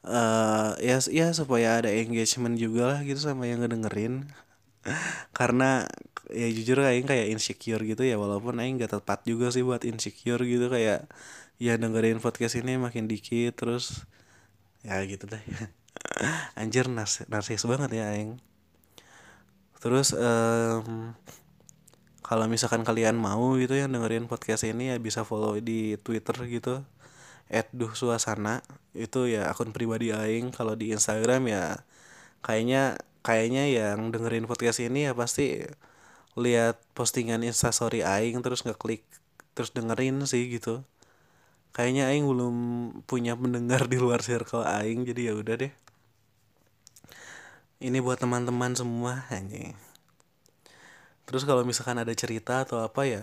Uh, 0.00 0.72
ya 0.80 0.96
ya 1.12 1.28
supaya 1.36 1.76
ada 1.76 1.92
engagement 1.92 2.56
juga 2.56 2.96
lah 2.96 3.00
gitu 3.04 3.20
sama 3.20 3.44
yang 3.44 3.60
ngedengerin 3.60 4.32
karena 5.38 5.86
ya 6.30 6.46
jujur 6.50 6.78
aing 6.82 7.06
kayak 7.06 7.34
insecure 7.34 7.82
gitu 7.82 8.06
ya 8.06 8.14
walaupun 8.14 8.58
aing 8.62 8.78
gak 8.78 8.94
tepat 8.98 9.26
juga 9.26 9.50
sih 9.50 9.66
buat 9.66 9.82
insecure 9.82 10.42
gitu 10.46 10.70
kayak 10.70 11.10
ya 11.60 11.76
dengerin 11.76 12.22
podcast 12.22 12.56
ini 12.56 12.80
makin 12.80 13.04
dikit 13.10 13.52
terus 13.58 14.08
ya 14.80 15.00
gitu 15.04 15.28
deh. 15.28 15.42
Anjir 16.60 16.88
nas 16.88 17.20
narsis 17.28 17.62
banget 17.68 18.00
ya 18.00 18.16
aing. 18.16 18.40
Terus 19.80 20.12
um, 20.16 21.12
kalau 22.24 22.46
misalkan 22.48 22.84
kalian 22.86 23.16
mau 23.16 23.56
gitu 23.60 23.76
yang 23.76 23.92
dengerin 23.92 24.24
podcast 24.30 24.64
ini 24.64 24.92
ya 24.92 24.96
bisa 24.96 25.26
follow 25.26 25.56
di 25.60 26.00
Twitter 26.00 26.36
gitu 26.48 26.84
@duh 27.50 27.92
suasana. 27.92 28.64
Itu 28.96 29.28
ya 29.28 29.52
akun 29.52 29.74
pribadi 29.76 30.14
aing. 30.16 30.54
Kalau 30.54 30.78
di 30.78 30.96
Instagram 30.96 31.48
ya 31.50 31.84
kayaknya 32.40 32.96
kayaknya 33.26 33.68
yang 33.68 34.12
dengerin 34.14 34.48
podcast 34.48 34.80
ini 34.80 35.08
ya 35.08 35.12
pasti 35.12 35.64
lihat 36.38 36.80
postingan 36.96 37.42
instastory 37.44 38.00
aing 38.06 38.40
terus 38.40 38.64
ngeklik 38.64 39.04
terus 39.54 39.70
dengerin 39.74 40.24
sih 40.24 40.46
gitu. 40.48 40.82
Kayaknya 41.70 42.10
aing 42.10 42.26
belum 42.26 42.56
punya 43.06 43.38
pendengar 43.38 43.86
di 43.86 43.98
luar 44.00 44.20
circle 44.24 44.66
aing 44.66 45.06
jadi 45.06 45.30
ya 45.30 45.34
udah 45.38 45.54
deh. 45.66 45.72
Ini 47.80 47.98
buat 48.04 48.20
teman-teman 48.20 48.76
semua 48.76 49.24
hanya 49.32 49.72
terus 51.30 51.46
kalau 51.46 51.62
misalkan 51.62 51.94
ada 51.94 52.10
cerita 52.10 52.66
atau 52.66 52.82
apa 52.82 53.06
ya 53.06 53.22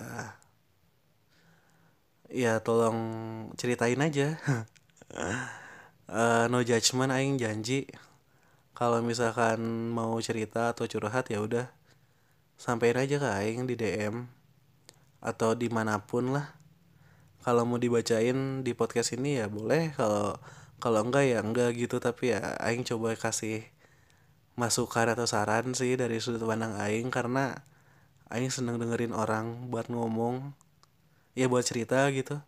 ya 2.31 2.63
tolong 2.63 2.95
ceritain 3.59 3.99
aja. 3.99 4.39
Uh, 5.11 6.47
no 6.51 6.63
judgment 6.63 7.11
aing 7.11 7.35
janji 7.35 7.83
kalau 8.77 9.01
misalkan 9.01 9.89
mau 9.89 10.13
cerita 10.21 10.69
atau 10.69 10.85
curhat 10.85 11.33
ya 11.33 11.41
udah. 11.41 11.73
Sampein 12.61 12.93
aja 12.93 13.17
ke 13.17 13.25
aing 13.25 13.65
di 13.65 13.73
DM 13.73 14.29
atau 15.17 15.57
di 15.57 15.65
mana 15.65 16.05
pun 16.05 16.37
lah. 16.37 16.53
Kalau 17.41 17.65
mau 17.65 17.81
dibacain 17.81 18.61
di 18.61 18.77
podcast 18.77 19.17
ini 19.17 19.41
ya 19.41 19.49
boleh. 19.49 19.97
Kalau 19.97 20.37
kalau 20.77 21.09
enggak 21.09 21.25
ya 21.25 21.41
enggak 21.41 21.73
gitu. 21.73 21.97
Tapi 21.97 22.37
ya 22.37 22.53
aing 22.61 22.85
coba 22.85 23.17
kasih 23.17 23.65
masukan 24.53 25.17
atau 25.17 25.25
saran 25.25 25.73
sih 25.73 25.97
dari 25.97 26.21
sudut 26.21 26.45
pandang 26.45 26.77
aing. 26.77 27.09
Karena 27.09 27.57
aing 28.29 28.53
seneng 28.53 28.77
dengerin 28.77 29.17
orang 29.17 29.73
buat 29.73 29.89
ngomong. 29.89 30.53
Ya 31.33 31.49
buat 31.49 31.65
cerita 31.65 32.05
gitu 32.13 32.45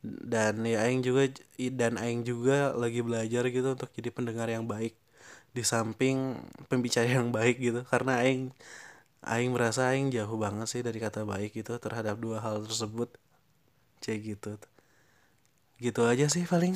dan 0.00 0.64
ya 0.64 0.88
aing 0.88 1.04
juga 1.04 1.28
dan 1.60 2.00
aing 2.00 2.24
juga 2.24 2.72
lagi 2.72 3.04
belajar 3.04 3.44
gitu 3.52 3.76
untuk 3.76 3.90
jadi 3.92 4.10
pendengar 4.12 4.48
yang 4.48 4.64
baik. 4.64 4.96
Di 5.50 5.66
samping 5.66 6.40
pembicara 6.70 7.10
yang 7.10 7.28
baik 7.34 7.60
gitu. 7.60 7.84
Karena 7.84 8.24
aing 8.24 8.54
aing 9.20 9.50
merasa 9.52 9.92
aing 9.92 10.08
jauh 10.08 10.36
banget 10.40 10.66
sih 10.72 10.80
dari 10.80 10.96
kata 10.96 11.28
baik 11.28 11.52
gitu 11.52 11.76
terhadap 11.76 12.16
dua 12.16 12.40
hal 12.40 12.64
tersebut. 12.64 13.12
Kayak 14.00 14.20
gitu. 14.36 14.52
Gitu 15.80 16.00
aja 16.04 16.26
sih 16.32 16.44
paling. 16.48 16.72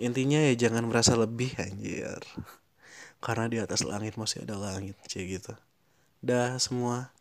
Intinya 0.00 0.40
ya 0.40 0.54
jangan 0.56 0.86
merasa 0.86 1.18
lebih 1.18 1.52
anjir. 1.58 2.22
Karena 3.20 3.52
di 3.52 3.58
atas 3.60 3.84
langit 3.84 4.16
masih 4.16 4.48
ada 4.48 4.56
langit 4.56 4.96
kayak 5.10 5.26
gitu. 5.40 5.52
Dah 6.24 6.56
semua 6.56 7.12